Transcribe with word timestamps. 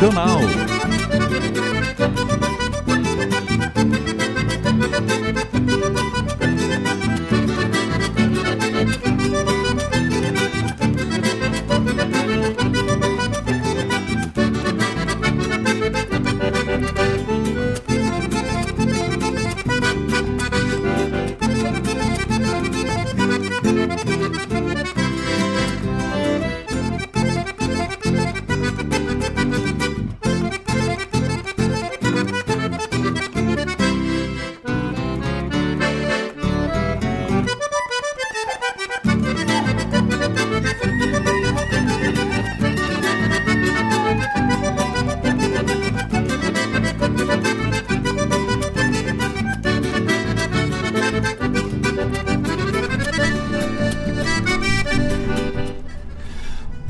regional. 0.00 0.63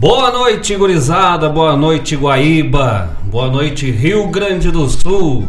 Boa 0.07 0.31
noite, 0.31 0.77
gurizada. 0.77 1.49
Boa 1.49 1.75
noite, 1.79 2.15
Guaíba. 2.15 3.17
Boa 3.23 3.49
noite, 3.49 3.91
Rio 3.91 4.29
Grande 4.29 4.71
do 4.71 4.87
Sul. 4.87 5.49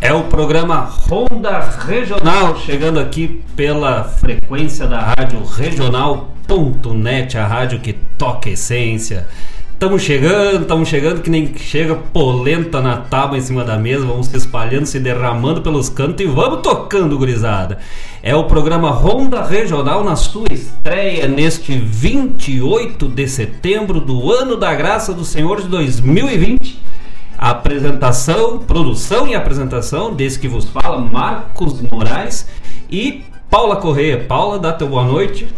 É 0.00 0.10
o 0.10 0.22
programa 0.22 0.90
Ronda 0.90 1.60
Regional, 1.86 2.56
chegando 2.56 2.98
aqui 2.98 3.42
pela 3.54 4.04
frequência 4.04 4.86
da 4.86 5.12
rádio 5.18 5.44
regional.net, 5.44 7.36
a 7.36 7.46
rádio 7.46 7.80
que 7.80 7.92
toca 8.16 8.48
essência. 8.48 9.28
Estamos 9.74 10.00
chegando, 10.00 10.62
estamos 10.62 10.88
chegando 10.88 11.20
que 11.20 11.28
nem 11.28 11.54
chega 11.58 11.94
polenta 11.94 12.80
na 12.80 12.96
tábua 12.96 13.36
em 13.36 13.42
cima 13.42 13.64
da 13.64 13.76
mesa, 13.76 14.06
vamos 14.06 14.28
se 14.28 14.36
espalhando, 14.38 14.86
se 14.86 14.98
derramando 14.98 15.60
pelos 15.60 15.90
cantos 15.90 16.24
e 16.24 16.26
vamos 16.26 16.62
tocando, 16.62 17.18
gurizada. 17.18 17.76
É 18.22 18.36
o 18.36 18.44
programa 18.44 18.90
Ronda 18.90 19.42
Regional 19.42 20.04
na 20.04 20.14
sua 20.14 20.44
estreia 20.52 21.26
neste 21.26 21.78
28 21.78 23.08
de 23.08 23.26
setembro 23.26 23.98
do 23.98 24.30
ano 24.30 24.58
da 24.58 24.74
graça 24.74 25.14
do 25.14 25.24
Senhor 25.24 25.62
de 25.62 25.68
2020. 25.68 26.82
Apresentação, 27.38 28.58
produção 28.58 29.26
e 29.26 29.34
apresentação 29.34 30.12
desse 30.12 30.38
que 30.38 30.48
vos 30.48 30.66
fala, 30.66 30.98
Marcos 30.98 31.80
Moraes 31.80 32.46
e 32.90 33.24
Paula 33.48 33.76
Correia. 33.76 34.22
Paula, 34.28 34.58
dá 34.58 34.70
teu 34.70 34.88
boa 34.88 35.04
noite. 35.04 35.48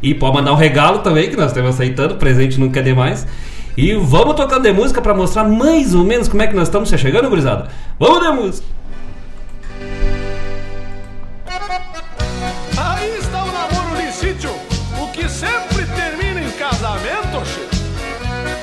E 0.01 0.13
pode 0.13 0.35
mandar 0.35 0.53
um 0.53 0.55
regalo 0.55 0.99
também, 0.99 1.29
que 1.29 1.35
nós 1.35 1.47
estamos 1.47 1.71
aceitando. 1.71 2.15
Presente 2.15 2.59
nunca 2.59 2.79
é 2.79 2.83
demais. 2.83 3.27
E 3.75 3.93
vamos 3.93 4.35
tocando 4.35 4.63
de 4.63 4.73
música 4.73 5.01
para 5.01 5.13
mostrar 5.13 5.43
mais 5.43 5.93
ou 5.93 6.03
menos 6.03 6.27
como 6.27 6.41
é 6.41 6.47
que 6.47 6.55
nós 6.55 6.67
estamos 6.67 6.89
chegando, 6.89 7.29
gurizada. 7.29 7.69
Vamos 7.99 8.21
de 8.21 8.31
música! 8.31 8.67
Aí 12.75 13.17
está 13.19 13.43
o 13.43 13.51
namoro 13.51 14.01
de 14.01 14.11
sítio, 14.11 14.49
o 14.99 15.07
que 15.11 15.29
sempre 15.29 15.85
termina 15.95 16.41
em 16.41 16.51
casamento, 16.51 17.45
che. 17.45 17.77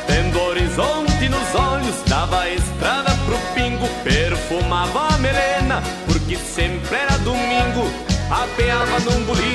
Tendo 0.08 0.40
horizonte 0.40 1.28
nos 1.28 1.54
olhos, 1.54 1.94
dava 2.08 2.48
estrada 2.50 3.10
pro 3.24 3.38
pingo, 3.54 3.88
perfumava 4.02 5.14
a 5.14 5.18
melena, 5.18 5.80
porque 6.06 6.36
sempre 6.36 6.96
era 6.96 7.16
domingo. 7.18 7.88
Apeava 8.30 8.98
num 9.00 9.22
bulicho, 9.24 9.53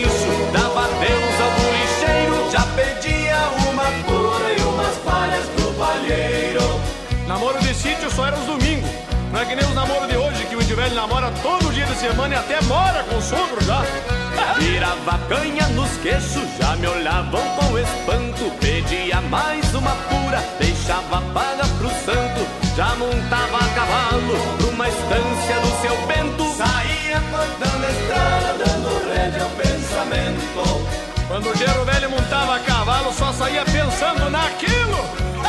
de 11.90 11.96
semana 12.00 12.36
e 12.36 12.38
até 12.38 12.62
mora 12.64 13.04
com 13.04 13.18
o 13.18 13.22
sogro 13.22 13.64
já. 13.66 13.84
Tirava 14.60 15.18
canha 15.28 15.68
nos 15.70 15.90
queixos, 15.98 16.48
já 16.60 16.76
me 16.76 16.88
olhavam 16.88 17.42
com 17.56 17.78
espanto. 17.78 18.52
Pedia 18.60 19.22
mais 19.22 19.74
uma 19.74 19.92
pura, 19.92 20.44
deixava 20.60 21.22
paga 21.34 21.66
pro 21.78 21.90
santo. 21.90 22.48
Já 22.76 22.96
montava 22.96 23.58
a 23.58 23.70
cavalo 23.76 24.38
numa 24.62 24.88
estância 24.88 25.60
do 25.62 25.82
seu 25.82 26.08
bento. 26.08 26.56
Saía 26.56 27.22
cortando 27.32 27.84
a 27.84 27.92
estrada, 27.92 28.54
dando 28.58 29.14
rédea 29.14 29.44
ao 29.44 29.50
pensamento. 29.52 30.90
Quando 31.28 31.50
o 31.50 31.58
gero 31.58 31.86
velho 31.86 32.10
montava 32.10 32.56
a 32.56 32.60
cavalo, 32.60 33.14
só 33.14 33.34
saía 33.34 33.66
pensando 33.66 34.30
naquilo. 34.30 35.00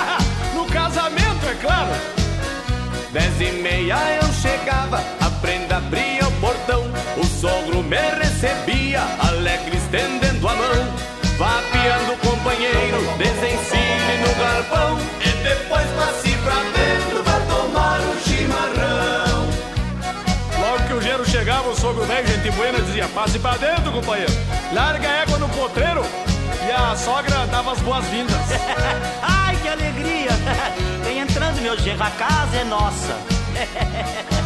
no 0.55 0.65
casamento, 0.67 1.47
é 1.49 1.55
claro. 1.61 2.21
Dez 3.13 3.41
e 3.41 3.61
meia 3.61 3.97
eu 4.23 4.33
chegava, 4.35 5.03
a 5.21 5.31
prenda 5.41 5.79
abria 5.79 6.30
portão. 6.41 6.83
O 7.17 7.25
sogro 7.25 7.83
me 7.83 7.97
recebia, 7.97 9.03
alegre 9.29 9.77
estendendo 9.77 10.49
a 10.49 10.55
mão. 10.55 10.95
Vapeando 11.39 12.13
o 12.13 12.19
companheiro, 12.19 12.99
desencilhe 13.17 14.19
no 14.21 14.35
galpão. 14.35 14.99
E 15.21 15.31
depois 15.43 15.87
passe 15.91 16.37
pra 16.39 16.55
dentro, 16.55 17.23
vai 17.23 17.41
tomar 17.47 18.01
um 18.01 18.21
chimarrão. 18.21 19.49
Logo 20.61 20.87
que 20.87 20.95
o 20.95 21.01
gero 21.01 21.25
chegava, 21.25 21.69
o 21.69 21.77
sogro 21.77 22.05
velho, 22.05 22.27
gente 22.27 22.51
buena, 22.53 22.81
dizia: 22.81 23.09
passe 23.09 23.39
pra 23.39 23.57
dentro, 23.57 23.93
companheiro. 23.93 24.33
Larga 24.73 25.09
a 25.09 25.23
égua 25.23 25.39
no 25.39 25.49
potreiro. 25.51 26.05
E 26.67 26.73
a 26.73 26.95
sogra 26.95 27.47
dava 27.47 27.73
as 27.73 27.81
boas-vindas. 27.81 28.37
Ai, 29.23 29.57
que 29.63 29.69
alegria! 29.69 30.31
Vem 31.05 31.21
entrando, 31.21 31.61
meu 31.63 31.77
genro, 31.79 32.03
a 32.03 32.11
casa 32.11 32.57
é 32.59 32.65
nossa. 32.65 33.17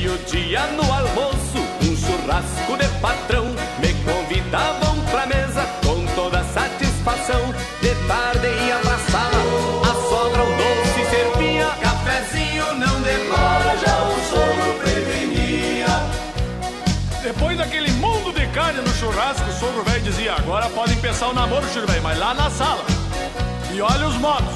Meio-dia 0.00 0.62
no 0.68 0.82
almoço, 0.90 1.58
um 1.82 1.94
churrasco 1.94 2.74
de 2.78 2.88
patrão. 3.02 3.44
Me 3.78 3.92
convidavam 4.02 4.98
pra 5.10 5.26
mesa 5.26 5.62
com 5.84 6.06
toda 6.14 6.42
satisfação. 6.42 7.52
De 7.82 7.94
tarde 8.08 8.46
ia 8.46 8.78
pra 8.78 8.96
sala, 8.96 9.36
a 9.82 9.94
sogra 10.08 10.42
o 10.42 10.56
doce 10.56 11.10
servia. 11.10 11.66
Cafezinho 11.82 12.72
não 12.76 13.02
demora, 13.02 13.76
já 13.76 14.02
o 14.04 14.18
sogro 14.30 14.78
prevenia. 14.78 15.86
Depois 17.22 17.58
daquele 17.58 17.92
mundo 17.92 18.32
de 18.32 18.46
carne 18.54 18.80
no 18.80 18.94
churrasco, 18.94 19.50
o 19.50 19.52
sogro 19.52 19.84
velho 19.84 20.00
dizia: 20.00 20.32
agora 20.32 20.70
pode 20.70 20.96
pensar 20.96 21.28
o 21.28 21.34
namoro, 21.34 21.66
filho 21.66 21.86
velho, 21.86 22.02
mas 22.02 22.18
lá 22.18 22.32
na 22.32 22.48
sala. 22.48 22.86
E 23.70 23.82
olha 23.82 24.08
os 24.08 24.14
modos. 24.14 24.54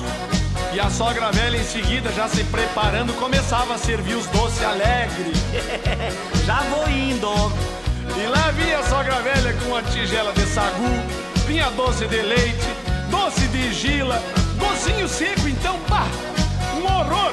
E 0.75 0.81
a 0.81 0.91
sogra 0.91 1.31
velha 1.31 1.57
em 1.57 1.63
seguida, 1.63 2.11
já 2.11 2.27
se 2.27 2.43
preparando, 2.43 3.13
começava 3.21 3.75
a 3.75 3.79
servir 3.79 4.17
os 4.17 4.27
doces 4.27 4.61
alegre. 4.65 5.33
Já 6.45 6.63
vou 6.63 6.89
indo. 6.91 7.29
E 8.19 8.27
lá 8.27 8.51
vinha 8.51 8.81
a 8.81 8.83
sogra 8.83 9.15
velha 9.23 9.53
com 9.53 9.69
uma 9.69 9.83
tigela 9.85 10.33
de 10.33 10.45
sagu, 10.47 10.91
vinha 11.47 11.71
doce 11.71 12.07
de 12.09 12.21
leite, 12.21 12.67
doce 13.09 13.47
de 13.49 13.73
gila, 13.73 14.21
docinho 14.59 15.07
seco, 15.07 15.49
então, 15.49 15.79
pá, 15.89 16.09
um 16.77 16.85
horror. 16.85 17.33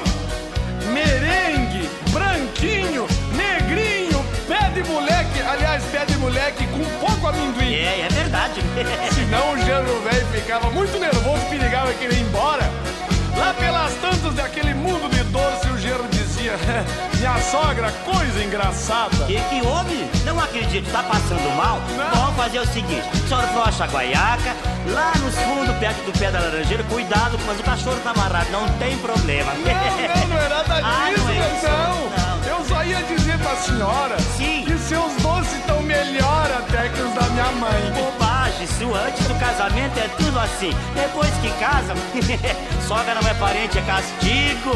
Merengue, 0.92 1.90
branquinho, 2.12 3.08
negrinho, 3.34 4.24
pé 4.46 4.70
de 4.70 4.88
moleque, 4.88 5.40
aliás, 5.40 5.82
pé 5.90 6.04
de 6.04 6.16
moleque 6.18 6.64
com 6.68 6.84
pouco 7.04 7.26
amendoim. 7.26 7.74
É, 7.74 8.02
é 8.02 8.08
verdade. 8.08 8.60
Senão 9.12 9.52
o 9.52 9.66
Jano 9.66 10.00
velho 10.02 10.26
ficava 10.28 10.70
muito 10.70 10.96
nervoso, 10.96 11.44
perigava 11.50 11.92
querer 11.94 12.14
ir 12.14 12.20
embora. 12.20 12.70
Lá 13.36 13.54
pelas 13.54 13.92
tantas 13.94 14.34
daquele 14.34 14.74
mundo 14.74 15.08
de 15.10 15.22
doce, 15.24 15.66
o 15.68 15.78
Gerro 15.78 16.06
dizia. 16.10 16.52
Minha 17.16 17.38
sogra, 17.40 17.90
coisa 18.04 18.42
engraçada. 18.44 19.24
Que 19.26 19.40
que 19.40 19.66
houve? 19.66 20.06
Não 20.24 20.38
acredito, 20.40 20.90
tá 20.90 21.02
passando 21.04 21.56
mal? 21.56 21.80
Não. 21.96 22.10
Vamos 22.22 22.36
fazer 22.36 22.58
o 22.60 22.66
seguinte: 22.66 23.02
a 23.12 23.28
senhora 23.28 23.46
flocha 23.48 23.84
a 23.84 23.86
guaiaca, 23.86 24.56
lá 24.88 25.12
nos 25.22 25.34
fundos, 25.36 25.74
perto 25.76 26.04
do 26.04 26.18
pé 26.18 26.30
da 26.30 26.40
laranjeira, 26.40 26.82
cuidado, 26.84 27.38
mas 27.46 27.58
o 27.60 27.62
cachorro 27.62 27.98
tá 28.02 28.10
amarrado, 28.10 28.50
não 28.50 28.68
tem 28.78 28.96
problema. 28.98 29.52
Não, 29.54 29.62
não, 29.62 30.28
não 30.28 30.36
é 30.42 30.48
nada 30.48 30.74
Ah, 30.84 31.10
disso, 31.10 31.24
não 31.24 31.30
é 31.32 31.38
isso, 31.38 31.66
não. 31.68 32.10
não. 32.10 32.58
Eu 32.58 32.64
só 32.68 32.84
ia 32.84 33.02
dizer 33.04 33.38
pra 33.38 33.56
senhora 33.56 34.16
Sim. 34.36 34.64
que 34.66 34.76
seus 34.78 35.12
doces 35.22 35.52
estão 35.54 35.80
melhor 35.82 36.50
até 36.58 36.88
que 36.88 37.00
os 37.00 37.14
da 37.14 37.22
minha 37.30 37.52
mãe. 37.52 37.92
Antes 38.90 39.26
do 39.28 39.34
casamento 39.38 39.96
é 39.98 40.08
tudo 40.16 40.38
assim. 40.40 40.72
Depois 40.94 41.30
que 41.40 41.50
casa, 41.60 41.94
sogra 42.86 43.14
não 43.14 43.28
é 43.28 43.34
parente, 43.34 43.78
é 43.78 43.82
castigo. 43.82 44.72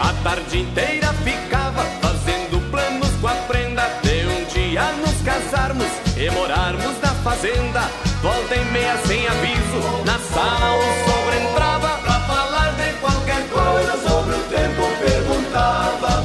A 0.00 0.12
tarde 0.22 0.60
inteira 0.60 1.12
ficava 1.24 1.82
fazendo 2.00 2.60
planos 2.70 3.10
com 3.20 3.28
a 3.28 3.34
prenda 3.46 3.82
De 4.02 4.26
um 4.26 4.44
dia 4.46 4.84
nos 4.92 5.20
casarmos 5.22 5.86
e 6.16 6.30
morarmos 6.30 7.00
na 7.00 7.14
fazenda 7.22 7.82
Volta 8.20 8.54
e 8.56 8.64
meia 8.66 8.96
sem 9.06 9.26
aviso, 9.26 10.04
na 10.04 10.18
sala 10.18 10.74
o 10.74 11.04
sogro 11.04 11.50
entrava 11.50 11.88
Pra 11.98 12.20
falar 12.20 12.72
de 12.72 12.92
qualquer 13.00 13.48
coisa 13.48 14.08
sobre 14.08 14.34
o 14.34 14.42
tempo 14.44 14.82
perguntava 15.04 16.24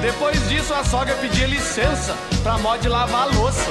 Depois 0.00 0.48
disso, 0.48 0.74
a 0.74 0.84
sogra 0.84 1.14
pedia 1.16 1.46
licença 1.46 2.14
pra 2.42 2.58
mod 2.58 2.88
lavar 2.88 3.22
a 3.22 3.36
louça. 3.36 3.70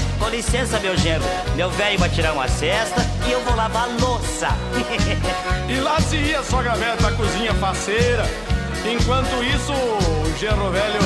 Com 0.20 0.28
licença, 0.28 0.78
meu 0.78 0.96
genro. 0.98 1.24
Meu 1.56 1.70
velho 1.70 1.98
vai 1.98 2.10
tirar 2.10 2.34
uma 2.34 2.46
cesta 2.46 3.00
e 3.26 3.32
eu 3.32 3.40
vou 3.40 3.56
lavar 3.56 3.84
a 3.84 4.04
louça. 4.04 4.48
E 5.68 5.80
lá 5.80 6.00
se 6.00 6.16
ia 6.16 6.40
a 6.40 6.42
sogra 6.42 6.74
velha 6.74 6.96
pra 6.96 7.12
cozinha 7.12 7.54
faceira. 7.54 8.24
Enquanto 8.84 9.42
isso, 9.44 9.72
o 9.72 10.36
gerro 10.36 10.68
velho, 10.68 11.00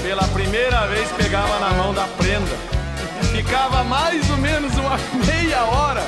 pela 0.00 0.22
primeira 0.28 0.86
vez, 0.86 1.10
pegava 1.10 1.58
na 1.58 1.70
mão 1.70 1.92
da 1.92 2.06
prenda. 2.16 2.56
Ficava 3.32 3.82
mais 3.82 4.30
ou 4.30 4.36
menos 4.36 4.72
uma 4.76 4.96
meia 5.26 5.64
hora 5.64 6.06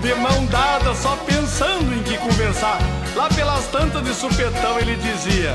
de 0.00 0.14
mão 0.14 0.46
dada, 0.46 0.94
só 0.94 1.16
pensando 1.16 1.94
em 1.94 2.02
que 2.02 2.16
conversar. 2.16 2.78
Lá 3.14 3.28
pelas 3.28 3.66
tantas 3.66 4.02
de 4.02 4.14
supetão, 4.14 4.78
ele 4.78 4.96
dizia: 4.96 5.54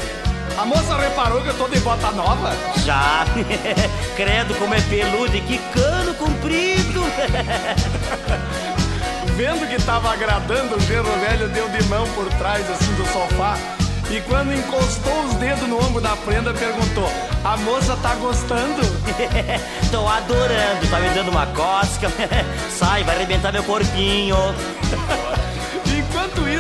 A 0.58 0.66
moça 0.66 0.98
reparou 0.98 1.42
que 1.42 1.50
eu 1.50 1.58
tô 1.58 1.68
de 1.68 1.80
bota 1.80 2.12
nova? 2.12 2.52
Já. 2.86 3.26
Credo 4.16 4.54
como 4.56 4.74
é 4.74 4.82
peludo 4.82 5.36
e 5.36 5.42
que 5.42 5.58
cano 5.74 6.14
comprido. 6.16 7.02
Vendo 9.36 9.68
que 9.68 9.82
tava 9.84 10.12
agradando, 10.12 10.76
o 10.76 10.80
gerro 10.82 11.10
velho 11.20 11.48
deu 11.50 11.68
de 11.70 11.84
mão 11.86 12.06
por 12.10 12.26
trás 12.36 12.70
assim 12.70 12.94
do 12.94 13.06
sofá. 13.08 13.58
E 14.12 14.20
quando 14.22 14.54
encostou 14.54 15.24
os 15.24 15.36
dedos 15.36 15.68
no 15.70 15.78
ombro 15.84 16.02
da 16.02 16.18
prenda, 16.18 16.54
perguntou: 16.54 17.10
A 17.44 17.56
moça 17.58 17.96
tá 18.04 18.14
gostando? 18.16 18.82
Tô 19.90 20.06
adorando, 20.08 20.88
tá 20.90 21.00
me 21.00 21.10
dando 21.12 21.32
uma 21.32 21.46
cosca. 21.48 22.12
Sai, 22.70 23.04
vai 23.04 23.16
arrebentar 23.16 23.54
meu 23.54 23.64
corpinho. 23.64 24.36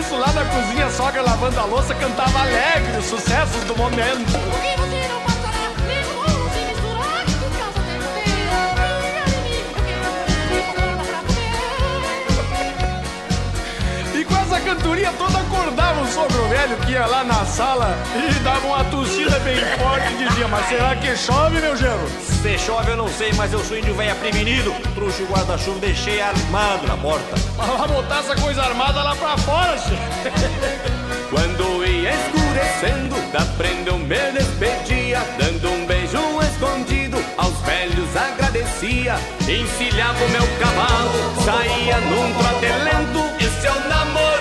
Isso, 0.01 0.17
lá 0.17 0.33
na 0.33 0.43
cozinha, 0.45 0.87
a 0.87 0.89
sogra 0.89 1.21
lavando 1.21 1.59
a 1.59 1.65
louça 1.65 1.93
cantava 1.93 2.39
alegre 2.39 2.97
os 2.97 3.05
sucessos 3.05 3.63
do 3.65 3.77
momento. 3.77 4.33
Sogro 16.11 16.45
velho 16.49 16.75
que 16.77 16.91
ia 16.91 17.05
lá 17.05 17.23
na 17.23 17.45
sala 17.45 17.97
e 18.15 18.33
dava 18.39 18.67
uma 18.67 18.83
tossida 18.85 19.39
bem 19.39 19.55
forte 19.55 20.13
e 20.13 20.27
dizia: 20.27 20.47
Mas 20.47 20.67
será 20.67 20.95
que 20.95 21.15
chove, 21.15 21.59
meu 21.59 21.75
gelo? 21.75 22.07
Se 22.41 22.57
chove 22.57 22.91
eu 22.91 22.97
não 22.97 23.07
sei, 23.07 23.31
mas 23.33 23.53
eu 23.53 23.59
sou 23.59 23.77
índio 23.77 23.95
velho 23.95 24.15
prevenido. 24.17 24.73
Trouxe 24.93 25.23
o 25.23 25.27
guarda-chuva, 25.27 25.79
deixei 25.79 26.21
armado 26.21 26.85
na 26.85 26.97
porta. 26.97 27.35
Mas 27.57 27.67
lá 27.67 27.87
botar 27.87 28.19
essa 28.19 28.35
coisa 28.35 28.61
armada 28.61 29.01
lá 29.01 29.15
pra 29.15 29.37
fora. 29.37 29.75
Quando 31.31 31.85
ia 31.85 32.13
escurecendo, 32.13 33.15
da 33.31 33.45
prenda 33.57 33.91
eu 33.91 33.97
me 33.97 34.31
despedia 34.33 35.19
Dando 35.37 35.69
um 35.69 35.85
beijo 35.85 36.19
escondido, 36.41 37.23
aos 37.37 37.57
velhos 37.61 38.17
agradecia 38.17 39.15
Encilhava 39.39 40.25
o 40.25 40.29
meu 40.29 40.45
cavalo, 40.59 41.43
saía 41.45 41.97
num 42.01 42.33
trote 42.33 42.65
lento 42.83 43.23
E 43.39 43.61
seu 43.61 43.73
namoro 43.87 44.40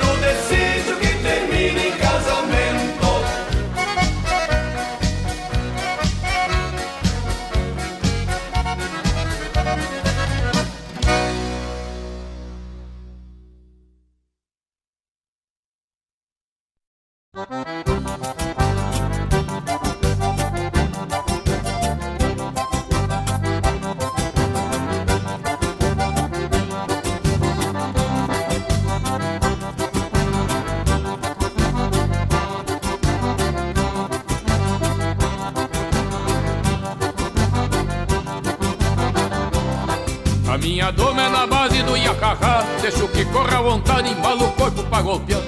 o 45.01 45.05
corpo 45.05 45.27
pra 45.27 45.33
golpear 45.33 45.43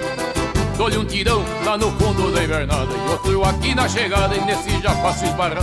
Dou-lhe 0.77 0.99
um 0.99 1.05
tirão 1.05 1.45
lá 1.65 1.77
no 1.77 1.91
fundo 1.93 2.33
da 2.33 2.43
invernada 2.43 2.89
E 2.93 3.11
outro 3.11 3.45
aqui 3.45 3.75
na 3.75 3.89
chegada 3.89 4.35
e 4.35 4.41
nesse 4.45 4.81
já 4.81 4.95
faço 4.97 5.25
esbarrar 5.25 5.63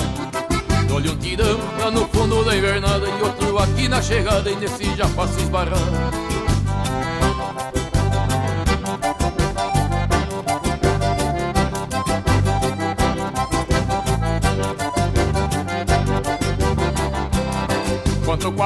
Dou-lhe 0.87 1.09
um 1.09 1.17
tirão 1.17 1.59
lá 1.79 1.91
no 1.91 2.07
fundo 2.07 2.43
da 2.43 2.55
invernada 2.55 3.07
E 3.07 3.21
outro 3.21 3.57
aqui 3.57 3.87
na 3.87 4.01
chegada 4.01 4.49
e 4.49 4.55
nesse 4.55 4.95
já 4.95 5.07
faço 5.07 5.39
esbarrar 5.39 6.28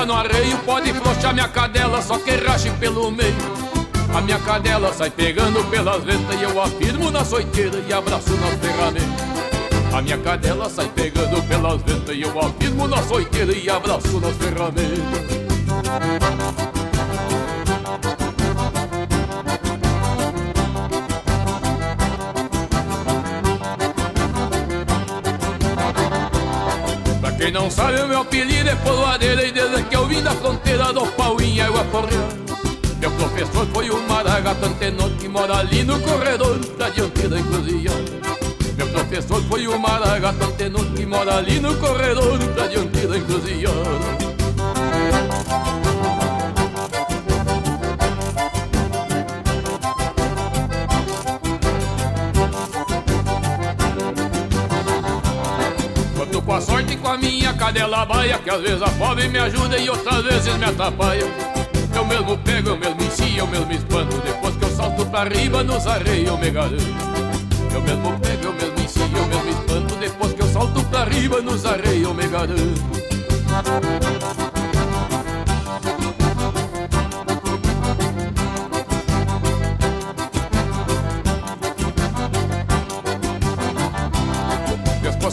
perna 0.00 0.06
no 0.06 0.14
arreio 0.14 0.58
Pode 0.58 0.92
flochar 0.92 1.34
minha 1.34 1.48
cadela, 1.48 2.02
só 2.02 2.18
que 2.18 2.32
rache 2.32 2.70
pelo 2.78 3.10
meio. 3.10 3.34
A 4.14 4.20
minha 4.20 4.38
cadela 4.38 4.92
sai 4.92 5.10
pegando 5.10 5.64
pelas 5.70 6.02
ventas 6.02 6.40
E 6.40 6.42
eu 6.42 6.60
afirmo 6.60 7.10
na 7.10 7.24
soiteira 7.24 7.82
e 7.88 7.92
abraço 7.92 8.32
nas 8.36 8.54
ferramentas 8.54 9.30
a 9.92 10.00
minha 10.00 10.18
cadela 10.18 10.70
sai 10.70 10.88
pegando 10.94 11.42
pelas 11.48 11.82
ventas 11.82 12.14
E 12.14 12.22
eu 12.22 12.40
afirmo 12.40 12.86
na 12.86 13.02
soiteira 13.02 13.52
e 13.52 13.68
abraço 13.68 14.20
nas 14.20 14.36
ferramentas 14.36 15.40
quem 27.40 27.50
não 27.50 27.70
sabe, 27.70 27.98
o 28.02 28.06
meu 28.06 28.20
apelido 28.20 28.68
é 28.68 28.76
Poloadeira 28.76 29.42
E 29.44 29.50
vim 30.10 30.22
da 30.22 30.32
fronteira 30.32 30.92
do 30.92 31.02
em 31.40 31.60
água 31.60 31.84
correr 31.84 32.26
Meu 32.98 33.10
professor 33.12 33.66
foi 33.72 33.90
o 33.90 34.08
Maragato 34.08 34.66
Antenor 34.66 35.10
Que 35.12 35.28
mora 35.28 35.58
ali 35.58 35.84
no 35.84 36.00
corredor 36.00 36.58
da 36.76 36.90
dianteira 36.90 37.38
encruzilhada 37.38 38.04
Meu 38.76 38.88
professor 38.88 39.40
foi 39.44 39.68
o 39.68 39.78
Maragato 39.78 40.44
Antenor 40.44 40.84
Que 40.96 41.06
mora 41.06 41.36
ali 41.36 41.60
no 41.60 41.76
corredor 41.76 42.38
da 42.38 42.66
dianteira 42.66 43.16
encruzilhada 43.16 44.19
baia 58.04 58.38
Que 58.38 58.50
às 58.50 58.60
vezes 58.60 58.82
a 58.82 58.88
fome 58.88 59.28
me 59.28 59.38
ajuda 59.38 59.78
e 59.78 59.88
outras 59.88 60.24
vezes 60.24 60.56
me 60.56 60.64
atrapalha 60.64 61.26
Eu 61.94 62.04
mesmo 62.04 62.38
pego, 62.38 62.70
eu 62.70 62.76
mesmo 62.76 63.02
ensino, 63.02 63.38
eu 63.38 63.46
mesmo 63.46 63.72
espanto. 63.72 64.16
Depois 64.18 64.56
que 64.56 64.64
eu 64.64 64.70
salto 64.70 65.06
pra 65.06 65.24
riba, 65.24 65.62
nos 65.62 65.86
arreios 65.86 66.28
eu 66.28 66.38
me 66.38 66.50
garanto 66.50 66.84
Eu 67.72 67.80
mesmo 67.82 68.18
pego, 68.20 68.44
eu 68.44 68.52
mesmo 68.52 68.80
ensino, 68.80 69.18
eu 69.18 69.26
mesmo 69.26 69.50
espanto. 69.50 69.94
Depois 69.96 70.32
que 70.32 70.42
eu 70.42 70.48
salto 70.48 70.84
pra 70.84 71.04
riba, 71.04 71.40
nos 71.40 71.64
arreios 71.64 72.02
eu 72.04 72.14
me 72.14 72.26
garanto 72.26 73.00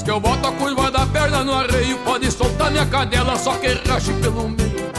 que 0.08 0.12
eu 0.12 0.22
boto 0.22 0.48
Soltar 2.68 2.72
minha 2.72 2.86
cadela, 2.86 3.38
só 3.38 3.54
que 3.56 3.68
rache 3.88 4.14
pelo 4.14 4.50
meio. 4.50 4.92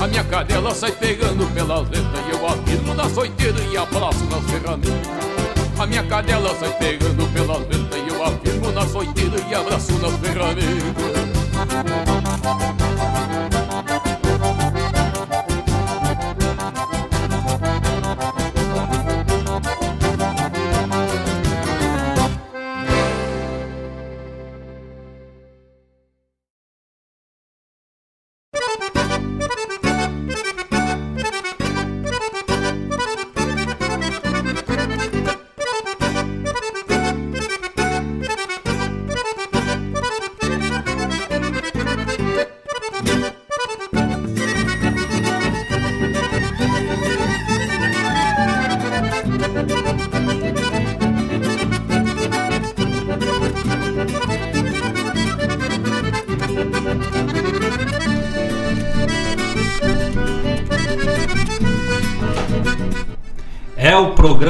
A 0.00 0.06
minha 0.08 0.24
cadela 0.24 0.74
sai 0.74 0.90
pegando 0.92 1.46
pelas 1.54 1.88
letras 1.88 2.26
E 2.26 2.30
eu 2.30 2.46
afirmo 2.46 2.94
na 2.94 3.08
soiteira 3.08 3.60
e 3.72 3.76
abraço 3.76 4.24
nas 4.24 4.44
ferramentas 4.50 5.08
A 5.78 5.86
minha 5.86 6.02
cadela 6.02 6.54
sai 6.56 6.76
pegando 6.76 7.32
pelas 7.32 7.60
letras 7.60 8.02
E 8.04 8.08
eu 8.08 8.24
afirmo 8.24 8.72
na 8.72 8.86
soiteira 8.86 9.36
e 9.48 9.54
abraço 9.54 9.92
nas 9.98 10.12
ferramentas 10.18 11.34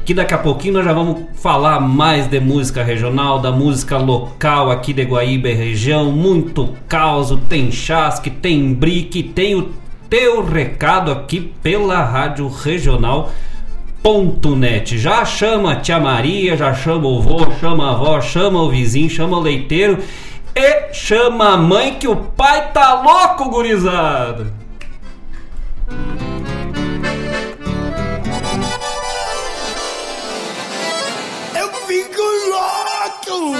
que 0.06 0.14
daqui 0.14 0.32
a 0.32 0.38
pouquinho 0.38 0.72
nós 0.74 0.84
já 0.86 0.94
vamos 0.94 1.24
falar 1.34 1.78
mais 1.78 2.26
de 2.26 2.40
música 2.40 2.82
regional, 2.82 3.38
da 3.38 3.52
música 3.52 3.98
local 3.98 4.70
aqui 4.70 4.94
de 4.94 5.04
Guaíba 5.04 5.50
e 5.50 5.54
região, 5.54 6.10
muito 6.10 6.70
caos, 6.88 7.38
tem 7.50 7.70
chasque, 7.70 8.30
tem 8.30 8.72
brique, 8.72 9.22
tem 9.22 9.54
o 9.54 9.68
teu 10.08 10.42
recado 10.42 11.12
aqui 11.12 11.52
pela 11.62 12.02
rádio 12.02 12.48
regional.net. 14.04 14.98
Já 14.98 15.24
chama 15.24 15.72
a 15.72 15.76
tia 15.76 15.98
Maria, 15.98 16.56
já 16.56 16.74
chama 16.74 17.08
o 17.08 17.20
vô, 17.20 17.50
chama 17.58 17.88
a 17.88 17.90
avó, 17.92 18.20
chama 18.20 18.62
o 18.62 18.68
vizinho, 18.68 19.08
chama 19.08 19.38
o 19.38 19.40
leiteiro 19.40 19.98
e 20.54 20.92
chama 20.92 21.54
a 21.54 21.56
mãe 21.56 21.94
que 21.94 22.06
o 22.06 22.14
pai 22.14 22.70
tá 22.72 23.02
louco, 23.02 23.48
gurizada. 23.48 24.52
Eu 31.58 31.68
fico 31.86 32.22
louco! 32.50 33.56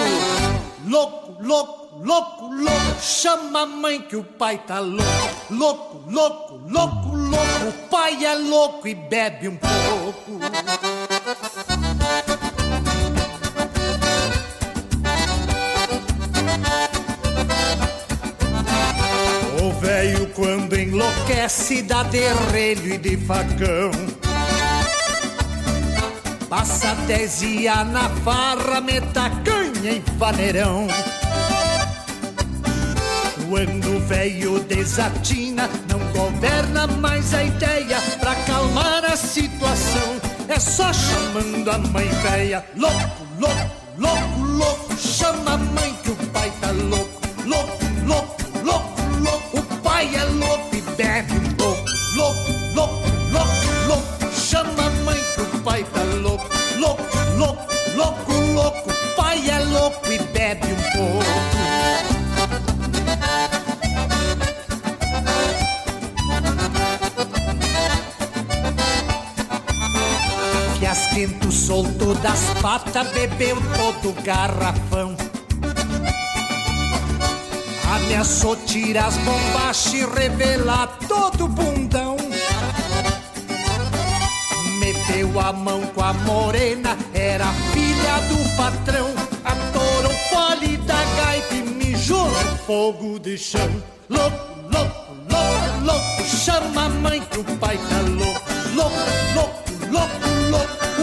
Louco, 0.86 1.42
louco, 1.42 1.83
louco, 2.04 2.46
louco. 2.46 3.00
Chama 3.00 3.62
a 3.62 3.66
mãe 3.66 4.02
que 4.02 4.16
o 4.16 4.22
pai 4.22 4.58
tá 4.58 4.78
louco. 4.78 5.04
Louco, 5.50 6.02
louco, 6.10 6.60
louco, 6.68 7.16
louco. 7.16 7.68
O 7.68 7.88
pai 7.88 8.24
é 8.24 8.34
louco 8.34 8.86
e 8.86 8.94
bebe 8.94 9.48
um 9.48 9.56
pouco. 9.56 10.40
O 19.62 19.80
velho 19.80 20.28
quando 20.34 20.78
enlouquece 20.78 21.82
dá 21.82 22.02
derrelho 22.04 22.94
e 22.94 22.98
de 22.98 23.16
facão. 23.16 23.90
Passa 26.48 26.94
dez 27.06 27.40
dias 27.40 27.86
na 27.88 28.08
farra, 28.22 28.80
meta 28.80 29.30
canha 29.44 29.92
e 29.92 30.02
vaneirão. 30.16 30.86
Quando 33.48 33.96
o 33.96 34.00
velho 34.00 34.58
desatina, 34.60 35.70
não 35.88 36.00
governa 36.12 36.86
mais 36.86 37.32
a 37.32 37.44
ideia 37.44 38.00
pra 38.18 38.32
acalmar 38.32 39.04
a 39.04 39.16
situação. 39.16 40.20
É 40.48 40.58
só 40.58 40.92
chamando 40.92 41.70
a 41.70 41.78
mãe 41.78 42.08
velha, 42.08 42.64
louco, 42.74 43.26
louco, 43.38 43.70
louco, 43.96 44.40
louco. 44.40 44.96
Chama 44.96 45.52
a 45.52 45.58
mãe 45.58 45.94
que 46.02 46.10
o 46.10 46.16
pai 46.32 46.52
tá 46.60 46.72
louco, 46.72 47.20
louco, 47.46 47.78
louco, 48.06 48.36
louco, 48.64 49.00
louco. 49.22 49.58
O 49.58 49.76
pai 49.82 50.10
é 50.16 50.24
louco 50.24 50.74
e 50.74 50.80
bebe 50.96 51.32
um 51.34 51.52
pouco, 51.54 51.84
louco, 52.16 52.52
louco, 52.74 53.08
louco, 53.30 53.86
louco. 53.86 54.34
Chama 54.34 54.86
a 54.86 54.90
mãe 55.04 55.20
que 55.34 55.40
o 55.42 55.60
pai 55.60 55.84
tá 55.84 56.02
louco, 56.02 56.48
louco, 56.78 57.02
louco, 57.36 57.66
louco, 57.94 58.32
louco. 58.32 58.90
O 58.90 59.16
pai 59.16 59.48
é 59.48 59.58
louco 59.60 60.10
e 60.10 60.18
bebe 60.18 60.66
um 60.66 60.92
pouco. 60.96 61.53
Fiasquento 71.14 71.52
soltou 71.52 72.12
das 72.16 72.40
patas, 72.60 73.06
bebeu 73.10 73.56
todo 73.76 74.08
o 74.08 74.22
garrafão. 74.22 75.14
Ameaçou 77.94 78.56
tirar 78.56 79.06
as 79.06 79.16
bombachas 79.18 79.94
e 79.94 80.04
revelar 80.04 80.98
todo 81.06 81.46
bundão. 81.46 82.16
Meteu 84.80 85.38
a 85.38 85.52
mão 85.52 85.82
com 85.94 86.02
a 86.02 86.12
morena, 86.12 86.98
era 87.14 87.46
filha 87.72 88.18
do 88.28 88.56
patrão. 88.56 89.14
Atorou 89.44 90.12
fole 90.30 90.78
da 90.78 91.00
gaita 91.16 91.54
e 91.54 91.62
mijou 91.62 92.28
no 92.28 92.58
fogo 92.66 93.20
de 93.20 93.38
chão. 93.38 93.70
Louco, 94.08 94.36
louco, 94.64 95.14
louco, 95.30 95.84
louco, 95.84 96.24
chama 96.24 96.86
a 96.86 96.88
mãe 96.88 97.22
que 97.30 97.38
o 97.38 97.44
pai 97.58 97.78
tá 97.78 98.00
louco. 98.00 98.42
Louco, 98.74 98.96
louco, 99.36 99.62
louco, 99.92 100.50
louco, 100.50 100.93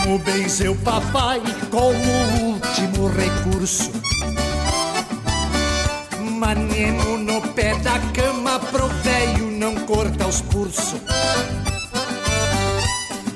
Mandemos 0.00 0.22
bem 0.22 0.48
seu 0.48 0.74
papai 0.76 1.42
como 1.70 2.52
último 2.52 3.08
recurso. 3.08 3.90
Manemo 6.18 7.18
no 7.18 7.42
pé 7.52 7.74
da 7.76 7.98
cama 8.14 8.58
pro 8.58 8.88
velho 8.88 9.50
não 9.50 9.74
corta 9.86 10.26
os 10.26 10.40
pulsos. 10.40 11.00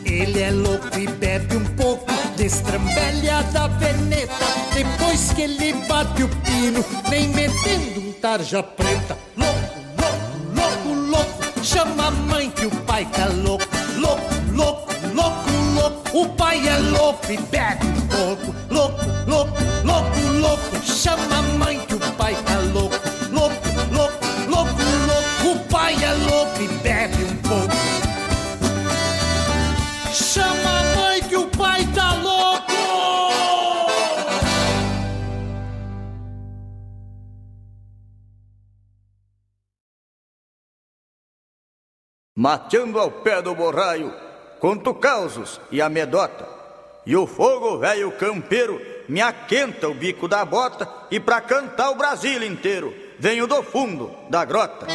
Ele 0.04 0.40
é 0.40 0.50
louco 0.50 0.98
e 0.98 1.06
bebe 1.06 1.56
um 1.56 1.64
pouco, 1.76 2.10
destrambelha 2.36 3.42
da 3.52 3.66
veneta. 3.66 4.32
Depois 4.72 5.32
que 5.32 5.42
ele 5.42 5.74
bate 5.86 6.22
o 6.22 6.28
pino, 6.28 6.84
vem 7.10 7.28
metendo 7.28 8.00
um 8.00 8.12
tarja 8.12 8.62
bebe 17.36 17.86
um 17.86 18.06
pouco. 18.08 18.54
Louco, 18.70 19.04
louco, 19.26 19.52
louco, 19.84 20.20
louco, 20.40 20.82
chama 20.84 21.38
a 21.38 21.42
mãe 21.42 21.78
que 21.86 21.94
o 21.94 22.00
pai 22.16 22.34
tá 22.44 22.58
louco. 22.72 22.96
Louco, 23.30 23.56
louco, 23.92 24.24
louco, 24.48 24.82
louco, 25.06 25.50
o 25.50 25.68
pai 25.68 25.94
é 26.02 26.12
louco 26.12 26.62
e 26.62 26.68
bebe 26.82 27.24
um 27.24 27.36
pouco. 27.36 27.74
Chama 30.12 30.80
a 30.80 30.96
mãe 30.96 31.22
que 31.22 31.36
o 31.36 31.48
pai 31.48 31.86
tá 31.94 32.14
louco! 32.14 32.44
Mateando 42.36 42.98
ao 42.98 43.10
pé 43.10 43.40
do 43.40 43.54
borraio, 43.54 44.12
conto 44.60 44.92
causos 44.92 45.60
e 45.70 45.80
amedota. 45.80 46.63
E 47.06 47.14
o 47.16 47.26
fogo 47.26 47.78
velho 47.78 48.10
campeiro 48.12 48.80
me 49.08 49.20
aquenta 49.20 49.88
o 49.88 49.94
bico 49.94 50.26
da 50.26 50.44
bota 50.44 50.88
e 51.10 51.20
pra 51.20 51.40
cantar 51.40 51.90
o 51.90 51.96
Brasil 51.96 52.42
inteiro 52.42 52.94
venho 53.18 53.46
do 53.46 53.62
fundo 53.62 54.10
da 54.30 54.44
grota. 54.44 54.86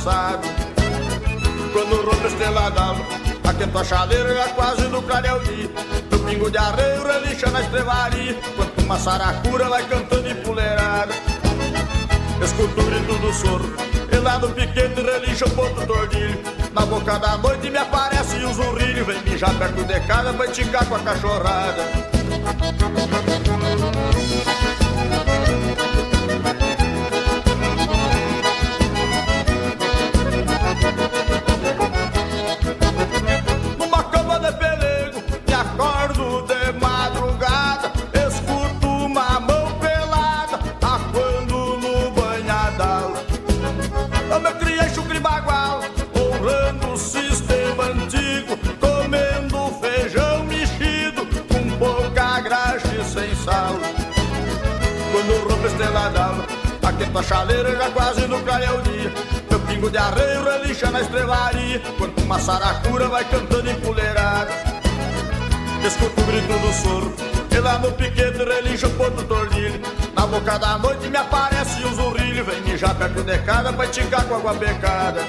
Enfumaçados 0.00 0.50
Quando 1.72 2.02
rompe 2.04 2.24
a 2.24 2.28
estrela 2.28 2.70
d'alva 2.70 3.04
Aquento 3.44 3.78
a 3.78 3.84
chaleira 3.84 4.34
já 4.34 4.48
quase 4.50 4.82
no 4.88 5.02
clareio 5.02 5.40
dia 5.40 5.70
No 6.10 6.18
pingo 6.20 6.50
de 6.50 6.58
arreio 6.58 7.04
relincha 7.04 7.50
na 7.50 7.60
estrevaria 7.60 8.34
Quanto 8.56 8.82
uma 8.82 8.98
saracura 8.98 9.68
vai 9.68 9.84
cantando 9.84 10.28
empoleirada 10.28 11.12
Escuto 12.42 12.80
o 12.80 12.84
grito 12.84 13.14
do 13.18 13.32
soro 13.32 13.74
E 14.10 14.16
lá 14.16 14.38
no 14.38 14.48
piquete 14.50 15.00
relincha 15.00 15.44
o 15.46 15.50
ponto 15.50 15.86
tordilho. 15.86 16.40
Na 16.72 16.86
boca 16.86 17.18
da 17.18 17.36
noite 17.36 17.70
me 17.70 17.78
aparece 17.78 18.36
o 18.44 18.52
zurrilho 18.54 19.04
Vem 19.04 19.20
mijar 19.22 19.54
perto 19.54 19.84
de 19.84 20.00
casa 20.00 20.32
pra 20.32 20.46
enticar 20.46 20.86
com 20.86 20.94
a 20.94 21.00
cachorrada 21.00 22.10
aquento 57.20 57.22
a 57.22 57.22
chaleira 57.22 57.76
já 57.76 57.90
quase 57.90 58.26
no 58.26 58.40
clareio 58.40 58.78
o 58.78 58.82
dia. 58.82 59.12
Meu 59.50 59.60
pingo 59.60 59.90
de 59.90 59.98
arreio 59.98 60.44
relincha 60.44 60.90
na 60.90 61.00
estrelaria, 61.00 61.80
quando 61.98 62.18
uma 62.22 62.38
saracura 62.38 63.08
vai 63.08 63.24
cantando 63.24 63.70
empoleirada. 63.70 64.50
Escuto 65.86 66.20
o 66.20 66.24
grito 66.24 66.58
do 66.58 66.72
soro, 66.72 67.14
e 67.50 67.58
lá 67.58 67.78
no 67.78 67.92
piquete 67.92 68.38
relincha 68.38 68.86
o 68.86 68.90
ponto 68.90 69.22
tordilho. 69.24 69.80
Na 70.14 70.26
boca 70.26 70.58
da 70.58 70.78
noite 70.78 71.08
me 71.08 71.16
aparece 71.16 71.84
um 71.84 71.94
zurrilho, 71.94 72.44
vem 72.44 72.60
mijar 72.62 72.94
perto 72.94 73.22
de 73.22 73.38
casa 73.38 73.72
pra 73.72 73.84
esticar 73.84 74.24
com 74.24 74.36
água 74.36 74.54
becada. 74.54 75.20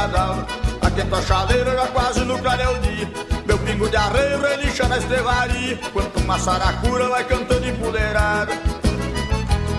Rompe 0.00 0.06
a 0.06 0.06
estrela 0.06 0.08
d'alva, 0.08 0.46
aquento 0.82 1.14
a 1.14 1.22
chaleira 1.22 1.72
já 1.72 1.86
quase 1.88 2.20
no 2.20 2.38
clareio 2.38 2.78
dia. 2.80 3.08
Meu 3.46 3.58
pingo 3.58 3.88
de 3.88 3.96
arreio 3.96 4.40
relincha 4.40 4.88
na 4.88 4.98
estrevaria, 4.98 5.78
quanto 5.92 6.20
uma 6.20 6.38
saracura 6.38 7.08
vai 7.08 7.24
cantando 7.24 7.68
empoleirada. 7.68 8.52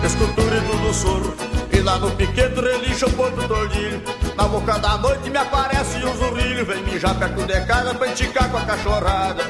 Escuto 0.04 0.40
o 0.40 0.44
grito 0.44 0.76
do 0.78 0.92
soro, 0.92 1.34
e 1.72 1.80
lá 1.80 1.98
no 1.98 2.10
piquete 2.12 2.60
relincha 2.60 3.06
o 3.06 3.12
ponto 3.12 3.48
tordilho. 3.48 4.02
Na 4.36 4.44
boca 4.44 4.78
da 4.78 4.98
noite 4.98 5.30
me 5.30 5.38
aparece 5.38 6.04
um 6.04 6.16
zurrilho, 6.16 6.66
vem 6.66 6.82
mijar 6.82 7.14
perto 7.14 7.44
de 7.44 7.60
casa 7.66 7.94
pra 7.94 8.08
enticar 8.08 8.50
com 8.50 8.58
a 8.58 8.62
cachorrada. 8.62 9.42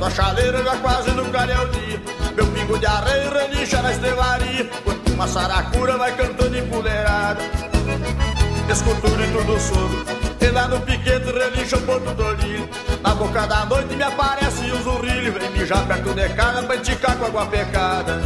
Atento 0.00 0.04
a 0.04 0.10
chaleira 0.10 0.64
já 0.64 0.76
quase 0.76 1.10
no 1.10 1.24
clareio 1.26 1.68
dia 1.68 2.00
Meu 2.34 2.46
pingo 2.46 2.78
de 2.78 2.86
areia 2.86 3.30
relincha 3.30 3.82
na 3.82 3.92
estrevaria 3.92 4.70
Quando 4.84 5.12
uma 5.12 5.28
saracura 5.28 5.96
vai 5.98 6.14
cantando 6.16 6.56
empoleirada. 6.56 7.40
Escuto 8.70 9.06
o 9.06 9.10
grito 9.10 9.44
do 9.44 9.58
soro 9.58 10.04
E 10.40 10.50
lá 10.50 10.68
no 10.68 10.80
piquete 10.80 11.30
relincha 11.32 11.76
o 11.76 11.82
ponto 11.82 12.14
tordilho 12.14 12.68
Na 13.02 13.14
boca 13.14 13.46
da 13.46 13.66
noite 13.66 13.94
me 13.94 14.02
aparece 14.02 14.70
o 14.70 14.82
zurrilho 14.82 15.32
Vem 15.32 15.50
mijar 15.50 15.86
perto 15.86 16.14
de 16.14 16.28
casa 16.30 16.62
pra 16.62 17.16
com 17.16 17.24
água 17.26 17.46
pecada 17.46 18.20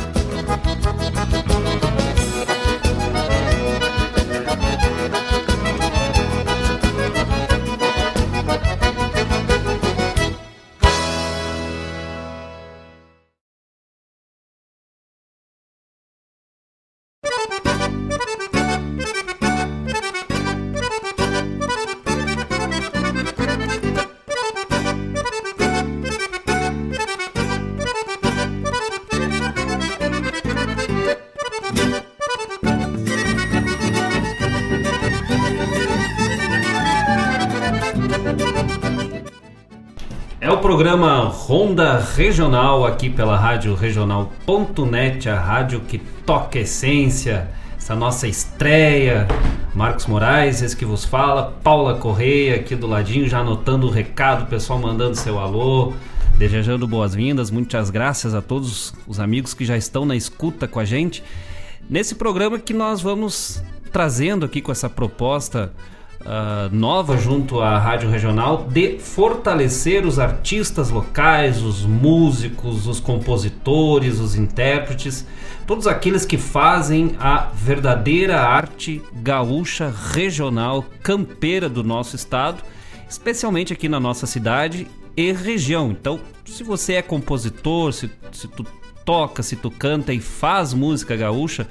Ronda 41.75 41.99
Regional 41.99 42.87
aqui 42.87 43.11
pela 43.11 43.37
Rádio 43.37 43.75
Regional.net, 43.75 45.29
a 45.29 45.41
rádio 45.41 45.81
que 45.81 45.99
toca 46.25 46.61
essência. 46.61 47.49
Essa 47.77 47.97
nossa 47.97 48.29
estreia. 48.29 49.27
Marcos 49.75 50.07
Moraes, 50.07 50.63
esse 50.63 50.77
que 50.77 50.85
vos 50.85 51.05
fala. 51.05 51.53
Paula 51.65 51.95
Correia 51.99 52.55
aqui 52.55 52.77
do 52.77 52.87
ladinho, 52.87 53.29
já 53.29 53.41
anotando 53.41 53.89
o 53.89 53.91
recado, 53.91 54.47
pessoal 54.47 54.79
mandando 54.79 55.17
seu 55.17 55.37
alô. 55.37 55.93
Desejando 56.39 56.87
boas-vindas, 56.87 57.51
muitas 57.51 57.91
graças 57.91 58.37
a 58.37 58.41
todos 58.41 58.95
os 59.05 59.19
amigos 59.19 59.53
que 59.53 59.65
já 59.65 59.77
estão 59.77 60.07
na 60.07 60.15
escuta 60.15 60.69
com 60.69 60.79
a 60.79 60.85
gente. 60.85 61.25
Nesse 61.91 62.15
programa 62.15 62.57
que 62.57 62.73
nós 62.73 63.03
vamos 63.03 63.61
trazendo 63.91 64.47
aqui 64.47 64.61
com 64.61 64.71
essa 64.71 64.89
proposta 64.89 65.73
uh, 66.25 66.75
nova 66.75 67.17
junto 67.17 67.61
à 67.61 67.79
Rádio 67.79 68.11
Regional 68.11 68.67
de 68.71 68.99
fortalecer 68.99 70.07
os 70.07 70.19
artistas 70.19 70.91
locais, 70.91 71.63
os 71.63 71.85
músicos, 71.85 72.87
os 72.87 72.99
compositores, 73.01 74.19
os 74.19 74.35
intérpretes, 74.35 75.27
todos 75.67 75.87
aqueles 75.87 76.25
que 76.25 76.39
fazem 76.39 77.15
a 77.19 77.49
verdadeira 77.55 78.41
arte 78.41 79.03
gaúcha 79.15 79.93
regional 80.13 80.85
campeira 81.03 81.69
do 81.69 81.83
nosso 81.83 82.17
estado, 82.17 82.63
especialmente 83.09 83.73
aqui 83.73 83.89
na 83.89 84.01
nossa 84.01 84.27
cidade 84.27 84.87
e 85.17 85.33
região. 85.33 85.91
Então, 85.91 86.19
se 86.45 86.63
você 86.65 86.95
é 86.95 87.03
compositor, 87.03 87.93
se, 87.93 88.11
se 88.33 88.49
tu 88.49 88.67
toca, 89.05 89.43
se 89.43 89.57
tu 89.57 89.71
canta 89.71 90.13
e 90.13 90.21
faz 90.21 90.73
música 90.73 91.15
gaúcha, 91.15 91.69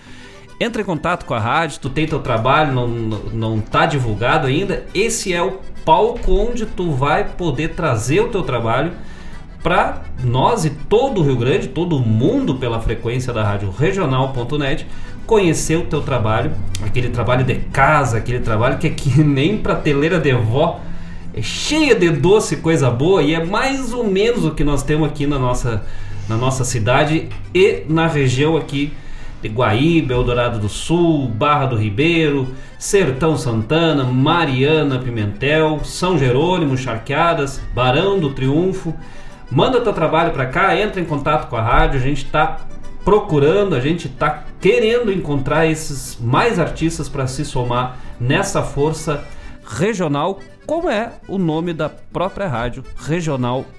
entra 0.59 0.81
em 0.81 0.85
contato 0.85 1.25
com 1.25 1.33
a 1.33 1.39
rádio, 1.39 1.79
tu 1.79 1.89
tem 1.89 2.07
teu 2.07 2.19
trabalho, 2.19 2.73
não, 2.73 2.87
não 2.87 3.59
tá 3.59 3.85
divulgado 3.85 4.47
ainda, 4.47 4.85
esse 4.93 5.33
é 5.33 5.41
o 5.41 5.59
palco 5.85 6.31
onde 6.31 6.65
tu 6.65 6.91
vai 6.91 7.25
poder 7.25 7.69
trazer 7.69 8.21
o 8.21 8.29
teu 8.29 8.43
trabalho 8.43 8.93
para 9.61 10.01
nós 10.23 10.65
e 10.65 10.69
todo 10.69 11.21
o 11.21 11.23
Rio 11.23 11.37
Grande, 11.37 11.69
todo 11.69 11.99
mundo 11.99 12.55
pela 12.55 12.81
frequência 12.81 13.31
da 13.31 13.43
rádio 13.43 13.71
regional.net 13.71 14.85
conhecer 15.25 15.77
o 15.77 15.85
teu 15.85 16.01
trabalho, 16.01 16.51
aquele 16.83 17.09
trabalho 17.09 17.45
de 17.45 17.55
casa, 17.55 18.17
aquele 18.17 18.39
trabalho 18.39 18.77
que 18.77 18.87
é 18.87 18.89
que 18.89 19.19
nem 19.23 19.57
prateleira 19.57 20.19
de 20.19 20.33
vó, 20.33 20.81
é 21.33 21.41
cheia 21.41 21.95
de 21.95 22.09
doce, 22.09 22.57
coisa 22.57 22.91
boa 22.91 23.23
e 23.23 23.33
é 23.33 23.43
mais 23.43 23.93
ou 23.93 24.03
menos 24.03 24.45
o 24.45 24.51
que 24.51 24.63
nós 24.63 24.83
temos 24.83 25.07
aqui 25.07 25.25
na 25.25 25.39
nossa, 25.39 25.83
na 26.27 26.37
nossa 26.37 26.63
cidade 26.63 27.29
e 27.53 27.83
na 27.87 28.05
região 28.05 28.55
aqui 28.57 28.93
de 29.43 29.49
Guaíba, 29.49 30.13
Eldorado 30.13 30.58
do 30.58 30.69
Sul, 30.69 31.27
Barra 31.27 31.65
do 31.65 31.75
Ribeiro, 31.75 32.47
Sertão 32.79 33.38
Santana, 33.38 34.06
Mariana 34.06 34.97
Pimentel, 34.97 35.82
São 35.84 36.17
Jerônimo, 36.17 36.77
Charqueadas, 36.77 37.62
Barão 37.75 38.17
do 38.17 38.34
Triunfo. 38.34 38.95
Manda 39.51 39.82
teu 39.82 39.91
trabalho 39.91 40.32
para 40.32 40.45
cá, 40.45 40.79
entra 40.79 41.01
em 41.01 41.06
contato 41.06 41.49
com 41.49 41.58
a 41.58 41.62
rádio, 41.62 41.99
a 41.99 42.03
gente 42.03 42.23
está 42.23 42.62
procurando, 43.03 43.75
a 43.75 43.82
gente 43.82 44.08
está 44.08 44.45
querendo 44.62 45.12
encontrar 45.12 45.67
esses 45.67 46.17
mais 46.19 46.58
artistas 46.58 47.10
para 47.10 47.27
se 47.27 47.43
somar 47.43 47.97
nessa 48.19 48.63
força 48.63 49.25
regional, 49.65 50.39
como 50.65 50.89
é 50.89 51.12
o 51.27 51.38
nome 51.38 51.73
da 51.73 51.89
própria 51.89 52.47
rádio, 52.47 52.82
regional.net. 52.95 53.75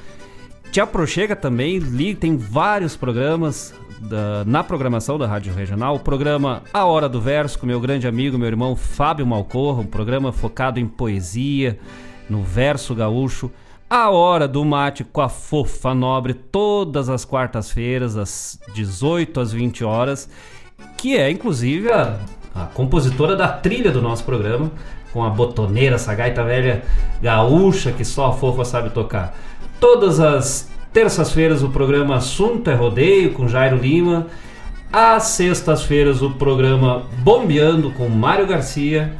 te 0.72 0.80
aproxega 0.80 1.36
também, 1.36 1.76
li, 1.76 2.14
tem 2.14 2.38
vários 2.38 2.96
programas 2.96 3.74
da, 4.00 4.44
na 4.46 4.64
programação 4.64 5.18
da 5.18 5.26
Rádio 5.26 5.54
Regional. 5.54 5.96
O 5.96 6.00
programa 6.00 6.62
A 6.72 6.84
Hora 6.84 7.08
do 7.08 7.20
Verso, 7.20 7.58
com 7.58 7.66
meu 7.66 7.78
grande 7.78 8.08
amigo, 8.08 8.38
meu 8.38 8.48
irmão 8.48 8.74
Fábio 8.74 9.26
Malcorra, 9.26 9.82
um 9.82 9.86
programa 9.86 10.32
focado 10.32 10.80
em 10.80 10.86
poesia, 10.86 11.78
no 12.28 12.42
verso 12.42 12.94
gaúcho. 12.94 13.50
A 13.88 14.08
Hora 14.08 14.48
do 14.48 14.64
Mate 14.64 15.04
com 15.04 15.20
a 15.20 15.28
Fofa 15.28 15.92
Nobre, 15.94 16.32
todas 16.32 17.08
as 17.08 17.24
quartas-feiras, 17.24 18.14
das 18.14 18.58
18 18.72 19.40
às 19.40 19.52
20 19.52 19.84
horas, 19.84 20.30
que 20.96 21.16
é 21.16 21.30
inclusive 21.30 21.90
a, 21.92 22.18
a 22.54 22.66
compositora 22.66 23.36
da 23.36 23.48
trilha 23.48 23.90
do 23.90 24.00
nosso 24.00 24.24
programa, 24.24 24.70
com 25.12 25.24
a 25.24 25.28
botoneira, 25.28 25.96
essa 25.96 26.14
gaita 26.14 26.44
velha 26.44 26.84
gaúcha 27.20 27.90
que 27.90 28.04
só 28.04 28.28
a 28.28 28.32
Fofa 28.32 28.64
sabe 28.64 28.90
tocar. 28.90 29.36
Todas 29.80 30.20
as 30.20 30.70
terças-feiras 30.92 31.62
o 31.62 31.70
programa 31.70 32.16
Assunto 32.16 32.68
é 32.70 32.74
Rodeio 32.74 33.32
com 33.32 33.48
Jairo 33.48 33.76
Lima. 33.76 34.26
Às 34.92 35.24
sextas-feiras 35.24 36.20
o 36.20 36.30
programa 36.30 37.04
Bombeando 37.18 37.90
com 37.92 38.08
Mário 38.08 38.46
Garcia. 38.46 39.14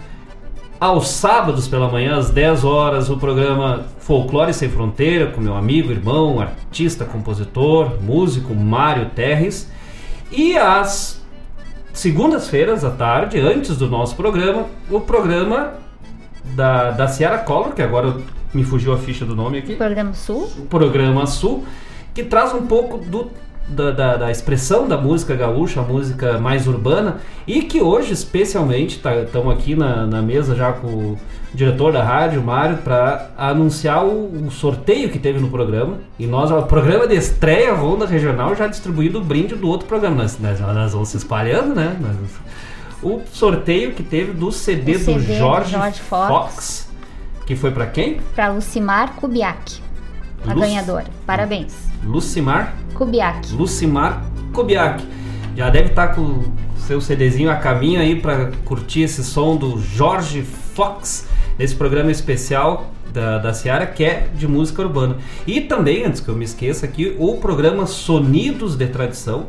Aos 0.80 1.08
sábados 1.08 1.68
pela 1.68 1.88
manhã, 1.88 2.16
às 2.16 2.30
10 2.30 2.64
horas, 2.64 3.10
o 3.10 3.18
programa 3.18 3.84
Folclore 3.98 4.54
Sem 4.54 4.68
Fronteira 4.68 5.26
com 5.26 5.40
meu 5.40 5.54
amigo, 5.54 5.92
irmão, 5.92 6.40
artista, 6.40 7.04
compositor, 7.04 8.02
músico 8.02 8.54
Mário 8.54 9.10
Terres. 9.10 9.70
E 10.32 10.56
às 10.56 11.22
segundas-feiras 11.92 12.82
à 12.82 12.90
tarde, 12.90 13.38
antes 13.38 13.76
do 13.76 13.88
nosso 13.88 14.16
programa, 14.16 14.66
o 14.90 15.00
programa 15.00 15.74
da, 16.56 16.92
da 16.92 17.06
Ciara 17.08 17.38
Collor, 17.38 17.74
que 17.74 17.82
agora 17.82 18.16
me 18.52 18.64
fugiu 18.64 18.92
a 18.92 18.98
ficha 18.98 19.24
do 19.24 19.34
nome 19.34 19.58
aqui. 19.58 19.76
Programa 19.76 20.12
Sul. 20.12 20.50
Programa 20.68 21.26
Sul, 21.26 21.64
que 22.12 22.24
traz 22.24 22.52
um 22.52 22.66
pouco 22.66 22.98
do, 22.98 23.30
da, 23.68 23.90
da, 23.90 24.16
da, 24.16 24.30
expressão 24.30 24.88
da 24.88 24.96
música 24.96 25.34
gaúcha, 25.34 25.80
a 25.80 25.82
música 25.82 26.38
mais 26.38 26.66
urbana, 26.66 27.18
e 27.46 27.62
que 27.62 27.80
hoje, 27.80 28.12
especialmente, 28.12 28.96
estamos 28.96 29.30
tá, 29.32 29.52
aqui 29.52 29.74
na, 29.74 30.06
na 30.06 30.20
mesa 30.20 30.54
já 30.54 30.72
com 30.72 30.88
o 30.88 31.18
diretor 31.54 31.92
da 31.92 32.02
rádio, 32.02 32.42
Mário, 32.42 32.78
para 32.78 33.30
anunciar 33.36 34.04
o, 34.04 34.46
o, 34.46 34.50
sorteio 34.50 35.10
que 35.10 35.18
teve 35.18 35.38
no 35.38 35.48
programa. 35.48 35.98
E 36.18 36.26
nós, 36.26 36.50
o 36.50 36.62
programa 36.62 37.06
de 37.06 37.14
estreia 37.14 37.72
Ronda 37.74 38.06
Regional, 38.06 38.54
já 38.54 38.66
distribuído 38.66 39.20
o 39.20 39.24
brinde 39.24 39.54
do 39.54 39.68
outro 39.68 39.86
programa. 39.86 40.16
Nós, 40.16 40.38
nós, 40.38 40.60
nós 40.60 40.92
vamos 40.92 41.08
se 41.08 41.16
espalhando, 41.16 41.74
né? 41.74 41.96
Nós, 42.00 42.16
o 43.02 43.22
sorteio 43.32 43.92
que 43.92 44.02
teve 44.02 44.32
do 44.32 44.52
CD, 44.52 44.98
do 44.98 45.18
Jorge, 45.20 45.72
Jorge 45.72 46.00
Fox. 46.00 46.28
Fox 46.28 46.89
que 47.50 47.56
foi 47.56 47.72
para 47.72 47.88
quem? 47.88 48.20
Para 48.36 48.52
Lucimar 48.52 49.16
Kubiak, 49.16 49.82
a 50.46 50.54
ganhadora. 50.54 51.06
Parabéns. 51.26 51.74
Lucimar 52.04 52.76
Kubiak. 52.94 53.52
Lucimar 53.52 54.24
Kubiak. 54.52 55.04
Já 55.56 55.68
deve 55.68 55.88
estar 55.88 56.14
com 56.14 56.22
o 56.22 56.54
seu 56.76 57.00
CDzinho 57.00 57.50
a 57.50 57.56
caminho 57.56 58.00
aí 58.00 58.14
para 58.14 58.52
curtir 58.64 59.00
esse 59.00 59.24
som 59.24 59.56
do 59.56 59.80
Jorge 59.80 60.42
Fox 60.42 61.26
nesse 61.58 61.74
programa 61.74 62.12
especial 62.12 62.92
da, 63.12 63.38
da 63.38 63.52
Seara 63.52 63.84
que 63.84 64.04
é 64.04 64.28
de 64.32 64.46
música 64.46 64.82
urbana. 64.82 65.18
E 65.44 65.60
também, 65.60 66.04
antes 66.04 66.20
que 66.20 66.28
eu 66.28 66.36
me 66.36 66.44
esqueça 66.44 66.86
aqui, 66.86 67.16
o 67.18 67.38
programa 67.38 67.84
Sonidos 67.84 68.76
de 68.76 68.86
Tradição 68.86 69.48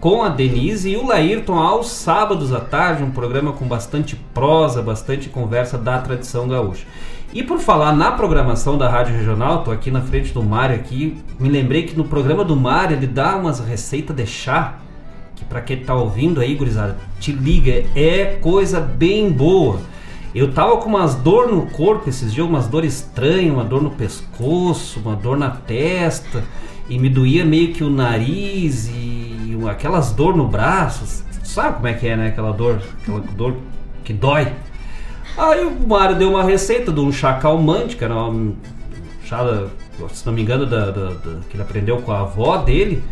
com 0.00 0.22
a 0.22 0.28
Denise 0.28 0.90
e 0.90 0.96
o 0.96 1.06
Laírton 1.06 1.58
aos 1.58 1.90
sábados 1.90 2.52
à 2.52 2.60
tarde, 2.60 3.02
um 3.02 3.10
programa 3.10 3.52
com 3.52 3.66
bastante 3.66 4.16
prosa, 4.34 4.82
bastante 4.82 5.28
conversa 5.28 5.78
da 5.78 5.98
tradição 5.98 6.46
gaúcha. 6.46 6.86
E 7.36 7.42
por 7.42 7.58
falar 7.58 7.94
na 7.94 8.12
programação 8.12 8.78
da 8.78 8.88
Rádio 8.88 9.14
Regional, 9.14 9.62
tô 9.62 9.70
aqui 9.70 9.90
na 9.90 10.00
frente 10.00 10.32
do 10.32 10.42
Mário 10.42 10.74
aqui, 10.74 11.18
me 11.38 11.50
lembrei 11.50 11.82
que 11.82 11.94
no 11.94 12.04
programa 12.04 12.42
do 12.42 12.56
Mário 12.56 12.96
ele 12.96 13.06
dá 13.06 13.36
umas 13.36 13.60
receitas 13.60 14.16
de 14.16 14.26
chá, 14.26 14.78
que 15.34 15.44
para 15.44 15.60
quem 15.60 15.76
tá 15.76 15.94
ouvindo 15.94 16.40
aí, 16.40 16.54
gurizada, 16.54 16.96
te 17.20 17.32
liga, 17.32 17.84
é 17.94 18.38
coisa 18.40 18.80
bem 18.80 19.30
boa. 19.30 19.80
Eu 20.34 20.50
tava 20.50 20.78
com 20.78 20.88
umas 20.88 21.14
dor 21.14 21.52
no 21.52 21.66
corpo 21.66 22.08
esses 22.08 22.32
dias, 22.32 22.46
umas 22.46 22.68
dores 22.68 23.00
estranhas, 23.00 23.52
uma 23.52 23.64
dor 23.64 23.82
no 23.82 23.90
pescoço, 23.90 24.98
uma 25.00 25.14
dor 25.14 25.36
na 25.36 25.50
testa, 25.50 26.42
e 26.88 26.98
me 26.98 27.10
doía 27.10 27.44
meio 27.44 27.74
que 27.74 27.84
o 27.84 27.90
nariz 27.90 28.88
e 28.88 29.58
aquelas 29.70 30.10
dor 30.10 30.34
no 30.34 30.48
braço. 30.48 31.22
Sabe 31.42 31.74
como 31.74 31.86
é 31.86 31.92
que 31.92 32.08
é, 32.08 32.16
né? 32.16 32.28
Aquela 32.28 32.52
dor, 32.54 32.80
aquela 33.02 33.20
dor 33.20 33.56
que 34.02 34.14
dói. 34.14 34.50
Aí 35.36 35.64
o 35.64 35.86
Mário 35.86 36.16
deu 36.16 36.30
uma 36.30 36.42
receita 36.42 36.90
de 36.92 37.00
um 37.00 37.12
chá 37.12 37.34
calmante, 37.34 37.96
que 37.96 38.04
era 38.04 38.14
um 38.14 38.54
chá, 39.24 39.40
se 40.12 40.24
não 40.26 40.32
me 40.32 40.42
engano, 40.42 40.64
da, 40.66 40.86
da- 40.90 41.10
da- 41.10 41.40
que 41.48 41.56
ele 41.56 41.62
aprendeu 41.62 41.98
com 41.98 42.12
a 42.12 42.20
avó 42.20 42.56
dele. 42.58 43.02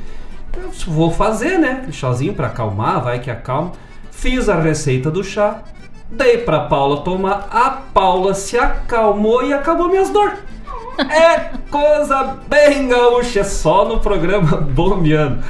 Eu 0.57 0.69
disse, 0.69 0.89
vou 0.89 1.11
fazer, 1.11 1.59
né? 1.59 1.73
Aquele 1.79 1.93
chazinho 1.93 2.33
pra 2.35 2.47
acalmar, 2.47 3.03
vai 3.03 3.19
que 3.19 3.31
acalma. 3.31 3.73
Fiz 4.11 4.49
a 4.49 4.59
receita 4.61 5.11
do 5.11 5.23
chá, 5.25 5.63
dei 6.11 6.39
pra 6.39 6.61
Paula 6.61 7.03
tomar. 7.03 7.49
A 7.51 7.71
Paula 7.71 8.33
se 8.35 8.57
acalmou 8.57 9.45
e 9.45 9.53
acabou 9.53 9.89
minhas 9.89 10.11
dores. 10.11 10.39
É 10.97 11.51
coisa 11.73 12.37
bem 12.47 12.87
gaúcha, 12.87 13.41
é 13.41 13.45
só 13.45 13.85
no 13.85 13.99
programa 13.99 14.59
Bombeando. 14.63 15.43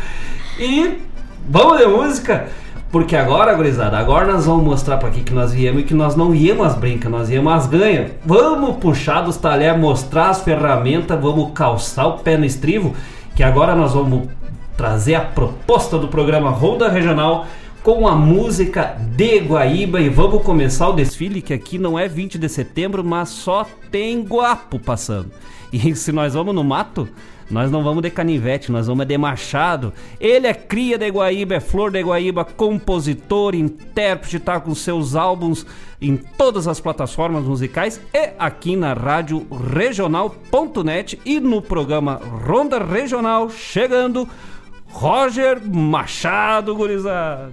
E 0.59 1.03
vamos 1.47 1.77
de 1.77 1.87
música, 1.87 2.49
porque 2.95 3.17
agora, 3.17 3.53
gurizada, 3.55 3.99
agora 3.99 4.33
nós 4.33 4.47
vamos 4.47 4.63
mostrar 4.63 4.99
pra 4.99 5.09
aqui 5.09 5.23
que 5.23 5.35
nós 5.35 5.53
viemos 5.53 5.83
e 5.83 5.85
que 5.85 5.93
nós 5.93 6.15
não 6.15 6.31
viemos 6.31 6.65
as 6.65 6.77
brincas, 6.77 7.11
nós 7.11 7.29
viemos 7.29 7.53
as 7.53 7.67
ganhas. 7.67 8.13
Vamos 8.25 8.77
puxar 8.77 9.23
dos 9.23 9.37
talheres, 9.37 9.81
mostrar 9.81 10.31
as 10.31 10.43
ferramentas, 10.43 11.21
vamos 11.21 11.51
calçar 11.53 12.07
o 12.07 12.19
pé 12.19 12.37
no 12.37 12.45
estrivo, 12.45 12.95
que 13.35 13.43
agora 13.43 13.75
nós 13.75 13.95
vamos 13.95 14.29
trazer 14.77 15.17
a 15.17 15.21
proposta 15.23 15.99
do 15.99 16.07
programa 16.07 16.51
Ronda 16.51 16.89
Regional 16.89 17.49
com 17.83 18.07
a 18.07 18.15
música 18.15 18.97
de 19.17 19.41
Guaíba 19.41 20.01
e 20.01 20.09
vamos 20.09 20.45
começar 20.45 20.89
o 20.89 20.93
desfile 20.93 21.43
que 21.43 21.53
aqui 21.53 21.81
não 21.81 21.99
é 21.99 22.07
20 22.07 22.39
de 22.39 22.49
setembro, 22.49 23.03
mas 23.03 23.29
só 23.29 23.67
tem 23.91 24.23
guapo 24.23 24.79
passando. 24.79 25.33
E 25.73 25.97
se 25.97 26.13
nós 26.13 26.35
vamos 26.35 26.55
no 26.55 26.63
mato, 26.63 27.09
nós 27.51 27.71
não 27.71 27.83
vamos 27.83 28.03
de 28.03 28.11
canivete, 28.11 28.73
nós 28.73 28.87
vamos 28.87 29.07
de 29.07 29.19
machado. 29.19 29.93
Ele 30.19 30.47
é 30.47 30.55
cria 30.55 30.99
de 30.99 31.09
Guaíba, 31.09 31.55
é 31.55 31.61
flor 31.61 31.91
de 31.91 32.03
Guaíba, 32.03 32.45
compositor, 32.45 33.55
intérprete, 33.55 34.39
tá 34.39 34.59
com 34.61 34.75
seus 34.75 35.15
álbuns 35.15 35.67
em 36.01 36.17
todas 36.17 36.69
as 36.69 36.81
plataformas 36.81 37.45
musicais 37.45 38.01
e 38.13 38.31
aqui 38.39 38.77
na 38.77 38.93
rádio 38.93 39.47
regional.net 39.73 41.21
e 41.25 41.41
no 41.41 41.63
programa 41.63 42.21
Ronda 42.47 42.83
Regional 42.83 43.49
chegando 43.49 44.29
Roger 44.87 45.61
Machado, 45.67 46.75
gurizada. 46.75 47.53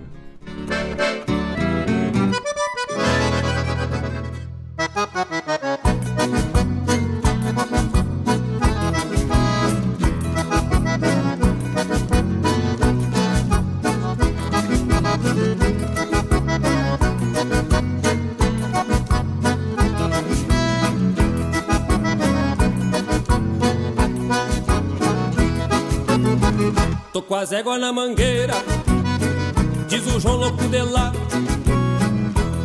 Tô 27.13 27.21
com 27.21 27.35
as 27.35 27.51
éguas 27.51 27.77
na 27.77 27.91
mangueira, 27.91 28.53
diz 29.89 30.07
o 30.15 30.17
João 30.17 30.37
louco 30.37 30.65
de 30.69 30.81
lá. 30.81 31.11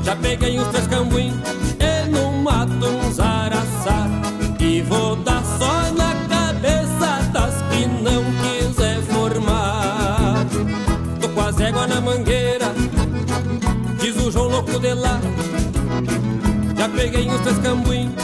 Já 0.05 0.15
peguei 0.15 0.57
uns 0.61 0.69
três 0.69 0.87
cambuim 0.87 1.33
e 1.81 2.09
no 2.11 2.31
mato 2.31 2.87
uns 2.87 3.19
araçá. 3.19 4.07
E 4.61 4.83
vou 4.83 5.17
dar 5.17 5.43
só 5.59 5.93
na 5.95 6.15
cabeça 6.29 7.29
das 7.33 7.55
que 7.73 7.87
não 7.87 8.23
quiser 8.41 9.03
formar. 9.03 10.47
Tô 11.21 11.29
com 11.31 11.41
as 11.41 11.59
éguas 11.59 11.89
na 11.89 12.01
mangueira, 12.01 12.73
diz 13.99 14.17
o 14.25 14.31
João 14.31 14.49
louco 14.49 14.79
de 14.79 14.95
lá. 14.95 15.21
Já 16.77 16.89
peguei 16.89 17.29
uns 17.29 17.41
três 17.41 17.59
cambuim 17.59 18.15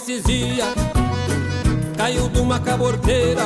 esses 0.00 0.24
dias, 0.24 0.74
caiu 1.96 2.28
de 2.30 2.40
uma 2.40 2.58
cabordeira. 2.58 3.42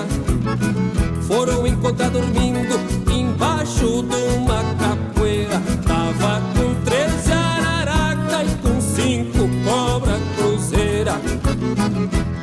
Foram 1.22 1.66
encontrar 1.66 2.10
dormindo 2.10 2.78
embaixo 3.10 4.02
de 4.02 4.16
uma 4.36 4.62
capoeira. 4.78 5.60
Tava 5.84 6.40
com 6.54 6.74
13 6.84 7.32
araraca 7.32 8.44
e 8.44 8.54
com 8.62 8.80
cinco 8.80 9.48
cobra 9.64 10.16
cruzeira. 10.36 11.14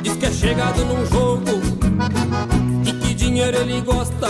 Diz 0.02 0.14
que 0.16 0.26
é 0.26 0.30
chegado 0.30 0.84
num 0.84 1.06
jogo 1.06 1.62
e 2.84 2.92
que 2.92 3.14
dinheiro 3.14 3.56
ele 3.56 3.80
gosta. 3.80 4.28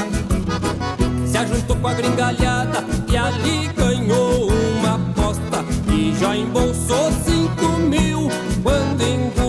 Se 1.26 1.38
ajuntou 1.38 1.74
com 1.76 1.88
a 1.88 1.94
gringalhada 1.94 2.84
e 3.10 3.16
ali 3.16 3.68
ganhou 3.74 4.48
uma 4.48 4.94
aposta. 4.94 5.64
E 5.92 6.14
já 6.20 6.36
embolsou 6.36 7.10
cinco 7.24 7.80
mil 7.80 8.28
quando 8.62 9.02
engoliu 9.02 9.41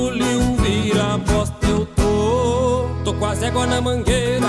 éguas 3.43 3.67
na 3.67 3.81
mangueira, 3.81 4.47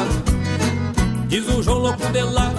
diz 1.27 1.49
o 1.49 1.63
João 1.63 1.79
louco 1.79 2.07
de 2.13 2.23
lá. 2.23 2.53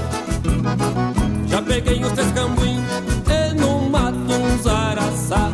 Já 1.47 1.61
peguei 1.61 2.03
os 2.03 2.11
três 2.11 2.29
cambuim 2.33 2.83
e 3.29 3.53
no 3.53 3.89
mato 3.89 4.33
uns 4.33 4.67
araçá. 4.67 5.49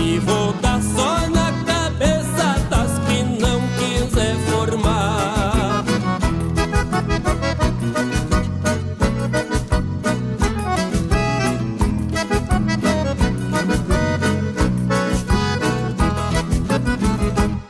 E 0.00 0.18
vou 0.18 0.52
dar 0.54 0.80
só 0.80 1.28
na 1.28 1.52
cabeça 1.64 2.58
das 2.70 2.98
que 3.06 3.22
não 3.22 3.60
quiser 3.78 4.36
formar. 4.48 5.84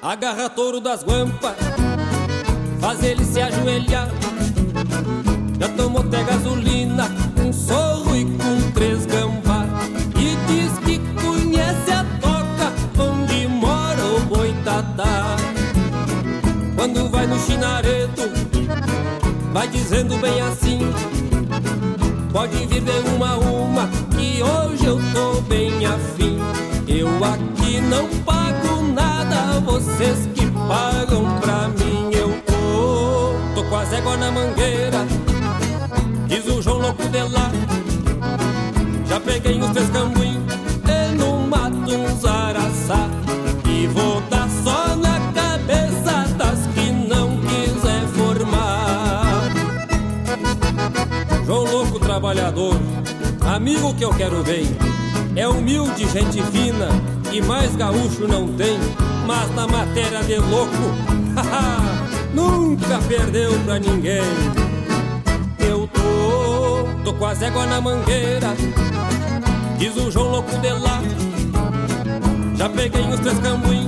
Agarra 0.03 0.49
touro 0.49 0.81
das 0.81 1.03
guampas, 1.03 1.57
faz 2.95 3.03
ele 3.03 3.25
se 3.25 3.41
ajoelhar. 3.41 4.09
Já 5.59 5.69
tomou 5.71 6.03
até 6.03 6.23
gasolina, 6.23 7.11
um 7.45 7.53
sorro 7.53 8.15
e 8.17 8.25
com 8.25 8.71
três 8.73 9.07
gambá. 9.07 9.67
E 10.17 10.37
diz 10.47 10.79
que 10.85 10.99
conhece 11.21 11.91
a 11.91 12.05
toca 12.21 12.73
onde 13.03 13.49
mora 13.49 14.05
o 14.05 14.21
boitatá. 14.21 15.37
Quando 16.77 17.09
vai 17.11 17.27
no 17.27 17.39
chinaredo, 17.39 18.31
vai 19.53 19.69
dizendo 19.69 20.17
bem 20.19 20.41
assim. 20.43 20.81
Pode 22.33 22.57
vir 22.67 22.83
de 22.83 23.09
uma 23.11 23.35
a 23.35 23.39
uma, 23.39 23.89
que 24.11 24.43
hoje 24.43 24.85
eu 24.85 25.01
tô 25.13 25.41
bem 25.43 25.87
afim. 25.87 26.39
Eu 26.87 27.09
aqui 27.25 27.81
não 27.81 28.09
pago 28.25 28.83
nada, 28.93 29.61
vocês 29.61 30.29
que 30.35 30.47
pagam 30.69 31.25
pra 31.41 31.69
mim. 31.69 31.84
Com 33.75 33.81
as 33.81 33.93
éguas 33.93 34.21
na 34.21 34.31
mangueira, 34.31 35.05
diz 36.29 36.47
o 36.47 36.63
João 36.63 36.79
louco 36.79 37.09
de 37.09 37.23
lá. 37.25 37.51
Já 39.09 39.19
peguei 39.19 39.61
os 39.61 39.69
três 39.71 39.91
cambuim 39.91 40.41
e 40.87 41.15
no 41.17 41.39
mato 41.49 41.93
uns 41.93 42.25
araçá. 42.25 43.09
E 43.69 43.89
vou 43.89 44.21
dar 44.31 44.49
só 44.63 44.95
na 44.95 45.19
cabeça 45.33 46.25
das 46.37 46.61
que 46.73 46.93
não 46.93 47.37
quiser 47.41 48.07
formar. 48.15 49.51
João 51.45 51.65
Louco 51.65 51.99
Trabalhador, 51.99 52.77
amigo 53.45 53.93
que 53.95 54.05
eu 54.05 54.15
quero 54.15 54.45
bem. 54.45 54.69
É 55.35 55.49
humilde, 55.49 56.09
gente 56.11 56.41
fina 56.53 56.91
e 57.33 57.43
mais 57.43 57.75
gaúcho 57.75 58.29
não 58.29 58.47
tem. 58.55 58.79
Mas 59.27 59.53
na 59.53 59.67
matéria 59.67 60.23
de 60.23 60.37
louco, 60.37 61.14
nunca 62.35 62.99
perdeu 63.09 63.53
pra 63.65 63.79
ninguém. 63.79 64.23
Eu 65.59 65.89
tô, 65.89 67.03
tô 67.05 67.15
com 67.15 67.27
as 67.27 67.41
éguas 67.41 67.69
na 67.69 67.81
mangueira, 67.81 68.55
diz 69.79 69.97
o 69.97 70.11
João 70.11 70.31
Louco 70.31 70.57
de 70.59 70.71
lá. 70.71 71.01
Já 72.57 72.69
peguei 72.69 73.03
os 73.09 73.21
três 73.21 73.39
cambuim 73.39 73.84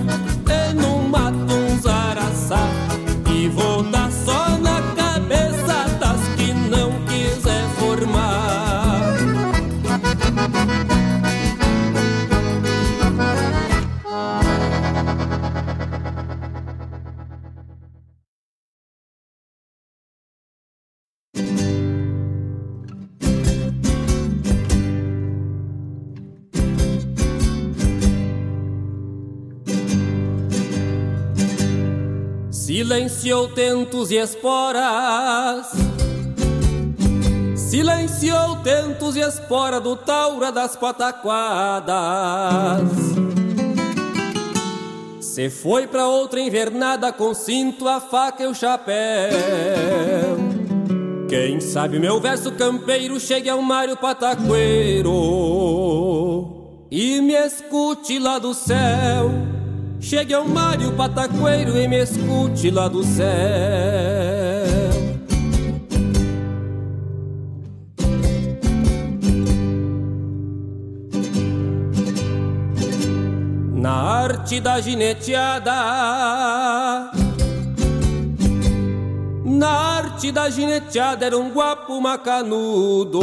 Silenciou 32.87 33.49
tentos 33.49 34.12
e 34.12 34.16
esporas. 34.16 35.72
Silenciou 37.57 38.59
tentos 38.62 39.16
e 39.16 39.20
espora 39.22 39.81
do 39.81 39.96
taura 39.96 40.53
das 40.53 40.77
pataquadas. 40.77 41.96
Se 45.20 45.51
foi 45.51 45.88
pra 45.88 46.07
outra 46.07 46.38
invernada 46.40 47.12
com 47.12 47.35
cinto, 47.35 47.88
a 47.88 47.99
faca 47.99 48.44
e 48.44 48.46
o 48.46 48.55
chapéu. 48.55 48.94
Quem 51.29 51.59
sabe 51.59 51.99
meu 51.99 52.20
verso 52.20 52.53
campeiro 52.53 53.18
chegue 53.18 53.51
ao 53.51 53.61
Mário 53.61 53.96
Pataqueiro 53.96 55.11
E 56.88 57.20
me 57.20 57.35
escute 57.35 58.20
lá 58.20 58.38
do 58.38 58.55
céu 58.55 59.56
Chegue 60.01 60.35
ao 60.35 60.47
Mário 60.47 60.93
Pataqueiro 60.93 61.77
e 61.77 61.89
me 61.89 62.03
escute 62.03 62.71
lá 62.71 62.87
do 62.89 63.03
céu. 63.03 63.27
Na 73.75 73.93
arte 73.93 74.61
da 74.61 74.81
gineteada, 74.81 75.73
na 79.45 79.69
arte 79.69 80.33
da 80.33 80.51
gineteada 80.51 81.27
era 81.27 81.39
um 81.39 81.51
guapo 81.51 82.01
macanudo. 82.01 83.21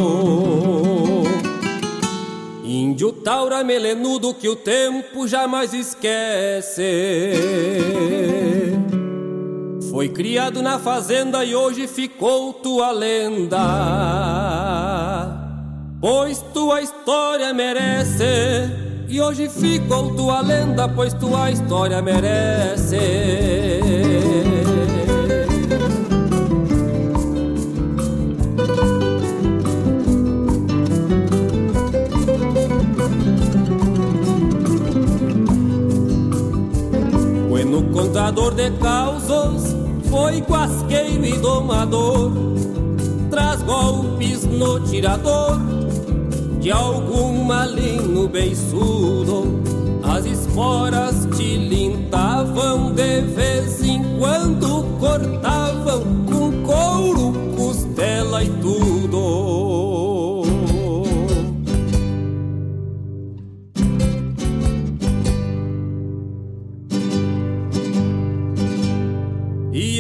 Índio 2.64 3.12
taura 3.12 3.62
melenudo 3.62 4.34
que 4.34 4.48
o 4.48 4.56
tempo 4.56 5.28
jamais 5.28 5.74
esquece. 5.74 6.82
Foi 9.92 10.08
criado 10.08 10.62
na 10.62 10.80
fazenda 10.80 11.44
e 11.44 11.54
hoje 11.54 11.88
ficou 11.88 12.54
tua 12.54 12.90
lenda. 12.92 13.60
Pois 16.00 16.42
tua 16.54 16.82
história 16.82 17.54
merece. 17.54 18.24
E 19.10 19.20
hoje 19.20 19.50
ficou 19.50 20.16
tua 20.16 20.40
lenda, 20.40 20.88
pois 20.88 21.14
tua 21.14 21.52
história 21.52 22.02
merece. 22.02 22.98
Bueno 37.74 37.92
contador 37.92 38.54
de 38.54 38.70
causos, 38.74 39.76
foi 40.08 40.42
guasqueiro 40.42 41.26
e 41.26 41.32
domador. 41.40 42.32
Traz 43.32 43.64
golpes 43.64 44.44
no 44.44 44.80
tirador 44.82 45.60
de 46.60 46.70
algum 46.70 47.44
maligno 47.44 48.28
beiçudo. 48.28 49.60
As 50.04 50.24
esporas 50.24 51.28
tilintavam 51.36 52.94
de 52.94 53.22
vez 53.22 53.84
em 53.84 54.04
quando, 54.20 54.86
cortavam 55.00 56.04
com 56.28 56.52
couro, 56.64 57.34
costela 57.58 58.44
e 58.44 58.50
tudo. 58.50 59.63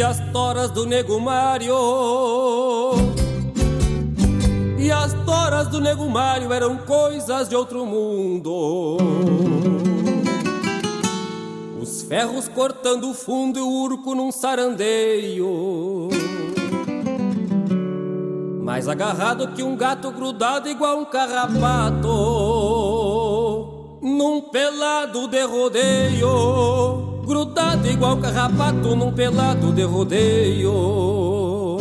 As 0.04 0.20
toras 0.32 0.70
do 0.72 0.86
nego 0.86 1.20
Mário. 1.20 1.76
E 4.78 4.92
as 4.92 5.14
toras 5.26 5.68
do 5.70 5.80
nego 5.80 6.10
Mário 6.10 6.52
eram 6.52 6.78
coisas 6.78 7.48
de 7.48 7.56
outro 7.56 7.86
mundo. 7.86 8.98
Os 11.82 12.02
ferros 12.04 12.50
cortando 12.50 13.10
o 13.10 13.14
fundo 13.14 13.58
e 13.58 13.62
o 13.62 13.70
urco 13.70 14.14
num 14.14 14.32
sarandeio. 14.32 16.10
Mais 18.62 18.88
agarrado 18.88 19.50
que 19.50 19.64
um 19.64 19.76
gato 19.76 20.12
grudado 20.12 20.68
igual 20.70 21.00
um 21.00 21.06
carrapato. 21.06 22.10
Num 24.02 24.42
pelado 24.42 25.28
de 25.28 25.44
rodeio 25.46 27.13
Grudado 27.26 27.88
igual 27.88 28.18
carrapato 28.18 28.98
num 28.98 29.14
pelado 29.14 29.72
de 29.72 29.84
rodeio. 29.84 31.78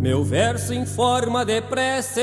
Meu 0.00 0.24
verso 0.24 0.72
em 0.72 0.86
forma 0.86 1.44
de 1.44 1.60
prece. 1.60 2.22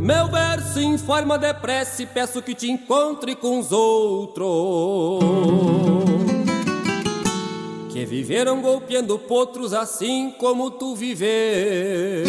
Meu 0.00 0.26
verso 0.28 0.80
em 0.80 0.98
forma 0.98 1.38
de 1.38 1.54
prece, 1.54 2.04
peço 2.04 2.42
que 2.42 2.52
te 2.54 2.68
encontre 2.68 3.36
com 3.36 3.60
os 3.60 3.70
outros 3.70 5.24
que 7.94 8.04
viveram 8.04 8.60
golpeando 8.60 9.16
potros 9.16 9.72
assim 9.72 10.34
como 10.36 10.68
tu 10.68 10.96
viver. 10.96 12.24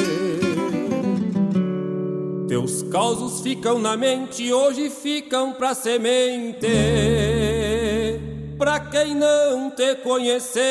Teus 2.48 2.84
causos 2.84 3.42
ficam 3.42 3.80
na 3.80 3.98
mente 3.98 4.54
hoje 4.54 4.92
ficam 4.92 5.54
pra 5.54 5.74
semente. 5.74 6.68
Pra 8.60 8.80
quem 8.80 9.16
não 9.16 9.72
te 9.72 9.96
conheceu, 9.96 10.64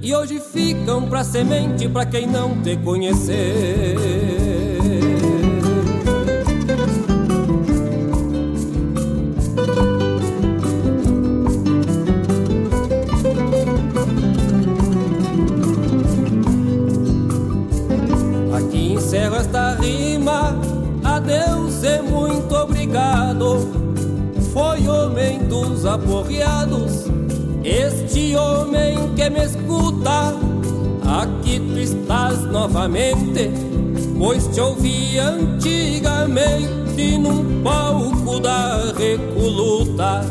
e 0.00 0.14
hoje 0.14 0.40
ficam 0.40 1.06
pra 1.06 1.22
semente 1.22 1.86
pra 1.90 2.06
quem 2.06 2.26
não 2.26 2.58
te 2.62 2.74
conheceu. 2.78 4.41
Dos 25.82 25.86
aporreados, 25.86 27.04
este 27.64 28.36
homem 28.36 29.14
que 29.14 29.28
me 29.28 29.44
escuta. 29.44 30.34
Aqui 31.04 31.58
tu 31.58 31.78
estás 31.78 32.40
novamente, 32.42 33.50
pois 34.18 34.46
te 34.48 34.60
ouvi 34.60 35.18
antigamente 35.18 37.18
num 37.18 37.62
palco 37.62 38.38
da 38.40 38.92
recoluta. 38.92 40.24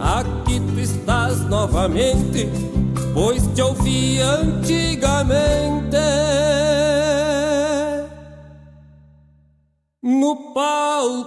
Aqui 0.00 0.60
tu 0.60 0.80
estás 0.80 1.38
novamente, 1.48 2.48
pois 3.14 3.46
te 3.54 3.62
ouvi 3.62 4.20
antigamente 4.20 5.96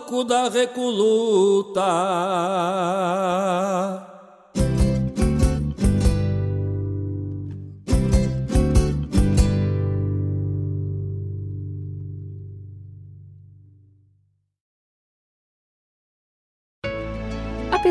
palco 0.05 0.23
da 0.23 0.47
recoluta. 0.47 1.81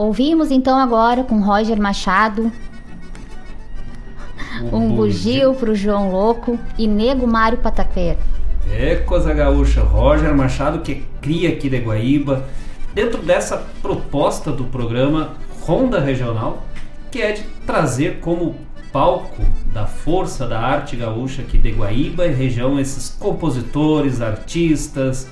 Ouvimos 0.00 0.50
então 0.50 0.78
agora 0.78 1.24
com 1.24 1.42
Roger 1.42 1.78
Machado 1.78 2.50
um 4.72 4.94
bugio 4.96 5.52
pro 5.52 5.74
João 5.74 6.10
Louco 6.10 6.58
e 6.78 6.86
Nego 6.86 7.26
Mário 7.26 7.58
Pataquera. 7.58 8.18
É 8.72 8.96
coisa 8.96 9.34
gaúcha, 9.34 9.82
Roger 9.82 10.34
Machado 10.34 10.78
que 10.78 11.04
cria 11.20 11.50
aqui 11.50 11.68
de 11.68 11.76
Guaíba, 11.80 12.46
dentro 12.94 13.20
dessa 13.20 13.58
proposta 13.82 14.50
do 14.50 14.64
programa 14.64 15.34
Ronda 15.60 16.00
Regional, 16.00 16.64
que 17.10 17.20
é 17.20 17.32
de 17.32 17.42
trazer 17.66 18.20
como 18.20 18.56
palco 18.90 19.42
da 19.66 19.84
força 19.84 20.46
da 20.46 20.60
arte 20.60 20.96
gaúcha 20.96 21.42
aqui 21.42 21.58
de 21.58 21.72
Guaíba 21.72 22.26
e 22.26 22.32
região 22.32 22.80
esses 22.80 23.10
compositores, 23.10 24.22
artistas, 24.22 25.28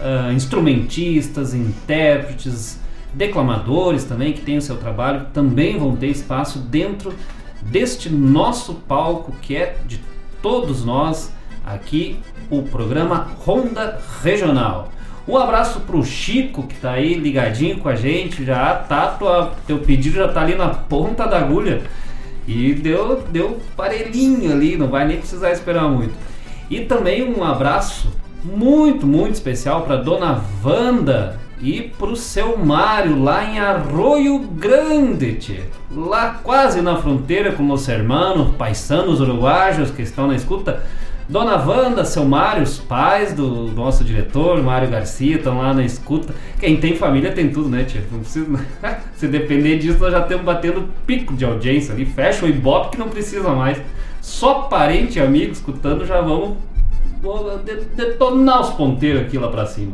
ah, 0.00 0.32
instrumentistas, 0.32 1.54
intérpretes, 1.54 2.77
declamadores 3.14 4.04
também 4.04 4.32
que 4.32 4.40
têm 4.40 4.58
o 4.58 4.62
seu 4.62 4.76
trabalho, 4.76 5.26
também 5.32 5.78
vão 5.78 5.96
ter 5.96 6.08
espaço 6.08 6.58
dentro 6.58 7.14
deste 7.62 8.10
nosso 8.10 8.74
palco 8.74 9.32
que 9.42 9.56
é 9.56 9.76
de 9.86 10.00
todos 10.40 10.84
nós 10.84 11.32
aqui 11.64 12.18
o 12.50 12.62
programa 12.62 13.28
Ronda 13.38 14.00
Regional. 14.22 14.92
Um 15.26 15.36
abraço 15.36 15.80
pro 15.80 16.02
Chico 16.02 16.62
que 16.62 16.76
tá 16.76 16.92
aí 16.92 17.14
ligadinho 17.14 17.78
com 17.78 17.88
a 17.88 17.94
gente, 17.94 18.44
já 18.44 18.74
tá 18.74 19.08
tua, 19.08 19.52
teu 19.66 19.78
pedido 19.78 20.16
já 20.16 20.28
tá 20.28 20.40
ali 20.40 20.54
na 20.54 20.68
ponta 20.68 21.26
da 21.26 21.38
agulha 21.38 21.82
e 22.46 22.72
deu 22.72 23.22
deu 23.30 23.58
parelhinho 23.76 24.50
ali, 24.50 24.76
não 24.76 24.88
vai 24.88 25.06
nem 25.06 25.18
precisar 25.18 25.52
esperar 25.52 25.88
muito. 25.88 26.14
E 26.70 26.80
também 26.80 27.22
um 27.22 27.44
abraço 27.44 28.10
muito, 28.42 29.06
muito 29.06 29.34
especial 29.34 29.82
para 29.82 29.96
dona 29.96 30.42
Wanda 30.64 31.38
e 31.60 31.82
pro 31.82 32.14
seu 32.14 32.56
Mário 32.56 33.22
lá 33.22 33.44
em 33.44 33.58
Arroio 33.58 34.38
Grande, 34.38 35.34
tchê. 35.34 35.60
lá 35.90 36.40
quase 36.42 36.80
na 36.80 36.96
fronteira 36.96 37.52
com 37.52 37.68
os 37.70 37.88
hermanos 37.88 38.54
paisanos 38.56 39.20
uruguaios 39.20 39.90
que 39.90 40.02
estão 40.02 40.26
na 40.26 40.34
escuta. 40.34 40.82
Dona 41.28 41.56
Wanda, 41.56 42.06
seu 42.06 42.24
Mário, 42.24 42.62
os 42.62 42.78
pais 42.78 43.34
do 43.34 43.70
nosso 43.72 44.02
diretor, 44.02 44.62
Mário 44.62 44.88
Garcia, 44.88 45.36
estão 45.36 45.58
lá 45.58 45.74
na 45.74 45.84
escuta. 45.84 46.34
Quem 46.58 46.78
tem 46.78 46.96
família 46.96 47.32
tem 47.32 47.50
tudo, 47.50 47.68
né, 47.68 47.84
tia? 47.84 48.02
Não 48.10 48.20
precisa. 48.20 48.46
Se 49.14 49.28
depender 49.28 49.76
disso, 49.76 49.98
nós 49.98 50.10
já 50.10 50.20
estamos 50.20 50.44
batendo 50.44 50.88
pico 51.06 51.34
de 51.34 51.44
audiência 51.44 51.92
ali. 51.92 52.06
Fecha 52.06 52.46
o 52.46 52.48
Ibope 52.48 52.92
que 52.92 52.98
não 52.98 53.08
precisa 53.08 53.50
mais. 53.50 53.78
Só 54.22 54.62
parente 54.62 55.18
e 55.18 55.22
amigo 55.22 55.52
escutando 55.52 56.06
já 56.06 56.20
vamos 56.22 56.56
detonar 57.94 58.62
os 58.62 58.70
ponteiros 58.70 59.22
aqui 59.22 59.36
lá 59.36 59.48
pra 59.48 59.66
cima. 59.66 59.92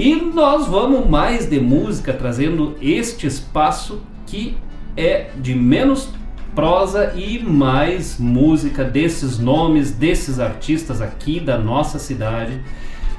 E 0.00 0.14
nós 0.14 0.66
vamos 0.66 1.06
mais 1.06 1.44
de 1.44 1.60
música 1.60 2.14
trazendo 2.14 2.74
este 2.80 3.26
espaço 3.26 4.00
que 4.24 4.56
é 4.96 5.28
de 5.36 5.54
menos 5.54 6.08
prosa 6.54 7.12
e 7.14 7.38
mais 7.38 8.18
música 8.18 8.82
desses 8.82 9.38
nomes, 9.38 9.90
desses 9.90 10.40
artistas 10.40 11.02
aqui 11.02 11.38
da 11.38 11.58
nossa 11.58 11.98
cidade. 11.98 12.58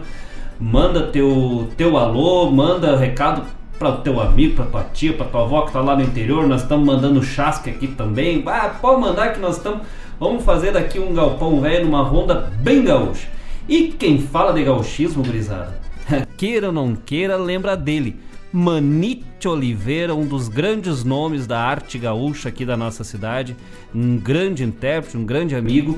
manda 0.58 1.08
teu, 1.08 1.68
teu 1.76 1.98
alô, 1.98 2.50
manda 2.50 2.96
recado 2.96 3.44
para 3.84 3.96
o 3.96 3.98
teu 3.98 4.22
amigo, 4.22 4.56
para 4.56 4.66
tua 4.66 4.84
tia, 4.94 5.12
para 5.12 5.26
tua 5.26 5.42
avó 5.42 5.64
que 5.64 5.74
tá 5.74 5.82
lá 5.82 5.94
no 5.94 6.02
interior. 6.02 6.48
Nós 6.48 6.62
estamos 6.62 6.86
mandando 6.86 7.22
chasque 7.22 7.70
aqui 7.70 7.88
também. 7.88 8.42
Ah, 8.46 8.70
pode 8.82 9.02
mandar 9.02 9.34
que 9.34 9.42
nós 9.42 9.58
estamos. 9.58 9.82
Vamos 10.18 10.46
fazer 10.46 10.72
daqui 10.72 11.00
um 11.00 11.14
galpão 11.14 11.60
velho 11.60 11.84
numa 11.84 12.02
ronda 12.02 12.50
bem 12.62 12.82
gaúcha. 12.82 13.28
E 13.68 13.90
quem 13.90 14.20
fala 14.20 14.54
de 14.54 14.64
gauchismo, 14.64 15.22
gurizada, 15.22 15.78
queira 16.38 16.68
ou 16.68 16.74
não 16.74 16.96
queira, 16.96 17.36
lembra 17.36 17.76
dele. 17.76 18.16
Manite 18.54 19.48
Oliveira, 19.50 20.16
um 20.16 20.26
dos 20.26 20.48
grandes 20.48 21.04
nomes 21.04 21.46
da 21.46 21.60
arte 21.60 21.98
gaúcha 21.98 22.48
aqui 22.48 22.66
da 22.66 22.78
nossa 22.78 23.04
cidade, 23.04 23.54
um 23.94 24.16
grande 24.18 24.64
intérprete, 24.64 25.18
um 25.18 25.26
grande 25.26 25.56
amigo 25.56 25.98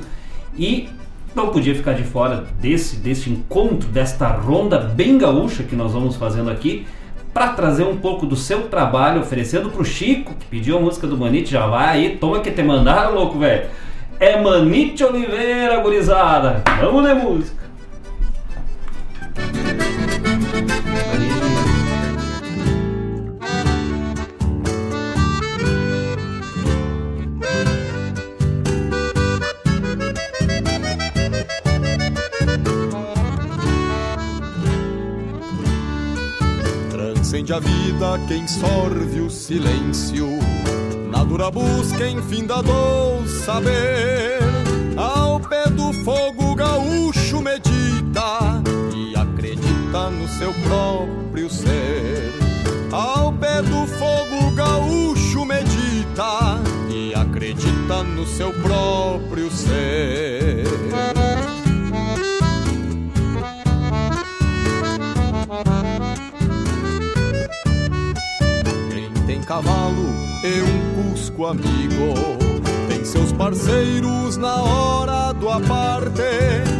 e 0.58 0.88
não 1.36 1.50
podia 1.50 1.76
ficar 1.76 1.94
de 1.94 2.04
fora 2.04 2.46
desse, 2.60 2.96
desse 2.96 3.30
encontro, 3.30 3.90
desta 3.90 4.28
ronda 4.30 4.80
bem 4.80 5.18
gaúcha 5.18 5.64
que 5.64 5.76
nós 5.76 5.92
vamos 5.92 6.16
fazendo 6.16 6.50
aqui, 6.50 6.88
para 7.36 7.50
trazer 7.50 7.84
um 7.84 7.98
pouco 7.98 8.26
do 8.26 8.38
seu 8.38 8.70
trabalho, 8.70 9.20
oferecendo 9.20 9.70
pro 9.70 9.84
Chico, 9.84 10.34
que 10.36 10.46
pediu 10.46 10.78
a 10.78 10.80
música 10.80 11.06
do 11.06 11.18
Manite, 11.18 11.52
já 11.52 11.68
vai 11.68 11.98
aí, 11.98 12.18
toma 12.18 12.40
que 12.40 12.50
te 12.50 12.64
mandaram, 12.64 13.14
louco, 13.14 13.38
velho. 13.38 13.68
É 14.22 14.42
Manite 14.42 15.04
Oliveira, 15.04 15.78
gurizada. 15.82 16.64
Vamos 16.80 17.06
de 17.06 17.14
música. 17.14 17.66
Transcende 37.46 37.54
a 37.54 37.60
vida 37.60 38.20
quem 38.28 38.48
sorve 38.48 39.22
o 39.22 39.30
silêncio, 39.30 40.28
na 41.12 41.24
dura 41.24 41.52
busca 41.52 42.08
enfim 42.08 42.46
da 42.46 42.62
dor 42.62 43.28
saber. 43.28 44.40
Ao 44.98 45.40
pé 45.40 45.70
do 45.70 45.94
fogo 46.04 46.56
gaúcho 46.56 47.42
medita 47.42 48.64
e 48.96 49.16
acredita 49.16 50.10
no 50.10 50.28
seu 50.28 50.54
próprio 50.54 51.50
ser. 51.50 52.34
Ao 52.92 53.32
pé 53.34 53.62
do 53.62 53.86
fogo 53.86 54.52
gaúcho 54.56 55.46
medita 55.46 56.60
e 56.90 57.14
acredita 57.14 58.04
no 58.04 58.26
seu 58.26 58.52
próprio 58.54 59.52
ser. 59.52 60.66
E 70.44 70.62
um 70.62 71.12
cusco 71.12 71.46
amigo. 71.46 72.16
Tem 72.90 73.06
seus 73.06 73.32
parceiros 73.32 74.38
na 74.38 74.56
hora 74.56 75.34
do 75.34 75.48
aparte, 75.50 76.24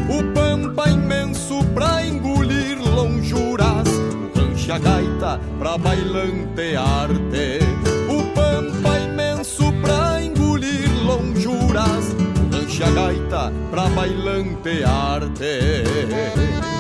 o 0.10 0.24
pampa 0.34 0.90
imenso 0.90 1.64
pra 1.76 2.04
engolir 2.04 2.80
lonjuras, 2.82 3.88
o 3.88 4.32
rancho 4.40 4.74
a 4.74 4.80
gaita 4.80 5.40
pra 5.60 5.78
bailantear-te. 5.78 7.60
O 8.10 8.24
pampa 8.34 9.00
imenso 9.00 9.72
pra 9.84 10.24
engolir 10.24 10.90
lonjuras, 11.06 12.16
o 12.18 12.56
rancho 12.56 12.84
a 12.84 12.90
gaita 12.90 13.54
pra 13.70 13.88
bailantear-te. 13.90 15.84
Só 16.64 16.75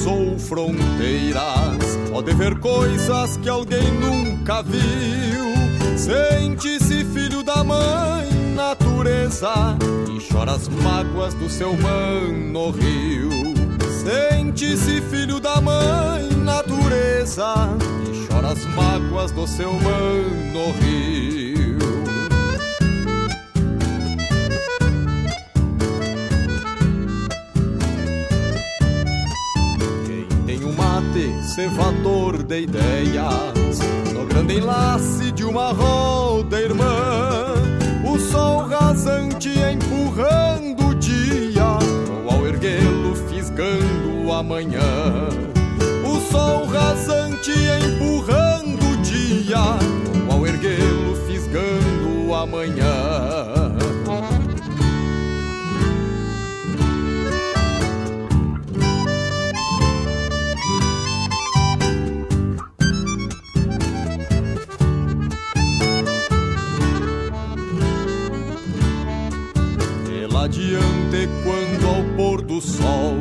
cruzou 0.00 0.38
fronteiras 0.38 1.98
pode 2.10 2.32
ver 2.34 2.58
coisas 2.58 3.36
que 3.36 3.48
alguém 3.48 3.92
nunca 3.92 4.62
viu. 4.62 5.50
Sente-se 5.96 7.04
filho 7.04 7.42
da 7.42 7.62
mãe 7.62 8.30
natureza 8.54 9.76
e 10.08 10.32
chora 10.32 10.52
as 10.52 10.68
mágoas 10.68 11.34
do 11.34 11.48
seu 11.50 11.76
mano 11.76 12.70
rio. 12.70 13.30
Sente-se 14.02 15.02
filho 15.02 15.38
da 15.38 15.60
mãe 15.60 16.30
natureza 16.36 17.54
e 18.06 18.26
chora 18.26 18.48
as 18.48 18.64
mágoas 18.74 19.30
do 19.32 19.46
seu 19.46 19.72
mano 19.74 20.72
rio. 20.80 21.49
Um 30.70 30.76
mate 30.76 31.42
cevador 31.42 32.42
de 32.42 32.62
ideias. 32.62 33.80
No 34.14 34.24
grande 34.26 34.58
enlace 34.58 35.32
de 35.32 35.44
uma 35.44 35.72
roda 35.72 36.60
irmã 36.60 37.54
O 38.04 38.18
sol 38.18 38.68
rasante 38.68 39.50
empurrando 39.50 40.88
o 40.88 40.94
dia. 40.94 41.78
Ou 42.24 42.30
ao 42.30 42.46
erguê-lo 42.46 43.14
fisgando 43.28 44.26
o 44.26 44.32
amanhã 44.32 45.28
O 46.04 46.20
sol 46.30 46.66
rasante 46.66 47.52
empurrando 47.52 48.82
o 48.92 48.96
dia. 48.98 49.78
Ou 50.28 50.36
ao 50.36 50.46
erguê-lo 50.46 51.16
fisgando 51.26 52.28
o 52.28 52.34
amanhã 52.34 53.59
adiante 70.40 71.28
quando 71.44 71.86
ao 71.86 72.02
pôr 72.16 72.42
do 72.42 72.60
sol 72.60 73.14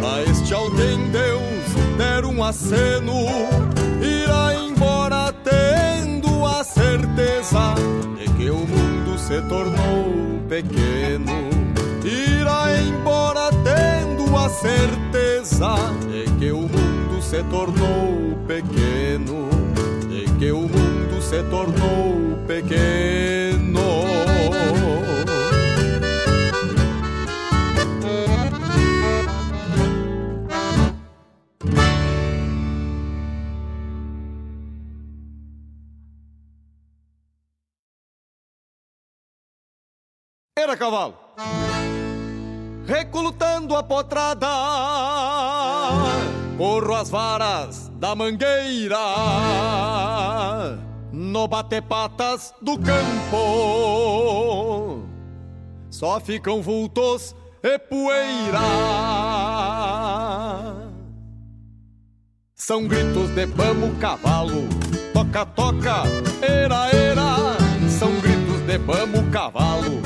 Pra 0.00 0.22
este 0.22 0.52
alguém 0.52 0.98
Deus 1.10 1.96
der 1.96 2.24
um 2.24 2.44
aceno 2.44 3.26
Irá 4.02 4.54
embora 4.54 5.32
tendo 5.32 6.44
a 6.44 6.62
certeza 6.62 7.74
De 8.18 8.30
que 8.34 8.50
o 8.50 8.58
mundo 8.58 9.18
se 9.18 9.40
tornou 9.42 10.40
pequeno. 10.48 11.48
Irá 12.04 12.78
embora 12.80 13.50
tendo 13.64 14.36
a 14.36 14.48
certeza 14.48 15.74
De 16.10 16.30
que 16.38 16.52
o 16.52 16.60
mundo 16.60 17.22
se 17.22 17.42
tornou 17.44 18.36
pequeno 18.46 19.48
De 20.08 20.30
que 20.38 20.52
o 20.52 20.60
mundo 20.60 21.22
se 21.22 21.42
tornou 21.44 22.38
pequeno 22.46 24.35
Era 40.66 40.76
cavalo. 40.76 41.14
Recolutando 42.88 43.76
a 43.76 43.84
potrada, 43.84 44.48
corro 46.58 46.92
as 46.92 47.08
varas 47.08 47.88
da 47.94 48.16
mangueira, 48.16 48.98
no 51.12 51.46
bate-patas 51.46 52.52
do 52.60 52.76
campo. 52.80 53.36
Só 55.88 56.18
ficam 56.18 56.60
vultos 56.60 57.36
e 57.62 57.78
poeira. 57.78 58.58
São 62.56 62.88
gritos 62.88 63.30
de 63.36 63.46
vamos 63.46 63.96
cavalo, 64.00 64.68
toca, 65.12 65.46
toca, 65.46 66.02
era, 66.42 66.88
era. 66.88 67.56
São 67.88 68.10
gritos 68.20 68.60
de 68.66 68.78
vamos 68.78 69.30
cavalo, 69.30 70.02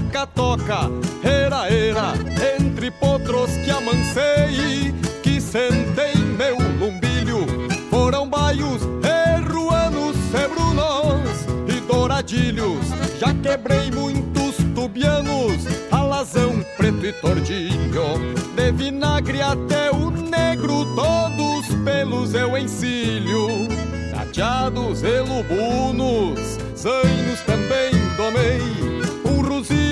toca, 0.00 0.26
toca, 0.26 0.90
era, 1.22 1.68
era. 1.68 2.14
Entre 2.58 2.90
potros 2.90 3.50
que 3.64 3.70
amancei, 3.70 4.94
que 5.22 5.40
sentei 5.40 6.14
meu 6.14 6.56
lumbilho, 6.78 7.46
foram 7.90 8.28
baios, 8.28 8.82
erruanos, 9.04 10.16
sebrunos 10.30 11.44
e 11.68 11.80
douradilhos. 11.80 12.86
Já 13.18 13.34
quebrei 13.34 13.90
muitos 13.90 14.56
tubianos, 14.74 15.66
alazão, 15.90 16.64
preto 16.76 17.04
e 17.04 17.12
tordilho, 17.12 18.34
de 18.54 18.72
vinagre 18.72 19.42
até 19.42 19.90
o 19.90 20.10
negro, 20.10 20.86
todos 20.94 21.66
pelos 21.84 22.34
eu 22.34 22.56
encilho. 22.56 23.68
Cateados 24.14 25.02
e 25.02 25.20
lubunos, 25.20 26.38
zanhos 26.76 27.40
também 27.46 27.90
domei, 28.16 28.60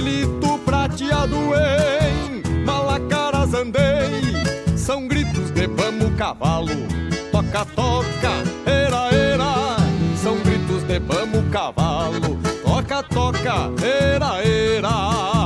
rosilito 0.08 0.58
prateado 0.64 1.36
em 1.36 2.64
malacaras 2.64 3.52
andei. 3.54 4.22
São 4.76 5.06
gritos 5.06 5.50
de 5.50 5.66
vamos 5.66 6.16
cavalo, 6.16 6.72
toca, 7.30 7.64
toca, 7.76 8.32
era, 8.64 9.14
era. 9.14 9.76
São 10.16 10.38
gritos 10.38 10.82
de 10.84 10.98
vamos 11.00 11.50
cavalo, 11.50 12.38
toca, 12.64 13.02
toca, 13.02 13.70
era, 13.84 14.42
era. 14.42 15.37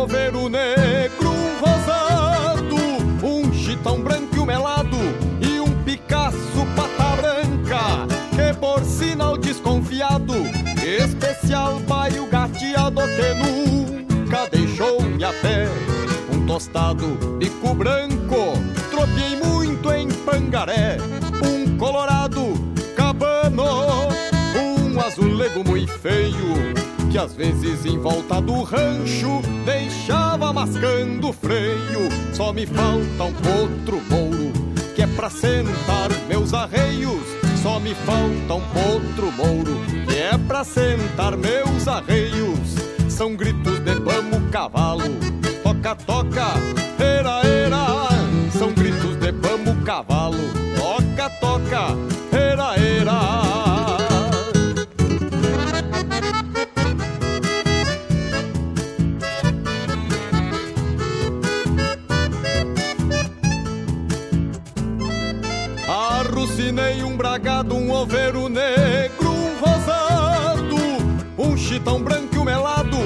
um 0.00 0.02
oveiro 0.02 0.48
negro, 0.48 1.30
um 1.30 1.58
rosado, 1.60 2.76
um 3.22 3.52
chitão 3.52 4.00
branco 4.00 4.36
e 4.36 4.38
um 4.38 4.46
melado 4.46 4.96
e 5.40 5.60
um 5.60 5.70
Picasso 5.84 6.66
pata 6.76 7.16
branca, 7.16 8.06
que 8.30 8.58
por 8.58 8.82
sinal 8.84 9.36
desconfiado, 9.36 10.34
especial 10.82 11.80
baio 11.80 12.26
gateado 12.26 13.00
que 13.02 13.34
nunca 13.34 14.48
deixou-me 14.50 15.22
a 15.24 15.32
pé. 15.32 15.68
Um 16.32 16.46
tostado, 16.46 17.06
bico 17.38 17.74
branco, 17.74 18.54
tropiei 18.90 19.36
muito 19.36 19.92
em 19.92 20.08
Pangaré, 20.08 20.96
um 21.44 21.76
colorado, 21.76 22.54
cabano, 22.96 23.64
um 24.56 25.00
azulego 25.00 25.64
muito 25.68 25.92
feio 25.92 26.89
que 27.10 27.18
às 27.18 27.34
vezes 27.34 27.84
em 27.84 27.98
volta 27.98 28.40
do 28.40 28.62
rancho 28.62 29.42
deixava 29.64 30.52
mascando 30.52 31.30
o 31.30 31.32
freio. 31.32 32.08
Só 32.32 32.52
me 32.52 32.64
falta 32.66 33.24
um 33.24 33.32
potro 33.32 34.00
mouro 34.08 34.52
que 34.94 35.02
é 35.02 35.06
pra 35.08 35.28
sentar 35.28 36.08
meus 36.28 36.54
arreios. 36.54 37.22
Só 37.62 37.80
me 37.80 37.94
falta 37.94 38.54
um 38.54 38.60
potro 38.60 39.32
mouro 39.32 39.76
que 40.06 40.16
é 40.16 40.38
pra 40.38 40.62
sentar 40.62 41.36
meus 41.36 41.88
arreios. 41.88 42.58
são 43.08 43.34
gritos 43.34 43.80
de 43.80 43.94
vamos 43.94 44.48
cavalo. 44.50 45.02
Toca, 45.62 45.96
toca, 45.96 46.46
era, 46.98 47.42
era, 47.46 48.08
são 48.56 48.72
gritos 48.72 49.16
de 49.16 49.32
vamos 49.32 49.82
cavalo. 49.84 50.38
Toca, 50.76 51.28
toca, 51.40 51.96
era, 52.32 52.76
era. 52.76 53.49
Bragado, 68.00 68.04
um 68.04 68.04
oveiro 68.04 68.48
negro, 68.48 69.30
um 69.30 69.58
rosado, 69.58 70.76
um 71.38 71.56
chitão 71.56 72.02
branco 72.02 72.34
e 72.34 72.38
um 72.38 72.44
melado 72.44 72.96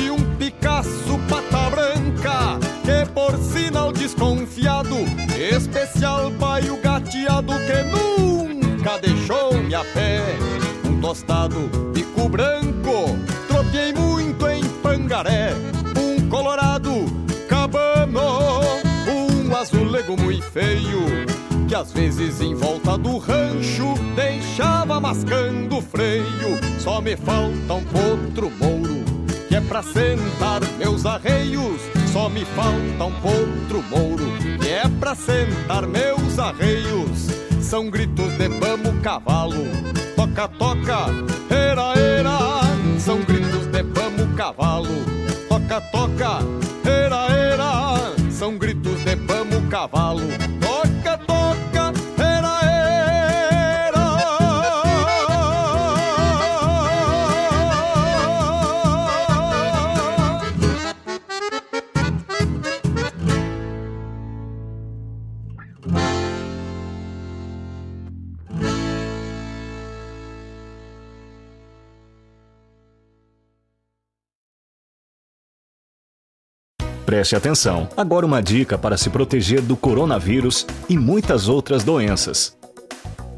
e 0.00 0.10
um 0.10 0.36
Picasso 0.36 1.18
pata 1.28 1.70
branca, 1.70 2.58
que 2.84 3.10
por 3.12 3.36
sinal 3.38 3.92
desconfiado, 3.92 4.96
especial 5.38 6.30
baio 6.30 6.76
gateado 6.82 7.52
que 7.66 7.82
nunca 7.84 8.98
deixou-me 8.98 9.74
a 9.74 9.84
pé. 9.84 10.20
Um 10.84 11.00
tostado, 11.00 11.60
bico 11.94 12.28
branco, 12.28 13.16
tropiei 13.48 13.92
muito 13.92 14.48
em 14.48 14.64
pangaré, 14.82 15.52
um 15.96 16.28
colorado, 16.28 16.90
cabano, 17.48 18.60
um 19.08 19.56
azulego 19.56 20.20
muito 20.20 20.44
feio 20.50 21.31
que 21.72 21.76
às 21.76 21.90
vezes 21.90 22.38
em 22.42 22.54
volta 22.54 22.98
do 22.98 23.16
rancho 23.16 23.94
deixava 24.14 25.00
mascando 25.00 25.78
o 25.78 25.80
freio. 25.80 26.60
Só 26.78 27.00
me 27.00 27.16
falta 27.16 27.72
um 27.72 27.82
potro 27.84 28.50
mouro, 28.60 29.02
que 29.48 29.56
é 29.56 29.60
pra 29.62 29.82
sentar 29.82 30.60
meus 30.78 31.06
arreios. 31.06 31.80
Só 32.12 32.28
me 32.28 32.44
falta 32.44 33.04
um 33.04 33.12
potro 33.22 33.82
mouro, 33.88 34.22
que 34.60 34.68
é 34.68 34.86
pra 35.00 35.14
sentar 35.14 35.86
meus 35.86 36.38
arreios. 36.38 37.28
São 37.62 37.88
gritos 37.88 38.36
de 38.36 38.48
vamos 38.48 39.00
cavalo, 39.00 39.64
toca, 40.14 40.48
toca, 40.48 41.06
era, 41.48 41.98
era. 41.98 42.60
São 42.98 43.22
gritos 43.22 43.66
de 43.68 43.82
vamos 43.82 44.36
cavalo, 44.36 44.90
toca, 45.48 45.80
toca, 45.90 46.38
era, 46.84 47.32
era. 47.32 48.12
São 48.30 48.58
gritos 48.58 49.02
de 49.04 49.14
vamos 49.14 49.66
cavalo, 49.70 50.20
Preste 77.12 77.36
atenção. 77.36 77.90
Agora 77.94 78.24
uma 78.24 78.42
dica 78.42 78.78
para 78.78 78.96
se 78.96 79.10
proteger 79.10 79.60
do 79.60 79.76
coronavírus 79.76 80.66
e 80.88 80.96
muitas 80.96 81.46
outras 81.46 81.84
doenças. 81.84 82.56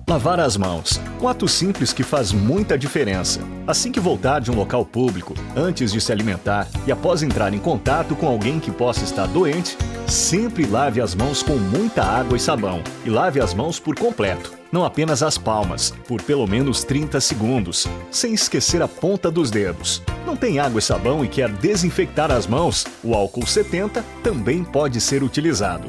Lavar 0.09 0.39
as 0.39 0.57
mãos. 0.57 1.01
Um 1.21 1.27
ato 1.27 1.49
simples 1.49 1.93
que 1.93 2.05
faz 2.05 2.31
muita 2.31 2.79
diferença. 2.79 3.41
Assim 3.67 3.91
que 3.91 3.99
voltar 3.99 4.39
de 4.39 4.49
um 4.49 4.55
local 4.55 4.85
público, 4.85 5.35
antes 5.57 5.91
de 5.91 6.01
se 6.01 6.13
alimentar 6.13 6.69
e 6.87 6.93
após 6.93 7.21
entrar 7.25 7.53
em 7.53 7.59
contato 7.59 8.15
com 8.15 8.29
alguém 8.29 8.61
que 8.61 8.71
possa 8.71 9.03
estar 9.03 9.27
doente, 9.27 9.77
sempre 10.07 10.67
lave 10.67 11.01
as 11.01 11.17
mãos 11.17 11.43
com 11.43 11.57
muita 11.57 12.05
água 12.05 12.37
e 12.37 12.41
sabão. 12.41 12.81
E 13.05 13.11
lave 13.11 13.41
as 13.41 13.53
mãos 13.53 13.81
por 13.81 13.97
completo, 13.97 14.53
não 14.75 14.85
apenas 14.85 15.23
as 15.23 15.39
palmas, 15.39 15.95
por 16.09 16.21
pelo 16.21 16.49
menos 16.49 16.83
30 16.83 17.21
segundos, 17.21 17.87
sem 18.11 18.35
esquecer 18.35 18.83
a 18.83 18.89
ponta 18.89 19.31
dos 19.31 19.49
dedos. 19.49 20.03
Não 20.27 20.37
tem 20.37 20.59
água 20.59 20.81
e 20.81 20.83
sabão 20.83 21.25
e 21.25 21.29
quer 21.29 21.49
desinfectar 21.49 22.33
as 22.33 22.45
mãos? 22.45 22.85
O 23.05 23.15
álcool 23.15 23.47
70 23.47 24.05
também 24.21 24.65
pode 24.65 25.01
ser 25.01 25.23
utilizado. 25.23 25.87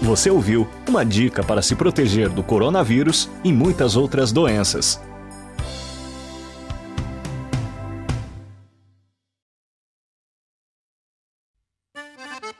Você 0.00 0.30
ouviu 0.30 0.66
uma 0.88 1.04
dica 1.04 1.44
para 1.44 1.60
se 1.60 1.74
proteger 1.74 2.30
do 2.30 2.42
coronavírus 2.42 3.28
e 3.44 3.52
muitas 3.52 3.94
outras 3.94 4.32
doenças. 4.32 4.98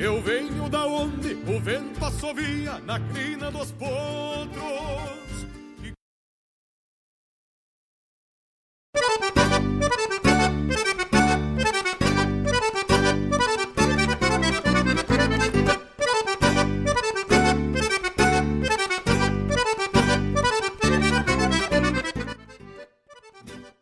Eu 0.00 0.22
venho 0.22 0.68
da 0.68 0.86
onde 0.86 1.34
o 1.34 1.58
vento 1.58 2.04
assovia 2.04 2.78
na 2.86 3.00
crina 3.00 3.50
dos 3.50 3.72
potros. 3.72 3.88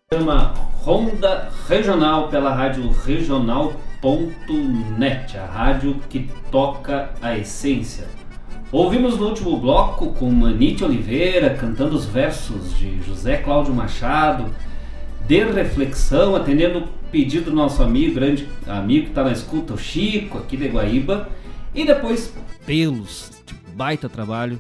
Programa 0.09 0.55
Ronda 0.83 1.53
Regional 1.69 2.31
pela 2.31 2.55
rádio 2.55 2.89
regional.net, 4.03 5.37
a 5.37 5.47
rádio 5.47 6.01
que 6.09 6.31
toca 6.51 7.11
a 7.21 7.37
essência. 7.37 8.07
Ouvimos 8.71 9.17
no 9.19 9.29
último 9.29 9.57
bloco 9.59 10.13
com 10.15 10.31
Manite 10.31 10.85
Oliveira 10.85 11.55
cantando 11.55 11.97
os 11.97 12.05
versos 12.05 12.77
de 12.77 13.01
José 13.03 13.39
Cláudio 13.39 13.75
Machado, 13.75 14.53
de 15.27 15.45
reflexão, 15.45 16.37
atendendo 16.37 16.81
o 16.81 16.89
pedido 17.11 17.51
do 17.51 17.57
nosso 17.57 17.83
amigo, 17.83 18.15
grande 18.15 18.49
amigo 18.67 19.05
que 19.05 19.11
está 19.11 19.25
na 19.25 19.33
escuta, 19.33 19.75
o 19.75 19.79
Chico, 19.79 20.39
aqui 20.39 20.57
de 20.57 20.69
Guaíba. 20.69 21.29
E 21.75 21.85
depois 21.85 22.33
Pelos, 22.65 23.43
de 23.47 23.55
baita 23.75 24.09
trabalho, 24.09 24.59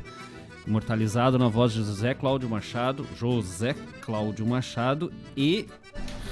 imortalizado 0.66 1.38
na 1.38 1.48
voz 1.48 1.72
de 1.72 1.78
José 1.78 2.14
Cláudio 2.14 2.48
Machado, 2.48 3.06
José 3.16 3.74
Cláudio 4.00 4.46
Machado 4.46 5.12
e 5.36 5.66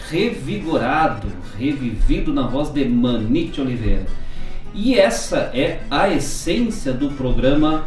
revigorado, 0.08 1.28
revivido 1.58 2.32
na 2.32 2.46
voz 2.46 2.70
de 2.70 2.84
Manite 2.84 3.60
Oliveira. 3.60 4.06
E 4.74 4.98
essa 4.98 5.50
é 5.54 5.80
a 5.90 6.08
essência 6.08 6.92
do 6.92 7.10
programa 7.10 7.84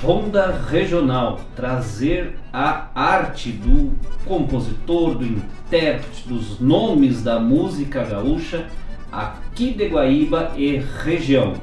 Ronda 0.00 0.64
Regional, 0.70 1.40
trazer 1.56 2.38
a 2.52 2.86
arte 2.94 3.50
do 3.50 3.92
compositor, 4.24 5.16
do 5.16 5.26
intérprete, 5.26 6.28
dos 6.28 6.60
nomes 6.60 7.22
da 7.22 7.40
música 7.40 8.04
gaúcha 8.04 8.66
aqui 9.10 9.72
de 9.72 9.88
Guaíba 9.88 10.52
e 10.56 10.76
região. 11.02 11.54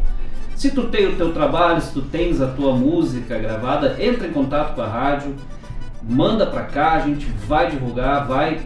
Se 0.55 0.71
tu 0.71 0.83
tem 0.83 1.07
o 1.07 1.15
teu 1.15 1.33
trabalho, 1.33 1.81
se 1.81 1.93
tu 1.93 2.01
tens 2.01 2.41
a 2.41 2.47
tua 2.47 2.73
música 2.73 3.37
gravada, 3.37 3.95
entra 3.99 4.27
em 4.27 4.31
contato 4.31 4.75
com 4.75 4.81
a 4.81 4.87
rádio, 4.87 5.35
manda 6.03 6.45
pra 6.45 6.63
cá, 6.63 6.93
a 6.93 6.99
gente 6.99 7.25
vai 7.47 7.71
divulgar, 7.71 8.27
vai 8.27 8.61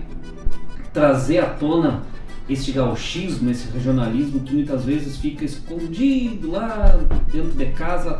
trazer 1.00 1.39
à 1.39 1.45
tona 1.45 2.04
este 2.50 2.74
gauchismo, 2.74 3.50
esse 3.50 3.72
regionalismo 3.72 4.41
que 4.41 4.54
muitas 4.54 4.84
vezes 4.84 5.16
fica 5.16 5.45
escondido 5.45 6.52
lá 6.52 7.00
dentro 7.32 7.52
de 7.52 7.68
casa. 7.68 8.20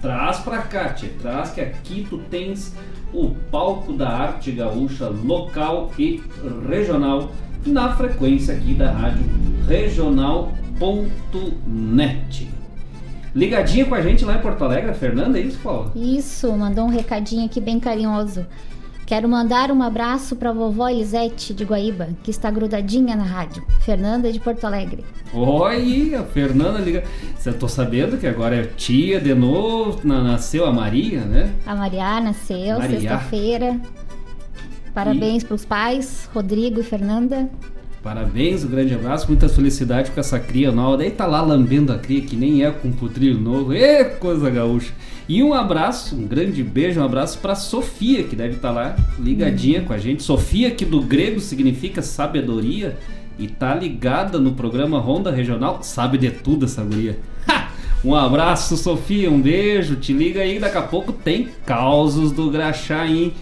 Traz 0.00 0.38
pra 0.38 0.58
cá, 0.58 0.90
tia, 0.90 1.10
traz 1.20 1.50
que 1.50 1.60
aqui 1.60 2.06
tu 2.08 2.18
tens 2.30 2.76
o 3.12 3.30
palco 3.50 3.92
da 3.92 4.08
arte 4.08 4.52
gaúcha 4.52 5.08
local 5.08 5.90
e 5.98 6.22
regional 6.68 7.32
na 7.66 7.94
frequência 7.96 8.54
aqui 8.54 8.74
da 8.74 8.92
rádio 8.92 9.24
regional.net. 9.68 10.52
Ligadinha 13.34 13.86
com 13.86 13.94
a 13.94 14.00
gente 14.00 14.24
lá 14.24 14.36
em 14.36 14.40
Porto 14.40 14.62
Alegre, 14.62 14.92
Fernanda, 14.94 15.38
é 15.38 15.42
isso, 15.42 15.58
Paula? 15.62 15.90
Isso, 15.96 16.52
mandou 16.52 16.84
um 16.84 16.90
recadinho 16.90 17.46
aqui 17.46 17.60
bem 17.60 17.80
carinhoso. 17.80 18.46
Quero 19.04 19.28
mandar 19.28 19.70
um 19.70 19.82
abraço 19.82 20.36
pra 20.36 20.52
vovó 20.52 20.88
Elisete 20.88 21.52
de 21.52 21.64
Guaíba, 21.64 22.10
que 22.22 22.30
está 22.30 22.50
grudadinha 22.50 23.14
na 23.16 23.24
rádio. 23.24 23.62
Fernanda 23.80 24.32
de 24.32 24.40
Porto 24.40 24.64
Alegre. 24.64 25.04
Oi, 25.34 26.14
a 26.14 26.22
Fernanda 26.22 26.78
liga. 26.78 27.04
Eu 27.44 27.58
tô 27.58 27.68
sabendo 27.68 28.16
que 28.16 28.26
agora 28.26 28.56
é 28.56 28.62
tia 28.64 29.20
de 29.20 29.34
novo, 29.34 30.00
na- 30.06 30.22
nasceu 30.22 30.64
a 30.64 30.72
Maria, 30.72 31.20
né? 31.22 31.52
A 31.66 31.74
Maria 31.74 32.20
nasceu 32.20 32.78
sexta-feira. 33.00 33.80
Parabéns 34.94 35.42
pros 35.42 35.64
pais, 35.64 36.28
Rodrigo 36.34 36.80
e 36.80 36.82
Fernanda. 36.82 37.50
Parabéns, 38.02 38.64
um 38.64 38.68
grande 38.68 38.92
abraço, 38.92 39.28
muita 39.28 39.48
felicidade 39.48 40.10
com 40.10 40.18
essa 40.18 40.38
cria 40.40 40.72
nova. 40.72 40.96
Daí 40.96 41.10
tá 41.10 41.24
lá 41.24 41.40
lambendo 41.40 41.92
a 41.92 41.98
cria, 41.98 42.20
que 42.20 42.34
nem 42.34 42.64
é 42.64 42.70
com 42.70 42.88
um 42.88 42.92
putrilho 42.92 43.38
novo. 43.38 43.72
Ê, 43.72 44.04
coisa 44.04 44.50
gaúcha. 44.50 44.92
E 45.28 45.40
um 45.40 45.54
abraço, 45.54 46.16
um 46.16 46.26
grande 46.26 46.64
beijo, 46.64 47.00
um 47.00 47.04
abraço 47.04 47.38
pra 47.38 47.54
Sofia, 47.54 48.24
que 48.24 48.34
deve 48.34 48.56
estar 48.56 48.72
lá 48.72 48.96
ligadinha 49.20 49.82
com 49.82 49.92
a 49.92 49.98
gente. 49.98 50.24
Sofia, 50.24 50.72
que 50.72 50.84
do 50.84 51.00
grego 51.00 51.38
significa 51.38 52.02
sabedoria, 52.02 52.98
e 53.38 53.46
tá 53.46 53.72
ligada 53.72 54.38
no 54.38 54.52
programa 54.52 54.98
Ronda 54.98 55.30
Regional. 55.30 55.80
Sabe 55.82 56.18
de 56.18 56.30
tudo 56.30 56.64
essa 56.64 56.82
guria. 56.82 57.18
Ha! 57.46 57.70
Um 58.04 58.16
abraço, 58.16 58.76
Sofia, 58.76 59.30
um 59.30 59.40
beijo. 59.40 59.94
Te 59.94 60.12
liga 60.12 60.40
aí, 60.40 60.58
daqui 60.58 60.76
a 60.76 60.82
pouco 60.82 61.12
tem 61.12 61.50
causos 61.64 62.32
do 62.32 62.50
Graxá, 62.50 63.06
hein? 63.06 63.32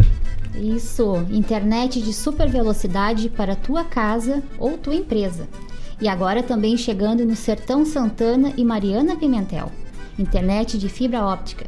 Isso, 0.55 1.26
internet 1.28 2.01
de 2.01 2.12
super 2.12 2.49
velocidade 2.49 3.28
para 3.28 3.57
tua 3.57 3.82
casa 3.82 4.45
ou 4.59 4.78
tua 4.78 4.95
empresa. 4.95 5.49
E 6.01 6.07
agora 6.07 6.41
também 6.41 6.76
chegando 6.76 7.26
no 7.26 7.35
Sertão 7.35 7.85
Santana 7.85 8.53
e 8.57 8.64
Mariana 8.64 9.16
Pimentel. 9.16 9.72
Internet 10.16 10.78
de 10.78 10.89
fibra 10.89 11.24
óptica. 11.24 11.66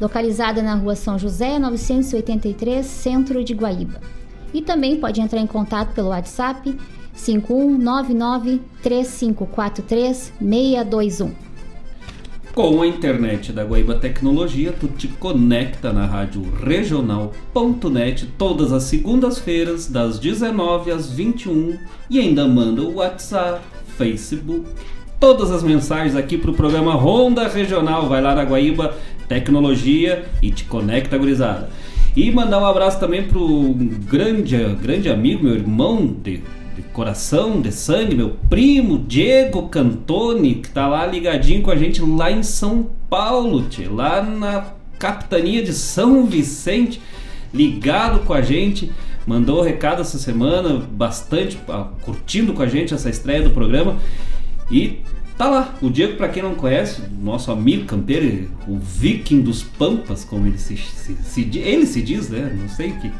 Localizada 0.00 0.62
na 0.62 0.74
rua 0.74 0.96
São 0.96 1.18
José, 1.18 1.58
983, 1.58 2.86
centro 2.86 3.44
de 3.44 3.52
Guaíba. 3.52 4.00
E 4.52 4.62
também 4.62 4.96
pode 4.96 5.20
entrar 5.20 5.40
em 5.40 5.46
contato 5.46 5.94
pelo 5.94 6.08
WhatsApp 6.08 6.74
5199 7.14 8.60
3543 8.82 10.32
621. 10.40 11.50
Com 12.54 12.82
a 12.82 12.86
internet 12.86 13.52
da 13.52 13.62
Guaíba 13.62 13.94
Tecnologia, 13.94 14.72
tu 14.72 14.88
te 14.88 15.06
conecta 15.06 15.92
na 15.92 16.04
rádio 16.04 16.42
regional.net 16.64 18.26
todas 18.36 18.72
as 18.72 18.82
segundas-feiras, 18.84 19.86
das 19.86 20.18
19 20.18 20.90
às 20.90 21.10
21 21.10 21.78
e 22.10 22.18
ainda 22.18 22.48
manda 22.48 22.82
o 22.82 22.96
WhatsApp, 22.96 23.60
Facebook, 23.96 24.64
todas 25.20 25.52
as 25.52 25.62
mensagens 25.62 26.16
aqui 26.16 26.36
pro 26.36 26.52
programa 26.52 26.94
Ronda 26.94 27.46
Regional. 27.46 28.08
Vai 28.08 28.20
lá 28.20 28.34
na 28.34 28.42
Guaíba 28.42 28.96
Tecnologia 29.30 30.24
e 30.42 30.50
te 30.50 30.64
conecta, 30.64 31.16
gurizada. 31.16 31.70
E 32.16 32.32
mandar 32.32 32.58
um 32.58 32.66
abraço 32.66 32.98
também 32.98 33.22
pro 33.22 33.76
grande, 34.08 34.56
grande 34.82 35.08
amigo, 35.08 35.44
meu 35.44 35.54
irmão 35.54 36.04
de, 36.04 36.38
de 36.74 36.82
coração, 36.92 37.60
de 37.60 37.70
sangue, 37.70 38.16
meu 38.16 38.30
primo 38.48 38.98
Diego 38.98 39.68
Cantoni, 39.68 40.56
que 40.56 40.70
tá 40.70 40.88
lá 40.88 41.06
ligadinho 41.06 41.62
com 41.62 41.70
a 41.70 41.76
gente 41.76 42.02
lá 42.02 42.28
em 42.28 42.42
São 42.42 42.90
Paulo, 43.08 43.68
tchê, 43.68 43.86
lá 43.88 44.20
na 44.20 44.72
capitania 44.98 45.62
de 45.62 45.74
São 45.74 46.26
Vicente, 46.26 47.00
ligado 47.54 48.24
com 48.24 48.34
a 48.34 48.42
gente. 48.42 48.90
Mandou 49.24 49.62
recado 49.62 50.00
essa 50.00 50.18
semana, 50.18 50.84
bastante 50.90 51.56
ah, 51.68 51.86
curtindo 52.02 52.52
com 52.52 52.62
a 52.62 52.66
gente 52.66 52.92
essa 52.92 53.08
estreia 53.08 53.42
do 53.42 53.50
programa. 53.50 53.96
E 54.68 54.98
tá 55.40 55.48
lá, 55.48 55.74
o 55.80 55.88
Diego, 55.88 56.18
pra 56.18 56.28
quem 56.28 56.42
não 56.42 56.54
conhece, 56.54 57.00
nosso 57.18 57.50
amigo 57.50 57.86
campeiro, 57.86 58.50
o 58.68 58.76
viking 58.76 59.40
dos 59.40 59.62
pampas, 59.62 60.22
como 60.22 60.46
ele 60.46 60.58
se, 60.58 60.76
se, 60.76 61.14
se 61.14 61.50
ele 61.58 61.86
se 61.86 62.02
diz, 62.02 62.28
né? 62.28 62.54
Não 62.60 62.68
sei 62.68 62.90
o 62.90 63.00
que. 63.00 63.10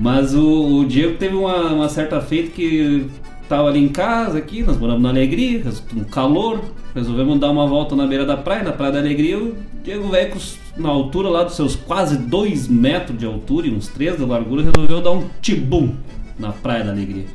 Mas 0.00 0.34
o, 0.34 0.78
o 0.78 0.86
Diego 0.86 1.18
teve 1.18 1.36
uma, 1.36 1.70
uma 1.74 1.90
certa 1.90 2.22
feita 2.22 2.52
que 2.52 3.06
tava 3.50 3.68
ali 3.68 3.84
em 3.84 3.90
casa, 3.90 4.38
aqui, 4.38 4.62
nós 4.62 4.78
moramos 4.78 5.02
na 5.02 5.10
Alegria, 5.10 5.62
um 5.94 6.04
calor, 6.04 6.64
resolvemos 6.94 7.38
dar 7.38 7.50
uma 7.50 7.66
volta 7.66 7.94
na 7.94 8.06
beira 8.06 8.24
da 8.24 8.38
praia, 8.38 8.62
na 8.62 8.72
Praia 8.72 8.92
da 8.92 8.98
Alegria, 9.00 9.38
o 9.38 9.54
Diego 9.84 10.08
velho, 10.08 10.40
na 10.74 10.88
altura 10.88 11.28
lá 11.28 11.44
dos 11.44 11.54
seus 11.54 11.76
quase 11.76 12.16
2 12.16 12.66
metros 12.66 13.18
de 13.18 13.26
altura 13.26 13.66
e 13.66 13.70
uns 13.74 13.88
3 13.88 14.16
de 14.16 14.24
largura, 14.24 14.62
resolveu 14.62 15.02
dar 15.02 15.10
um 15.10 15.28
tibum 15.42 15.92
na 16.38 16.50
Praia 16.50 16.84
da 16.84 16.92
Alegria. 16.92 17.26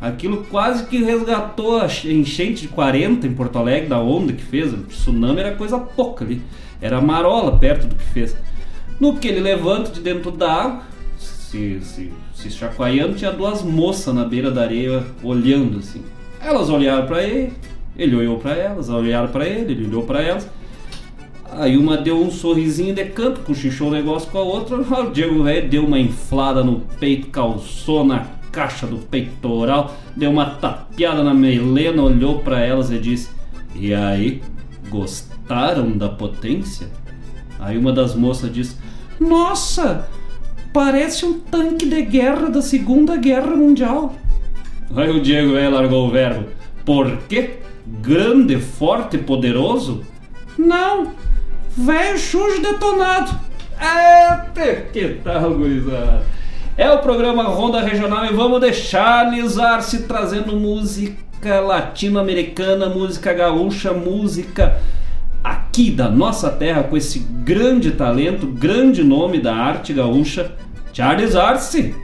Aquilo 0.00 0.44
quase 0.44 0.86
que 0.86 1.02
resgatou 1.02 1.80
a 1.80 1.86
enchente 1.86 2.62
de 2.62 2.68
40 2.68 3.26
em 3.26 3.34
Porto 3.34 3.58
Alegre, 3.58 3.88
da 3.88 3.98
onda 3.98 4.32
que 4.32 4.42
fez. 4.42 4.72
O 4.72 4.78
tsunami 4.78 5.40
era 5.40 5.56
coisa 5.56 5.78
pouca 5.78 6.24
ali. 6.24 6.40
Era 6.80 7.00
marola 7.00 7.58
perto 7.58 7.88
do 7.88 7.96
que 7.96 8.04
fez. 8.04 8.36
No 9.00 9.16
que 9.16 9.26
ele 9.26 9.40
levanta 9.40 9.90
de 9.90 10.00
dentro 10.00 10.30
da 10.30 10.52
água, 10.52 10.82
se, 11.16 11.80
se, 11.80 12.12
se 12.34 12.50
chacoalhando, 12.50 13.14
tinha 13.14 13.32
duas 13.32 13.62
moças 13.62 14.14
na 14.14 14.24
beira 14.24 14.50
da 14.50 14.62
areia 14.62 15.04
olhando 15.22 15.78
assim. 15.78 16.02
Elas 16.40 16.68
olharam 16.70 17.06
pra 17.06 17.22
ele, 17.24 17.52
ele 17.96 18.14
olhou 18.14 18.38
pra 18.38 18.52
elas, 18.52 18.88
olharam 18.88 19.28
pra 19.28 19.46
ele, 19.46 19.72
ele 19.72 19.86
olhou 19.86 20.02
pra 20.04 20.22
elas. 20.22 20.48
Aí 21.50 21.76
uma 21.76 21.96
deu 21.96 22.20
um 22.20 22.30
sorrisinho 22.30 22.94
de 22.94 23.04
canto, 23.06 23.40
cochichou 23.40 23.88
o 23.88 23.90
negócio 23.90 24.30
com 24.30 24.38
a 24.38 24.42
outra. 24.42 24.76
O 25.02 25.10
Diego 25.10 25.42
velho 25.42 25.68
deu 25.68 25.84
uma 25.84 25.98
inflada 25.98 26.62
no 26.62 26.82
peito, 27.00 27.28
calçou 27.28 28.04
na 28.04 28.37
caixa 28.50 28.86
do 28.86 28.98
peitoral, 28.98 29.96
deu 30.16 30.30
uma 30.30 30.46
tapeada 30.46 31.22
na 31.22 31.34
melena, 31.34 32.02
olhou 32.02 32.40
pra 32.40 32.60
elas 32.60 32.90
e 32.90 32.98
disse: 32.98 33.30
E 33.74 33.94
aí, 33.94 34.42
gostaram 34.88 35.96
da 35.96 36.08
potência? 36.08 36.88
Aí 37.58 37.76
uma 37.76 37.92
das 37.92 38.14
moças 38.14 38.52
disse: 38.52 38.76
Nossa, 39.18 40.08
parece 40.72 41.24
um 41.24 41.38
tanque 41.38 41.86
de 41.86 42.02
guerra 42.02 42.48
da 42.48 42.62
Segunda 42.62 43.16
Guerra 43.16 43.56
Mundial. 43.56 44.14
Aí 44.94 45.10
o 45.10 45.20
Diego 45.20 45.52
velho 45.52 45.74
largou 45.74 46.08
o 46.08 46.10
verbo: 46.10 46.46
Por 46.84 47.18
quê? 47.28 47.58
Grande, 48.00 48.58
forte 48.60 49.16
poderoso? 49.18 50.02
Não, 50.58 51.12
velho 51.76 52.18
chujo 52.18 52.60
detonado. 52.60 53.38
Eita, 53.80 54.82
que 54.92 55.20
tal, 55.22 55.54
gurizada? 55.54 56.37
É 56.78 56.88
o 56.88 56.98
programa 56.98 57.42
Ronda 57.42 57.80
Regional 57.80 58.24
e 58.26 58.32
vamos 58.32 58.60
deixar 58.60 59.32
Lizar 59.32 59.82
se 59.82 60.04
trazendo 60.04 60.56
música 60.56 61.58
latino-americana, 61.58 62.88
música 62.88 63.32
gaúcha, 63.32 63.92
música 63.92 64.80
aqui 65.42 65.90
da 65.90 66.08
nossa 66.08 66.48
terra 66.50 66.84
com 66.84 66.96
esse 66.96 67.18
grande 67.18 67.90
talento, 67.90 68.46
grande 68.46 69.02
nome 69.02 69.40
da 69.40 69.56
arte 69.56 69.92
gaúcha, 69.92 70.52
Charles 70.92 71.34
Arce. 71.34 71.96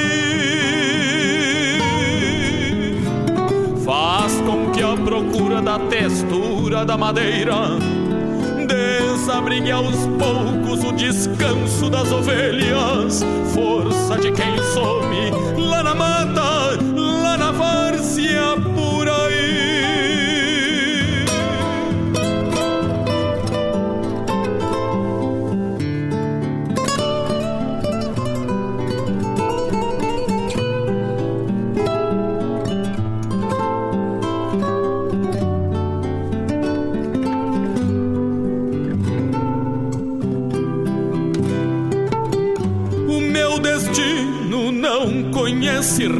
da 5.71 5.79
textura 5.87 6.85
da 6.85 6.97
madeira. 6.97 7.55
Desabrigue 8.67 9.71
aos 9.71 9.95
poucos 10.19 10.83
o 10.83 10.91
descanso 10.91 11.89
das 11.89 12.11
ovelhas, 12.11 13.23
força 13.53 14.17
de 14.17 14.31
quem 14.33 14.57
some 14.73 15.31
lá 15.69 15.81
na 15.81 15.95
mata 15.95 16.50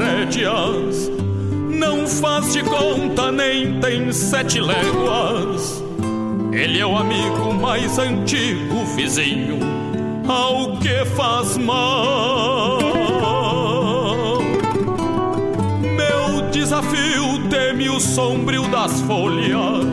rédeas, 0.01 1.11
não 1.69 2.07
faz 2.07 2.53
de 2.53 2.63
conta 2.63 3.31
nem 3.31 3.79
tem 3.79 4.11
sete 4.11 4.59
léguas. 4.59 5.83
Ele 6.51 6.79
é 6.79 6.85
o 6.85 6.97
amigo 6.97 7.53
mais 7.53 7.97
antigo, 7.97 8.83
vizinho, 8.95 9.59
ao 10.27 10.77
que 10.77 11.05
faz 11.15 11.57
mal. 11.57 12.79
Meu 15.81 16.49
desafio 16.51 17.47
teme 17.49 17.89
o 17.89 17.99
sombrio 17.99 18.67
das 18.69 19.01
folhas, 19.01 19.85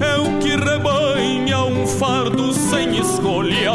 é 0.00 0.16
o 0.18 0.38
que 0.38 0.50
rebanha 0.50 1.64
um 1.64 1.86
fardo 1.86 2.52
sem 2.52 2.98
escolha 2.98 3.72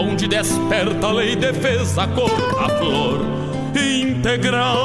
onde 0.00 0.26
desperta 0.26 1.06
a 1.06 1.12
lei 1.12 1.36
defesa 1.36 2.02
a 2.02 2.08
cor 2.08 2.30
da 2.30 2.68
flor 2.78 3.39
integral. 4.20 4.76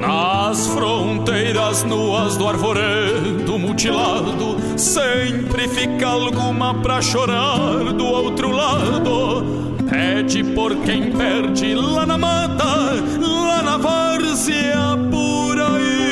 Nas 0.00 0.66
fronteiras 0.68 1.84
nuas 1.84 2.38
do 2.38 2.48
arvoredo 2.48 3.58
mutilado, 3.58 4.56
sempre 4.78 5.68
fica 5.68 6.06
alguma 6.06 6.72
pra 6.80 7.02
chorar 7.02 7.92
do 7.92 8.06
outro 8.06 8.50
lado. 8.50 9.68
Pede 9.90 10.42
por 10.42 10.74
quem 10.76 11.12
perde 11.12 11.74
lá 11.74 12.06
na 12.06 12.16
mata, 12.16 12.64
lá 13.20 13.62
na 13.62 13.76
várzea 13.76 14.96
por 15.10 15.60
aí. 15.60 16.08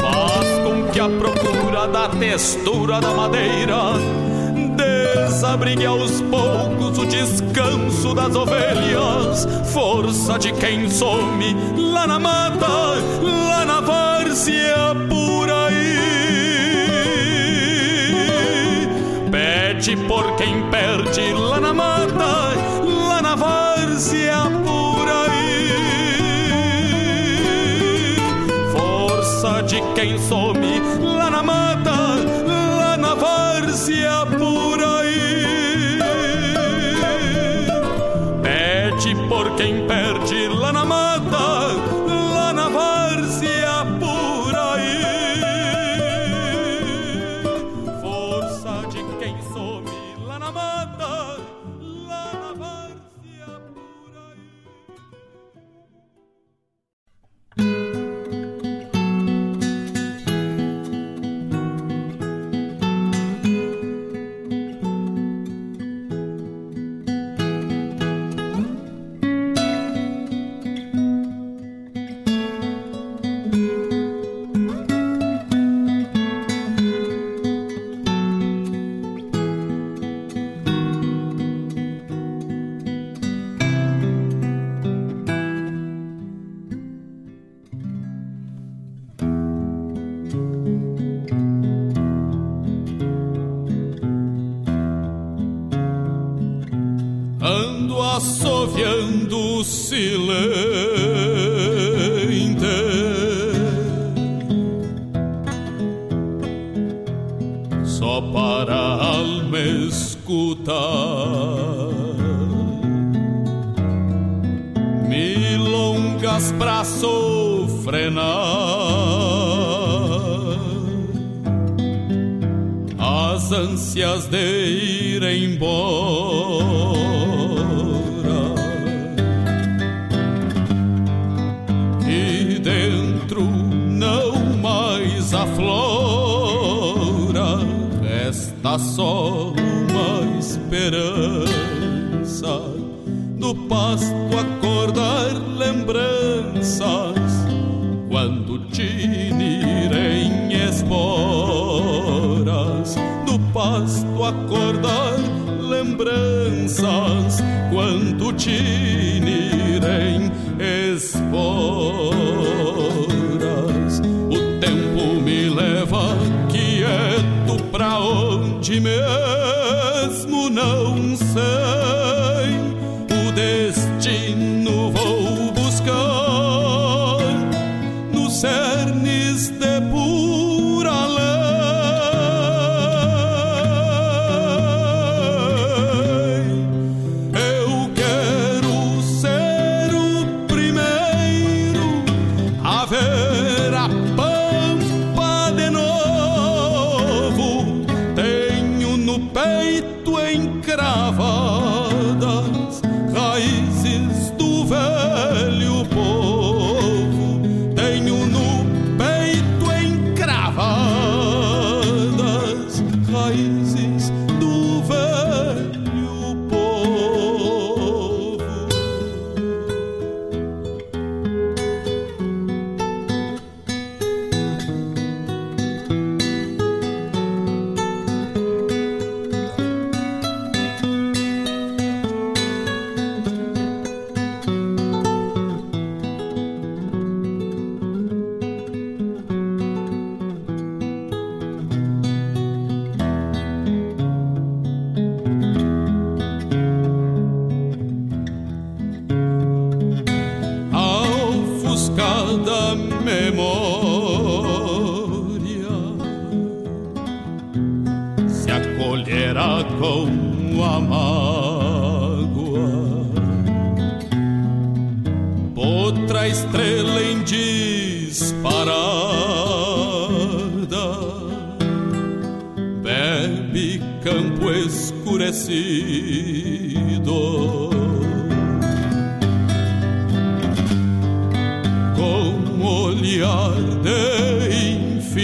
Faz 0.00 0.58
com 0.64 0.90
que 0.92 1.00
a 1.00 1.08
procura 1.08 1.88
da 1.88 2.08
textura 2.08 3.00
da 3.00 3.12
madeira 3.12 4.25
desabrigue 5.36 5.84
aos 5.84 6.22
poucos 6.22 6.96
o 6.96 7.04
descanso 7.04 8.14
das 8.14 8.34
ovelhas, 8.34 9.46
força 9.70 10.38
de 10.38 10.50
quem 10.54 10.88
some 10.88 11.54
lá 11.76 12.06
na 12.06 12.18
mata, 12.18 12.66
lá 13.20 13.66
na 13.66 13.80
várzea 13.82 14.94
por 15.06 15.50
aí. 15.50 15.98
Pede 19.30 19.94
por 20.08 20.36
quem 20.36 20.62
perde 20.70 21.34
lá 21.34 21.60
na 21.60 21.74
mata, 21.74 22.54
lá 23.06 23.20
na 23.20 23.34
várzea 23.34 24.40
por 24.64 25.06
aí. 25.06 25.66
Força 28.72 29.62
de 29.64 29.82
quem 29.94 30.18
some 30.18 30.55
mata, 50.56 51.05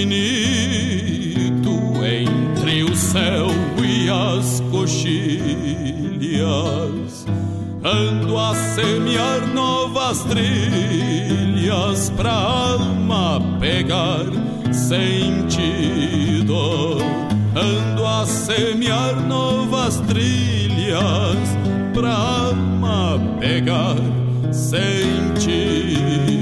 infinito 0.02 1.70
entre 2.04 2.82
o 2.84 2.96
céu 2.96 3.46
e 3.82 4.08
as 4.10 4.60
coxilhas. 4.70 5.62
Ando 7.84 8.38
a 8.38 8.54
semear 8.54 9.46
novas 9.54 10.24
trilhas 10.24 12.10
pra 12.10 12.32
alma 12.32 13.40
pegar 13.60 14.26
sentido. 14.72 16.54
Ando 17.54 18.06
a 18.06 18.26
semear 18.26 19.20
novas 19.26 20.00
trilhas 20.08 21.36
pra 21.92 22.12
alma 22.12 23.20
pegar 23.38 23.96
sentido. 24.52 26.41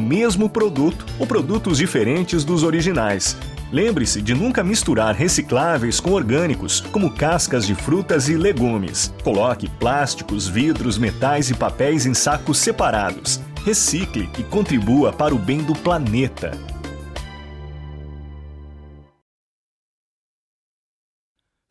mesmo 0.01 0.49
produto 0.49 1.05
ou 1.19 1.27
produtos 1.27 1.77
diferentes 1.77 2.43
dos 2.43 2.63
originais. 2.63 3.37
Lembre-se 3.71 4.21
de 4.21 4.33
nunca 4.33 4.63
misturar 4.63 5.15
recicláveis 5.15 5.99
com 5.99 6.11
orgânicos, 6.11 6.81
como 6.91 7.11
cascas 7.11 7.65
de 7.65 7.73
frutas 7.73 8.27
e 8.27 8.35
legumes. 8.35 9.13
Coloque 9.23 9.69
plásticos, 9.69 10.47
vidros, 10.47 10.97
metais 10.97 11.49
e 11.49 11.53
papéis 11.53 12.05
em 12.05 12.13
sacos 12.13 12.57
separados. 12.57 13.39
Recicle 13.65 14.29
e 14.37 14.43
contribua 14.43 15.13
para 15.13 15.33
o 15.33 15.37
bem 15.37 15.59
do 15.59 15.73
planeta. 15.73 16.70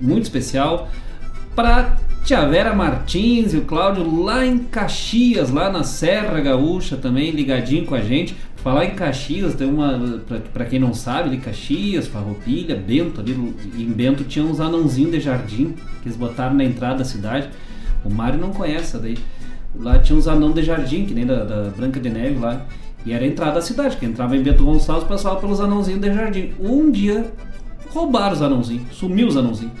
muito 0.00 0.24
especial 0.24 0.88
para 1.54 1.96
Tia 2.24 2.46
Vera 2.46 2.74
Martins 2.74 3.52
e 3.52 3.58
o 3.58 3.62
Cláudio 3.62 4.22
lá 4.22 4.44
em 4.44 4.58
Caxias, 4.58 5.50
lá 5.50 5.70
na 5.70 5.84
Serra 5.84 6.40
Gaúcha 6.40 6.96
também, 6.96 7.30
ligadinho 7.30 7.84
com 7.84 7.94
a 7.94 8.00
gente. 8.00 8.34
Falar 8.56 8.86
em 8.86 8.94
Caxias, 8.94 9.54
tem 9.54 9.68
uma, 9.68 10.20
pra 10.52 10.64
quem 10.64 10.78
não 10.78 10.94
sabe, 10.94 11.28
ali 11.28 11.36
Caxias, 11.36 12.06
Farroupilha, 12.06 12.74
Bento, 12.74 13.20
ali 13.20 13.32
em 13.76 13.92
Bento 13.92 14.24
tinha 14.24 14.44
uns 14.44 14.58
anãozinhos 14.58 15.12
de 15.12 15.20
jardim 15.20 15.74
que 16.02 16.08
eles 16.08 16.16
botaram 16.16 16.54
na 16.54 16.64
entrada 16.64 16.98
da 16.98 17.04
cidade. 17.04 17.50
O 18.02 18.10
Mário 18.10 18.40
não 18.40 18.52
conhece 18.52 18.96
daí. 18.96 19.18
Lá 19.78 19.98
tinha 19.98 20.18
uns 20.18 20.26
anão 20.26 20.52
de 20.52 20.62
jardim, 20.62 21.04
que 21.04 21.12
nem 21.12 21.26
da, 21.26 21.44
da 21.44 21.70
Branca 21.70 22.00
de 22.00 22.08
Neve 22.08 22.38
lá. 22.38 22.64
E 23.04 23.12
era 23.12 23.22
a 23.22 23.28
entrada 23.28 23.56
da 23.56 23.60
cidade, 23.60 23.98
que 23.98 24.06
entrava 24.06 24.34
em 24.34 24.42
Bento 24.42 24.64
Gonçalves 24.64 25.06
passava 25.06 25.36
pelos 25.36 25.60
anãozinhos 25.60 26.00
de 26.00 26.14
jardim. 26.14 26.52
Um 26.58 26.90
dia 26.90 27.30
roubaram 27.90 28.32
os 28.32 28.40
anãozinhos, 28.40 28.96
sumiu 28.96 29.28
os 29.28 29.36
anãozinhos. 29.36 29.74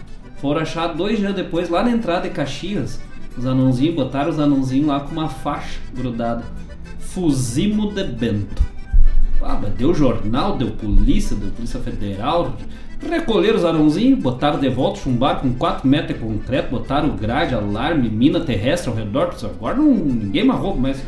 Foram 0.44 0.60
achar 0.60 0.88
dois 0.88 1.18
dias 1.18 1.34
depois, 1.34 1.70
lá 1.70 1.82
na 1.82 1.90
entrada 1.90 2.28
de 2.28 2.34
Caxias, 2.34 3.00
os 3.34 3.46
anãozinhos, 3.46 3.94
botaram 3.94 4.28
os 4.28 4.38
anãozinhos 4.38 4.88
lá 4.88 5.00
com 5.00 5.12
uma 5.12 5.26
faixa 5.26 5.80
grudada. 5.96 6.44
Fuzimo 6.98 7.90
de 7.90 8.04
Bento. 8.04 8.62
Ah, 9.42 9.58
deu 9.78 9.94
jornal, 9.94 10.58
deu 10.58 10.72
polícia, 10.72 11.34
deu 11.34 11.50
polícia 11.50 11.80
federal. 11.80 12.52
Recolheram 13.00 13.56
os 13.56 13.64
anãozinhos, 13.64 14.18
botaram 14.22 14.60
de 14.60 14.68
volta, 14.68 15.00
chumbaram 15.00 15.40
com 15.40 15.54
4 15.54 15.88
metros 15.88 16.18
de 16.18 16.22
concreto, 16.22 16.70
botaram 16.72 17.16
grade, 17.16 17.54
alarme, 17.54 18.10
mina 18.10 18.40
terrestre 18.40 18.90
ao 18.90 18.96
redor. 18.96 19.34
Agora 19.44 19.76
não, 19.76 19.94
ninguém 19.94 20.44
mais 20.44 20.60
rouba 20.60 20.78
mais. 20.78 21.02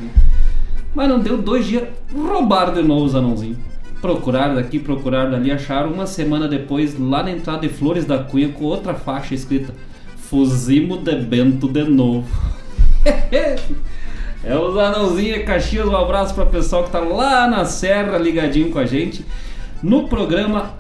Mas 0.95 1.09
não 1.11 1.21
deu 1.21 1.37
dois 1.37 1.67
dias, 1.67 1.87
roubaram 2.11 2.73
de 2.73 2.83
novo 2.83 3.05
os 3.05 3.15
anãozinhos. 3.15 3.59
Procuraram 4.01 4.55
daqui, 4.55 4.79
procuraram 4.79 5.31
dali, 5.31 5.51
acharam 5.51 5.93
uma 5.93 6.07
semana 6.07 6.47
depois 6.47 6.99
lá 6.99 7.23
na 7.23 7.31
entrada 7.31 7.61
de 7.61 7.69
Flores 7.69 8.05
da 8.05 8.19
Cunha 8.19 8.51
com 8.51 8.65
outra 8.65 8.95
faixa 8.95 9.35
escrita 9.35 9.75
Fuzimo 10.17 10.99
de 10.99 11.17
Bento 11.17 11.69
de 11.69 11.85
novo. 11.85 12.27
é 14.45 14.57
os 14.57 14.77
anãozinhos 14.77 15.45
Caxias, 15.45 15.87
um 15.87 15.97
abraço 15.97 16.35
para 16.35 16.45
o 16.45 16.51
pessoal 16.51 16.85
que 16.85 16.91
tá 16.91 17.01
lá 17.01 17.49
na 17.49 17.65
Serra 17.65 18.19
ligadinho 18.19 18.71
com 18.71 18.79
a 18.79 18.87
gente 18.87 19.25
no 19.83 20.09
programa 20.09 20.75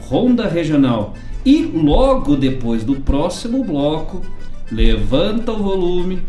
Ronda 0.00 0.46
Regional. 0.46 1.14
E 1.44 1.62
logo 1.62 2.36
depois 2.36 2.84
do 2.84 2.96
próximo 2.96 3.64
bloco, 3.64 4.22
levanta 4.70 5.52
o 5.52 5.62
volume, 5.62 6.22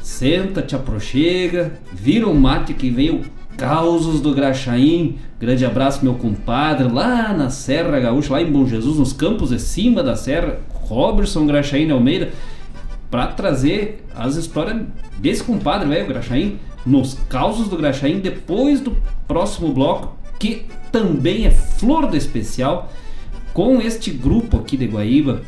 senta, 0.00 0.62
te 0.62 0.74
aproxega, 0.74 1.78
vira 1.92 2.26
um 2.26 2.34
mate 2.34 2.72
que 2.72 2.88
vem 2.88 3.10
o 3.10 3.22
Causos 3.56 4.20
do 4.20 4.34
Graxaim. 4.34 5.18
Grande 5.44 5.66
abraço, 5.66 6.02
meu 6.02 6.14
compadre, 6.14 6.88
lá 6.88 7.34
na 7.34 7.50
Serra 7.50 8.00
Gaúcha, 8.00 8.32
lá 8.32 8.40
em 8.40 8.50
Bom 8.50 8.66
Jesus, 8.66 8.96
nos 8.96 9.12
campos 9.12 9.50
de 9.50 9.60
cima 9.60 10.02
da 10.02 10.16
serra, 10.16 10.58
Robertson 10.72 11.46
Graxaim 11.46 11.90
Almeida, 11.90 12.30
para 13.10 13.26
trazer 13.26 14.02
as 14.16 14.36
histórias 14.36 14.80
desse 15.18 15.44
compadre, 15.44 15.86
velho, 15.86 16.08
Graxaim, 16.08 16.58
nos 16.86 17.18
Causos 17.28 17.68
do 17.68 17.76
Graxaim, 17.76 18.20
depois 18.20 18.80
do 18.80 18.96
próximo 19.28 19.70
bloco, 19.74 20.16
que 20.38 20.64
também 20.90 21.44
é 21.44 21.50
flor 21.50 22.06
do 22.06 22.16
especial, 22.16 22.90
com 23.52 23.82
este 23.82 24.10
grupo 24.12 24.56
aqui 24.56 24.78
de 24.78 24.86
Guaíba, 24.86 25.42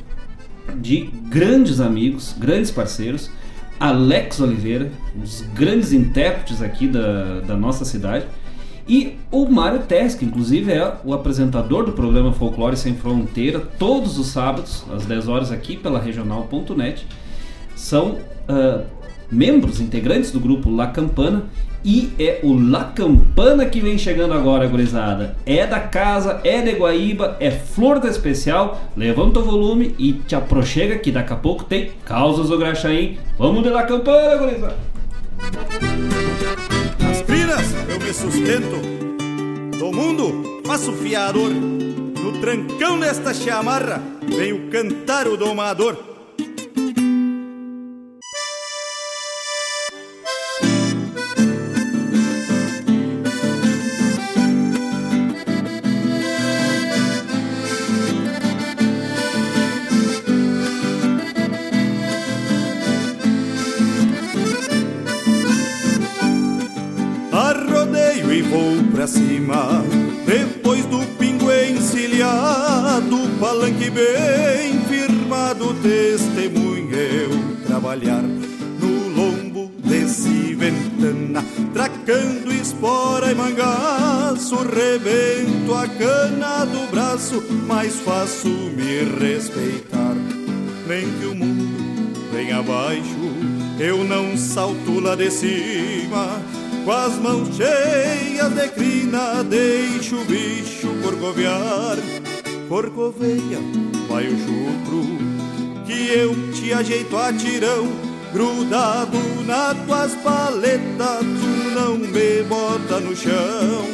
de 0.76 1.08
grandes 1.26 1.80
amigos, 1.80 2.36
grandes 2.38 2.70
parceiros, 2.70 3.30
Alex 3.80 4.40
Oliveira, 4.40 4.92
um 5.16 5.20
dos 5.20 5.40
grandes 5.54 5.94
intérpretes 5.94 6.60
aqui 6.60 6.86
da, 6.86 7.40
da 7.40 7.56
nossa 7.56 7.86
cidade, 7.86 8.26
e 8.88 9.16
o 9.30 9.46
Mário 9.46 9.82
que 10.16 10.24
inclusive 10.24 10.72
é 10.72 10.94
o 11.04 11.12
apresentador 11.12 11.84
do 11.84 11.92
programa 11.92 12.32
Folclore 12.32 12.76
Sem 12.76 12.94
Fronteira, 12.94 13.60
todos 13.60 14.18
os 14.18 14.28
sábados, 14.28 14.84
às 14.92 15.04
10 15.04 15.28
horas, 15.28 15.52
aqui 15.52 15.76
pela 15.76 15.98
regional.net. 15.98 17.06
São 17.74 18.18
ah, 18.48 18.82
membros, 19.30 19.80
integrantes 19.80 20.30
do 20.30 20.38
grupo 20.38 20.70
La 20.70 20.86
Campana, 20.88 21.44
e 21.84 22.12
é 22.18 22.40
o 22.42 22.52
La 22.52 22.84
Campana 22.84 23.64
que 23.66 23.80
vem 23.80 23.96
chegando 23.96 24.34
agora, 24.34 24.66
gurizada. 24.66 25.36
É 25.46 25.64
da 25.66 25.78
casa, 25.78 26.40
é 26.42 26.60
de 26.60 26.72
Guaíba, 26.72 27.36
é 27.38 27.50
flor 27.50 28.00
da 28.00 28.08
especial. 28.08 28.80
Levanta 28.96 29.38
o 29.38 29.44
volume 29.44 29.94
e 29.96 30.12
te 30.12 30.34
aproxega 30.34 30.98
que 30.98 31.12
daqui 31.12 31.32
a 31.32 31.36
pouco 31.36 31.64
tem 31.64 31.90
Causas 32.04 32.48
do 32.48 32.58
Graxaim. 32.58 33.18
Vamos 33.38 33.62
de 33.62 33.70
La 33.70 33.84
Campana, 33.84 34.36
gurizada! 34.36 34.76
Sustento, 38.16 38.80
do 39.78 39.92
mundo 39.92 40.62
faço 40.64 40.90
fiador. 40.94 41.50
No 41.50 42.40
trancão 42.40 42.98
desta 42.98 43.34
chamarra 43.34 44.02
venho 44.26 44.70
cantar 44.70 45.28
o 45.28 45.36
domador. 45.36 46.15
Depois 70.26 70.84
do 70.86 70.98
pingo 71.16 71.46
encilhado 71.52 73.16
Palanque 73.38 73.88
bem 73.88 74.80
firmado 74.88 75.72
Testemunha 75.74 76.96
eu 76.96 77.30
trabalhar 77.64 78.22
No 78.22 79.08
lombo 79.14 79.70
desse 79.84 80.56
ventana 80.56 81.44
Tracando 81.72 82.52
espora 82.52 83.30
e 83.30 83.34
mangaço 83.36 84.56
Rebento 84.56 85.72
a 85.72 85.86
cana 85.86 86.64
do 86.64 86.90
braço 86.90 87.44
Mas 87.64 87.94
faço 88.00 88.48
me 88.48 89.04
respeitar. 89.24 90.16
Nem 90.88 91.08
que 91.20 91.26
o 91.26 91.34
mundo 91.36 92.28
venha 92.32 92.58
abaixo 92.58 93.16
Eu 93.78 94.02
não 94.02 94.36
salto 94.36 94.98
lá 94.98 95.14
de 95.14 95.30
cima 95.30 96.40
com 96.86 96.92
as 96.92 97.14
mãos 97.14 97.48
cheias 97.56 98.52
de 98.52 98.68
crina, 98.68 99.42
deixo 99.42 100.20
o 100.20 100.24
bicho 100.24 100.86
corcovear. 101.02 101.96
Corcoveia 102.68 103.58
vai 104.08 104.28
o 104.28 104.38
chucro, 104.38 105.04
que 105.84 106.08
eu 106.16 106.52
te 106.52 106.72
ajeito 106.72 107.16
a 107.16 107.32
tirão, 107.32 107.88
grudado 108.32 109.18
nas 109.44 109.76
tuas 109.84 110.14
paletas, 110.22 111.18
tu 111.18 111.70
não 111.74 111.98
me 111.98 112.44
bota 112.44 113.00
no 113.00 113.16
chão. 113.16 113.84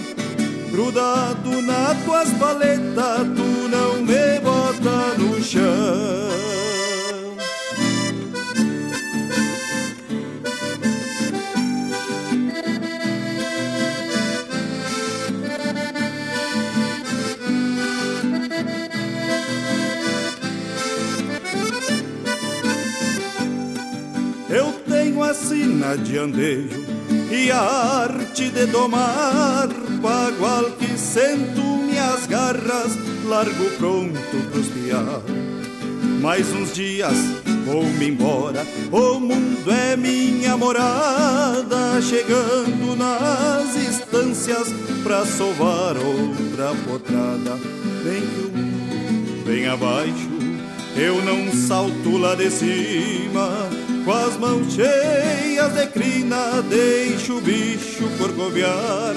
Grudado 0.71 1.63
nas 1.63 2.05
tuas 2.05 2.29
paletas, 2.35 3.27
tu 3.35 3.69
não 3.71 4.03
me 4.03 4.39
bota 4.41 5.19
no 5.19 5.43
chão. 5.43 6.62
A 25.33 25.35
sina 25.35 25.97
de 25.97 26.19
andejo 26.19 26.85
e 27.31 27.51
a 27.51 27.59
arte 27.59 28.51
de 28.51 28.67
domar 28.67 29.67
Bagual 30.03 30.73
que 30.73 30.99
sento 30.99 31.63
minhas 31.63 32.27
garras, 32.27 32.99
largo 33.27 33.65
pronto 33.79 34.51
pros 34.51 34.67
piar. 34.69 35.23
Mais 36.21 36.53
uns 36.53 36.75
dias 36.75 37.17
vou-me 37.65 38.09
embora, 38.11 38.67
o 38.91 39.19
mundo 39.19 39.71
é 39.71 39.97
minha 39.97 40.55
morada 40.55 42.03
Chegando 42.03 42.95
nas 42.95 43.75
estâncias 43.75 44.69
pra 45.03 45.25
sovar 45.25 45.97
outra 45.97 46.75
potrada. 46.85 47.57
Vem 48.05 48.21
que 48.21 48.41
o 48.41 48.59
mundo 48.59 49.45
vem 49.47 49.67
abaixo, 49.67 50.29
eu 50.95 51.25
não 51.25 51.51
salto 51.53 52.19
lá 52.19 52.35
de 52.35 52.51
cima 52.51 53.82
com 54.05 54.13
as 54.13 54.37
mãos 54.37 54.73
cheias 54.73 55.73
de 55.75 55.87
crina, 55.89 56.63
deixo 56.63 57.39
o 57.39 57.41
bicho 57.41 58.09
corcoviar. 58.19 59.15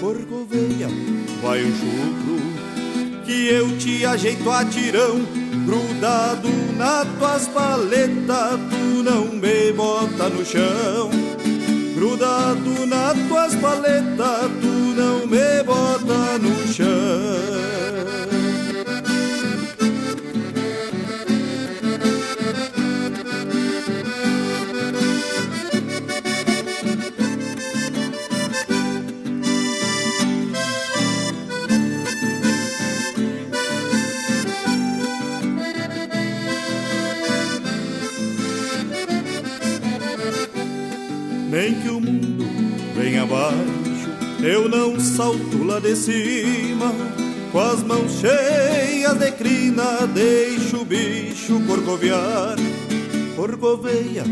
Corcoveia, 0.00 0.88
vai 1.42 1.62
o 1.62 1.72
chucro, 1.72 3.24
que 3.24 3.48
eu 3.48 3.76
te 3.78 4.04
ajeito 4.04 4.50
a 4.50 4.64
tirão. 4.64 5.20
Grudado 5.66 6.48
nas 6.76 7.06
tuas 7.18 7.48
paletas, 7.48 8.60
tu 8.70 9.02
não 9.02 9.26
me 9.26 9.72
bota 9.72 10.28
no 10.28 10.44
chão. 10.44 11.10
Grudado 11.94 12.86
nas 12.86 13.18
tuas 13.28 13.54
paletas, 13.56 14.50
tu 14.60 14.66
não 14.66 15.26
me 15.26 15.62
bota 15.64 16.38
no 16.38 16.72
chão. 16.72 17.95
Nem 41.66 41.74
que 41.80 41.88
o 41.88 42.00
mundo 42.00 42.44
venha 42.94 43.24
abaixo, 43.24 44.08
eu 44.40 44.68
não 44.68 45.00
salto 45.00 45.64
lá 45.64 45.80
de 45.80 45.96
cima. 45.96 46.92
Com 47.50 47.60
as 47.60 47.82
mãos 47.82 48.20
cheias 48.20 49.14
de 49.18 49.32
crina, 49.32 50.06
deixo 50.14 50.82
o 50.82 50.84
bicho 50.84 51.60
corcoviar. 51.66 52.56
Corcoveia, 53.34 54.24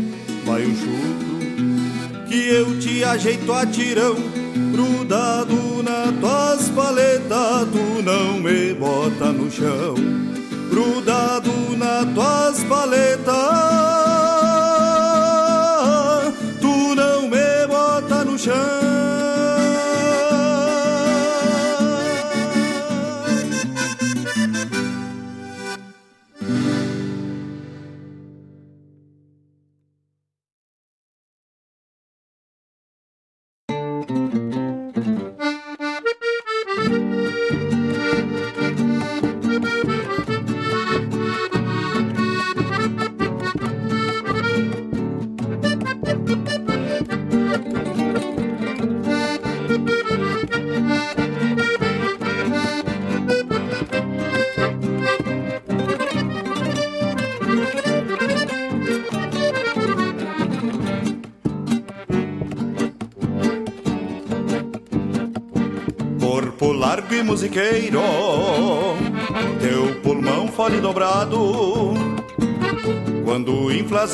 vai 0.45 0.63
o 0.63 0.75
chucro, 0.75 2.29
que 2.29 2.47
eu 2.47 2.79
te 2.79 3.03
ajeito 3.03 3.51
a 3.51 3.65
tirão. 3.65 4.15
Grudado 4.71 5.83
na 5.83 6.13
tuas 6.21 6.69
paletas, 6.69 7.67
tu 7.71 8.01
não 8.01 8.39
me 8.39 8.73
bota 8.73 9.33
no 9.33 9.51
chão. 9.51 9.95
Grudado 10.69 11.51
na 11.77 12.05
tuas 12.13 12.63
paletas 12.63 13.44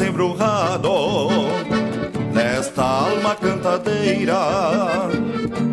embrulhado, 0.02 1.30
nesta 2.34 2.84
alma 2.84 3.36
cantadeira, 3.36 4.36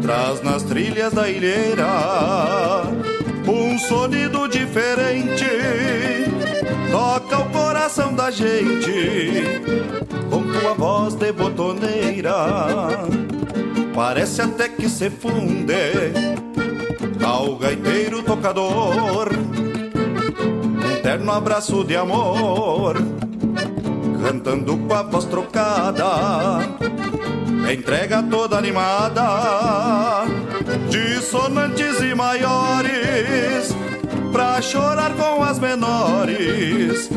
traz 0.03 0.43
nas 0.43 0.63
trilhas 0.63 1.13
da 1.13 1.29
ilheira 1.29 1.87
um 3.47 3.79
sonido 3.79 4.47
diferente. 4.49 5.45
Toca 6.91 7.39
o 7.39 7.51
coração 7.51 8.15
da 8.15 8.31
gente 8.31 9.43
com 10.31 10.43
tua 10.43 10.75
voz 10.75 11.15
de 11.15 11.33
botoneira. 11.33 12.35
Parece 13.95 14.43
até 14.43 14.69
que 14.69 14.89
se 14.89 15.11
funde 15.11 16.13
ao 17.25 17.57
gaiteiro 17.57 18.23
tocador. 18.23 19.31
Um 19.33 21.03
terno 21.03 21.33
abraço 21.33 21.85
de 21.85 21.97
amor, 21.97 22.97
cantando 24.29 24.77
com 24.77 24.93
a 24.93 25.03
voz 25.03 25.25
trocada. 25.25 26.05
Entrega 27.73 28.23
toda 28.23 28.59
animada, 28.59 30.27
dissonantes 30.91 31.99
e 32.03 32.15
maiores, 32.15 33.75
pra 34.31 34.61
chorar 34.61 35.15
com 35.15 35.43
as 35.43 35.59
menores 35.59 37.09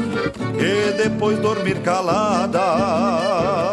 e 0.58 0.92
depois 1.04 1.38
dormir 1.40 1.82
calada. 1.82 3.70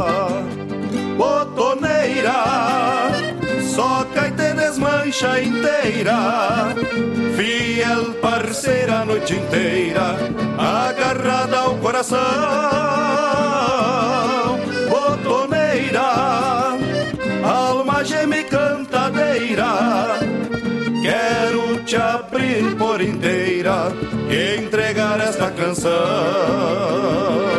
Desmancha 5.08 5.40
inteira, 5.40 6.74
fiel 7.36 8.14
parceira 8.20 9.00
a 9.00 9.04
noite 9.06 9.34
inteira, 9.34 10.16
agarrada 10.58 11.58
ao 11.60 11.76
coração. 11.76 12.18
Botoneira, 14.88 16.76
alma 17.42 18.04
geme 18.04 18.44
cantadeira, 18.44 20.18
quero 21.02 21.82
te 21.84 21.96
abrir 21.96 22.76
por 22.76 23.00
inteira 23.00 23.90
e 24.30 24.58
entregar 24.58 25.18
esta 25.20 25.50
canção. 25.50 27.57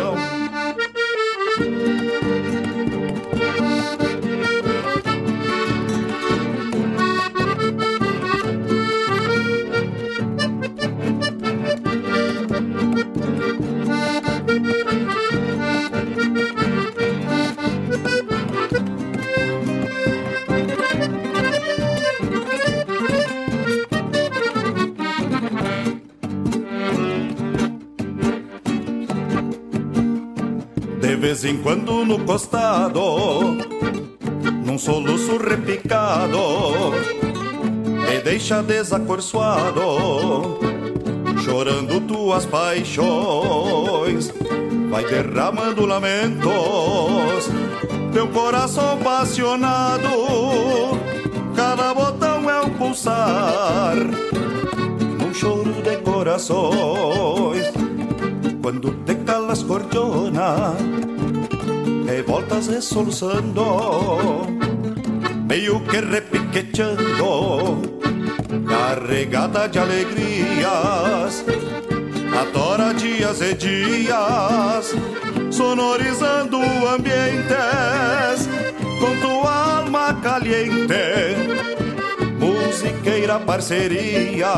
Vez 31.40 31.44
em 31.44 31.56
quando 31.62 32.04
no 32.04 32.18
costado, 32.24 33.56
num 34.64 34.78
soluço 34.78 35.38
repicado, 35.38 36.38
me 37.82 38.20
deixa 38.22 38.62
desacorçoado, 38.62 40.58
chorando 41.42 42.00
tuas 42.02 42.44
paixões, 42.44 44.32
vai 44.90 45.04
derramando 45.04 45.86
lamentos, 45.86 47.48
teu 48.12 48.28
coração 48.28 48.92
apaixonado, 48.92 50.08
cada 51.56 51.94
botão 51.94 52.50
é 52.50 52.60
um 52.60 52.70
pulsar, 52.70 53.96
num 55.18 55.32
choro 55.32 55.72
de 55.82 55.96
corações, 55.98 57.66
quando 58.60 58.92
te 59.04 59.14
calas 59.14 59.62
cordiona, 59.62 60.74
e 62.12 62.22
voltas 62.22 62.66
resoluçando, 62.66 63.64
meio 65.46 65.80
que 65.80 66.00
repiqueteando, 66.00 67.82
carregada 68.66 69.68
de 69.68 69.78
alegrias, 69.78 71.44
adora 72.40 72.92
dias 72.94 73.40
e 73.40 73.54
dias, 73.54 74.94
sonorizando 75.50 76.58
ambientes 76.88 78.48
com 78.98 79.20
tua 79.20 79.78
alma 79.78 80.14
caliente, 80.14 81.36
musiqueira 82.38 83.38
parceria, 83.38 84.48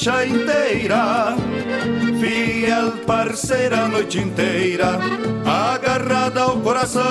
desmancha 0.00 0.24
inteira, 0.24 1.36
fiel 2.18 2.92
parceira 3.06 3.84
a 3.84 3.88
noite 3.88 4.18
inteira, 4.18 4.98
agarrada 5.44 6.40
ao 6.40 6.56
coração, 6.60 7.02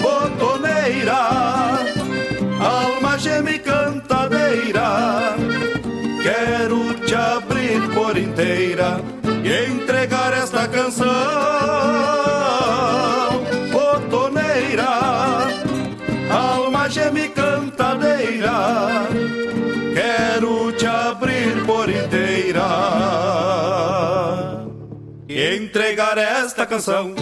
botoneira, 0.00 1.18
alma 2.60 3.18
geme 3.18 3.58
cantadeira, 3.58 5.34
quero 6.22 6.94
te 7.06 7.14
abrir 7.14 7.80
por 7.92 8.16
inteira 8.16 9.00
e 9.42 9.72
entregar 9.72 10.32
esta 10.32 10.68
canção, 10.68 11.69
entregar 26.10 26.44
esta 26.44 26.66
canção. 26.66 27.14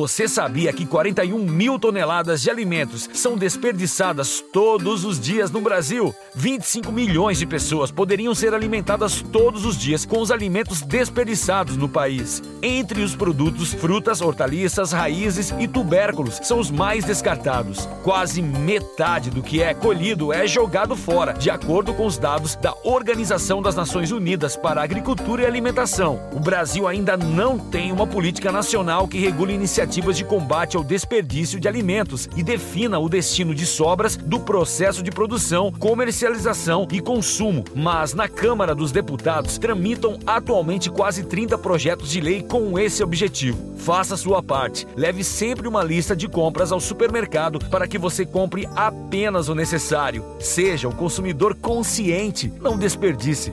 Você 0.00 0.26
sabia 0.26 0.72
que 0.72 0.86
41 0.86 1.44
mil 1.44 1.78
toneladas 1.78 2.40
de 2.40 2.48
alimentos 2.48 3.06
são 3.12 3.36
desperdiçadas 3.36 4.42
todos 4.50 5.04
os 5.04 5.20
dias 5.20 5.50
no 5.50 5.60
Brasil? 5.60 6.14
25 6.34 6.90
milhões 6.90 7.38
de 7.38 7.44
pessoas 7.44 7.90
poderiam 7.90 8.34
ser 8.34 8.54
alimentadas 8.54 9.20
todos 9.20 9.66
os 9.66 9.76
dias 9.76 10.06
com 10.06 10.22
os 10.22 10.30
alimentos 10.30 10.80
desperdiçados 10.80 11.76
no 11.76 11.86
país. 11.86 12.42
Entre 12.62 13.02
os 13.02 13.14
produtos, 13.14 13.74
frutas, 13.74 14.22
hortaliças, 14.22 14.90
raízes 14.90 15.52
e 15.58 15.68
tubérculos 15.68 16.40
são 16.42 16.58
os 16.58 16.70
mais 16.70 17.04
descartados. 17.04 17.86
Quase 18.02 18.40
metade 18.40 19.28
do 19.28 19.42
que 19.42 19.62
é 19.62 19.74
colhido 19.74 20.32
é 20.32 20.46
jogado 20.46 20.96
fora, 20.96 21.34
de 21.34 21.50
acordo 21.50 21.92
com 21.92 22.06
os 22.06 22.16
dados 22.16 22.56
da 22.56 22.74
Organização 22.84 23.60
das 23.60 23.76
Nações 23.76 24.12
Unidas 24.12 24.56
para 24.56 24.80
a 24.80 24.84
Agricultura 24.84 25.42
e 25.42 25.46
Alimentação. 25.46 26.18
O 26.32 26.40
Brasil 26.40 26.88
ainda 26.88 27.18
não 27.18 27.58
tem 27.58 27.92
uma 27.92 28.06
política 28.06 28.50
nacional 28.50 29.06
que 29.06 29.18
regule 29.18 29.52
iniciativas 29.52 29.89
de 29.90 30.24
combate 30.24 30.76
ao 30.76 30.84
desperdício 30.84 31.58
de 31.58 31.66
alimentos 31.66 32.28
e 32.36 32.44
defina 32.44 33.00
o 33.00 33.08
destino 33.08 33.52
de 33.52 33.66
sobras 33.66 34.16
do 34.16 34.38
processo 34.38 35.02
de 35.02 35.10
produção, 35.10 35.72
comercialização 35.72 36.86
e 36.92 37.00
consumo. 37.00 37.64
Mas 37.74 38.14
na 38.14 38.28
Câmara 38.28 38.72
dos 38.72 38.92
Deputados 38.92 39.58
tramitam 39.58 40.16
atualmente 40.24 40.88
quase 40.90 41.24
30 41.24 41.58
projetos 41.58 42.08
de 42.08 42.20
lei 42.20 42.40
com 42.40 42.78
esse 42.78 43.02
objetivo. 43.02 43.74
Faça 43.78 44.16
sua 44.16 44.40
parte. 44.40 44.86
Leve 44.96 45.24
sempre 45.24 45.66
uma 45.66 45.82
lista 45.82 46.14
de 46.14 46.28
compras 46.28 46.70
ao 46.70 46.78
supermercado 46.78 47.58
para 47.58 47.88
que 47.88 47.98
você 47.98 48.24
compre 48.24 48.68
apenas 48.76 49.48
o 49.48 49.56
necessário. 49.56 50.24
Seja 50.38 50.88
um 50.88 50.92
consumidor 50.92 51.56
consciente, 51.56 52.52
não 52.60 52.78
desperdice. 52.78 53.52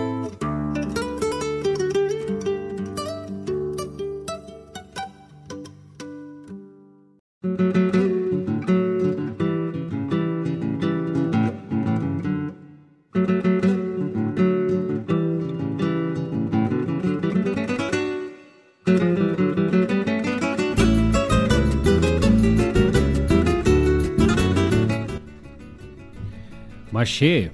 Machê, 27.01 27.49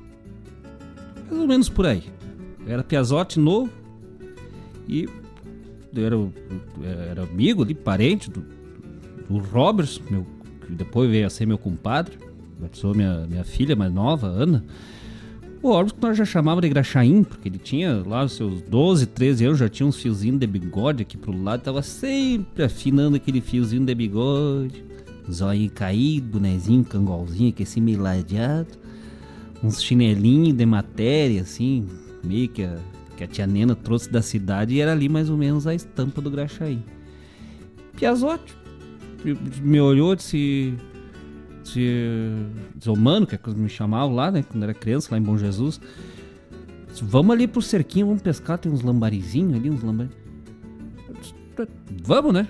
Mais 1.30 1.40
ou 1.40 1.46
menos 1.46 1.68
por 1.68 1.86
aí. 1.86 2.02
Era 2.66 2.82
Piazotti 2.82 3.38
novo 3.38 3.70
e 4.88 5.08
eu 5.94 6.04
era, 6.04 6.16
eu 6.16 6.32
era 7.08 7.22
amigo 7.22 7.62
ali, 7.62 7.72
parente 7.72 8.28
do, 8.28 8.44
do 9.30 9.38
Roberts, 9.38 10.02
meu, 10.10 10.26
que 10.66 10.72
depois 10.72 11.08
veio 11.08 11.28
a 11.28 11.30
ser 11.30 11.46
meu 11.46 11.56
compadre, 11.56 12.18
batizou 12.58 12.96
minha, 12.96 13.28
minha 13.28 13.44
filha 13.44 13.76
mais 13.76 13.92
nova, 13.92 14.26
Ana. 14.26 14.64
O 15.60 15.70
Orlos 15.70 15.92
que 15.92 16.00
nós 16.00 16.16
já 16.16 16.24
chamava 16.24 16.60
de 16.60 16.68
Graxaim, 16.68 17.24
porque 17.24 17.48
ele 17.48 17.58
tinha 17.58 18.02
lá 18.06 18.24
os 18.24 18.32
seus 18.32 18.62
12, 18.62 19.06
13 19.06 19.44
anos, 19.44 19.58
já 19.58 19.68
tinha 19.68 19.86
uns 19.86 19.96
fiozinhos 19.96 20.38
de 20.38 20.46
bigode 20.46 21.02
aqui 21.02 21.16
pro 21.16 21.36
lado, 21.36 21.62
tava 21.62 21.82
sempre 21.82 22.62
afinando 22.62 23.16
aquele 23.16 23.40
fiozinho 23.40 23.84
de 23.84 23.92
bigode, 23.92 24.84
zóio 25.30 25.68
caído, 25.70 26.38
bonezinho, 26.38 26.84
cangolzinho, 26.84 27.52
que 27.52 27.64
assim 27.64 27.80
meio 27.80 28.00
ladeado, 28.00 28.68
uns 29.62 29.82
chinelinhos 29.82 30.56
de 30.56 30.64
matéria, 30.64 31.42
assim, 31.42 31.86
meio 32.22 32.48
que 32.48 32.62
a, 32.62 32.78
que 33.16 33.24
a 33.24 33.26
tia 33.26 33.46
Nena 33.46 33.74
trouxe 33.74 34.10
da 34.10 34.22
cidade 34.22 34.74
e 34.74 34.80
era 34.80 34.92
ali 34.92 35.08
mais 35.08 35.28
ou 35.28 35.36
menos 35.36 35.66
a 35.66 35.74
estampa 35.74 36.20
do 36.20 36.30
Graxaim. 36.30 36.84
Piazotti 37.96 38.54
me 39.60 39.80
olhou 39.80 40.12
e 40.12 40.16
disse 40.16 40.74
de, 41.72 42.30
de 42.74 43.26
que 43.26 43.34
é 43.34 43.38
que 43.38 43.50
me 43.50 43.68
chamavam 43.68 44.14
lá, 44.14 44.30
né? 44.30 44.42
Quando 44.42 44.62
era 44.62 44.74
criança, 44.74 45.08
lá 45.12 45.18
em 45.18 45.22
Bom 45.22 45.36
Jesus. 45.36 45.80
Disse, 46.88 47.04
vamos 47.04 47.34
ali 47.34 47.46
pro 47.46 47.62
cerquinho, 47.62 48.06
vamos 48.06 48.22
pescar, 48.22 48.58
tem 48.58 48.70
uns 48.70 48.82
lambarizinhos 48.82 49.54
ali, 49.54 49.70
uns 49.70 49.82
lambari. 49.82 50.10
Vamos, 52.04 52.32
né? 52.32 52.48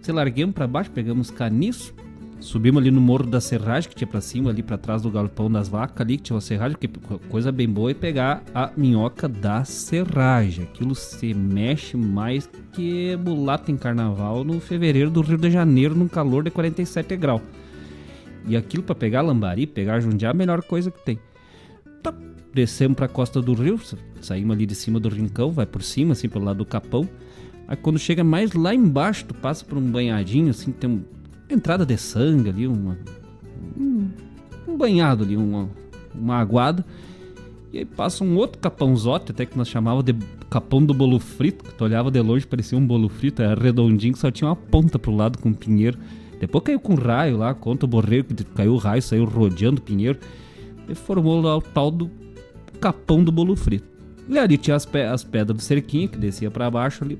Se 0.00 0.12
larguemos 0.12 0.54
pra 0.54 0.66
baixo, 0.66 0.90
pegamos 0.90 1.30
caniço, 1.30 1.94
Subimos 2.46 2.80
ali 2.80 2.90
no 2.90 3.00
Morro 3.00 3.26
da 3.26 3.40
Serragem, 3.40 3.88
que 3.88 3.96
tinha 3.96 4.06
pra 4.06 4.20
cima, 4.20 4.50
ali 4.50 4.62
pra 4.62 4.76
trás 4.76 5.02
do 5.02 5.10
galpão 5.10 5.50
das 5.50 5.68
vacas 5.68 6.02
ali, 6.02 6.16
que 6.16 6.24
tinha 6.24 6.34
uma 6.34 6.40
serragem, 6.40 6.76
coisa 7.30 7.50
bem 7.50 7.68
boa 7.68 7.90
é 7.90 7.94
pegar 7.94 8.42
a 8.54 8.70
minhoca 8.76 9.26
da 9.26 9.64
serragem. 9.64 10.64
Aquilo 10.64 10.94
se 10.94 11.32
mexe 11.32 11.96
mais 11.96 12.48
que 12.72 13.16
mulata 13.16 13.72
em 13.72 13.76
carnaval 13.76 14.44
no 14.44 14.60
fevereiro 14.60 15.10
do 15.10 15.22
Rio 15.22 15.38
de 15.38 15.50
Janeiro, 15.50 15.94
num 15.94 16.08
calor 16.08 16.44
de 16.44 16.50
47 16.50 17.16
graus. 17.16 17.40
E 18.46 18.56
aquilo 18.56 18.82
pra 18.82 18.94
pegar 18.94 19.22
lambari, 19.22 19.66
pegar 19.66 20.00
jundiá, 20.00 20.28
é 20.28 20.30
a 20.30 20.34
melhor 20.34 20.62
coisa 20.62 20.90
que 20.90 21.04
tem. 21.04 21.18
Tá, 22.02 22.14
descemos 22.54 22.96
pra 22.96 23.08
costa 23.08 23.42
do 23.42 23.54
rio, 23.54 23.80
saímos 24.20 24.54
ali 24.54 24.66
de 24.66 24.74
cima 24.74 25.00
do 25.00 25.08
rincão, 25.08 25.50
vai 25.50 25.66
por 25.66 25.82
cima, 25.82 26.12
assim, 26.12 26.28
pelo 26.28 26.44
lado 26.44 26.58
do 26.58 26.64
capão. 26.64 27.08
Aí 27.66 27.76
quando 27.76 27.98
chega 27.98 28.22
mais 28.22 28.52
lá 28.52 28.74
embaixo, 28.74 29.24
tu 29.26 29.34
passa 29.34 29.64
por 29.64 29.76
um 29.76 29.90
banhadinho, 29.90 30.50
assim, 30.50 30.70
tem 30.70 30.88
um, 30.88 31.02
entrada 31.50 31.84
de 31.84 31.96
sangue 31.96 32.48
ali, 32.48 32.66
uma, 32.66 32.96
um, 33.76 34.08
um 34.68 34.76
banhado 34.76 35.24
ali, 35.24 35.36
uma, 35.36 35.68
uma 36.14 36.36
aguada. 36.36 36.84
E 37.72 37.78
aí 37.78 37.84
passa 37.84 38.22
um 38.22 38.36
outro 38.36 38.58
capãozote, 38.60 39.32
até 39.32 39.44
que 39.44 39.58
nós 39.58 39.68
chamava 39.68 40.02
de 40.02 40.14
capão 40.48 40.84
do 40.84 40.94
bolo 40.94 41.18
frito, 41.18 41.64
que 41.64 41.74
tu 41.74 41.84
olhava 41.84 42.10
de 42.10 42.20
longe, 42.20 42.46
parecia 42.46 42.78
um 42.78 42.86
bolo 42.86 43.08
frito, 43.08 43.42
era 43.42 43.60
redondinho, 43.60 44.12
que 44.12 44.18
só 44.18 44.30
tinha 44.30 44.48
uma 44.48 44.56
ponta 44.56 44.98
pro 44.98 45.14
lado 45.14 45.38
com 45.38 45.52
pinheiro. 45.52 45.98
Depois 46.38 46.64
caiu 46.64 46.78
com 46.78 46.94
raio 46.94 47.36
lá, 47.36 47.54
conta 47.54 47.86
o 47.86 47.88
borreiro 47.88 48.24
que 48.24 48.44
caiu 48.44 48.74
o 48.74 48.76
raio, 48.76 49.02
saiu 49.02 49.24
rodeando 49.24 49.80
o 49.80 49.82
pinheiro. 49.82 50.18
E 50.88 50.94
formou 50.94 51.40
lá 51.40 51.56
o 51.56 51.62
tal 51.62 51.90
do 51.90 52.10
capão 52.80 53.24
do 53.24 53.32
bolo 53.32 53.56
frito. 53.56 53.88
E 54.28 54.38
ali 54.38 54.56
tinha 54.58 54.76
as, 54.76 54.84
pe 54.84 55.02
as 55.02 55.24
pedras 55.24 55.56
do 55.56 55.62
cerquinho 55.62 56.08
que 56.08 56.18
descia 56.18 56.50
para 56.50 56.70
baixo 56.70 57.04
ali. 57.04 57.18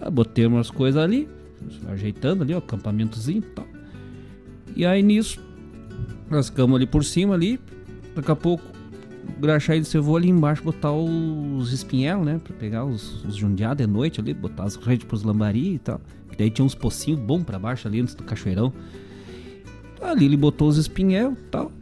Ah, 0.00 0.10
botei 0.10 0.46
umas 0.46 0.70
coisas 0.70 1.02
ali, 1.02 1.28
ajeitando 1.88 2.42
ali, 2.42 2.54
ó, 2.54 2.58
acampamentozinho 2.58 3.38
e 3.38 3.42
tal. 3.42 3.66
E 4.76 4.86
aí 4.86 5.02
nisso, 5.02 5.40
nós 6.30 6.48
ficamos 6.48 6.76
ali 6.76 6.86
por 6.86 7.04
cima 7.04 7.34
ali. 7.34 7.58
Daqui 8.14 8.30
a 8.30 8.36
pouco, 8.36 8.64
o 9.36 9.40
Graxai 9.40 9.80
disse: 9.80 9.96
Eu 9.96 10.02
vou 10.02 10.16
ali 10.16 10.28
embaixo 10.28 10.62
botar 10.62 10.92
os 10.92 11.72
espinhel, 11.72 12.24
né? 12.24 12.40
Pra 12.42 12.54
pegar 12.54 12.84
os, 12.84 13.24
os 13.24 13.36
jundiados 13.36 13.84
de 13.84 13.92
noite 13.92 14.20
ali, 14.20 14.34
botar 14.34 14.64
as 14.64 14.76
redes 14.76 15.06
pros 15.06 15.22
lambari 15.22 15.74
e 15.74 15.78
tal. 15.78 16.00
Daí 16.38 16.50
tinha 16.50 16.64
uns 16.64 16.74
pocinhos 16.74 17.18
bons 17.18 17.42
pra 17.42 17.58
baixo 17.58 17.88
ali 17.88 18.00
antes 18.00 18.14
do 18.14 18.22
cachoeirão. 18.22 18.72
Ali 20.00 20.26
ele 20.26 20.36
botou 20.36 20.68
os 20.68 20.76
espinhel 20.76 21.36
tal. 21.50 21.72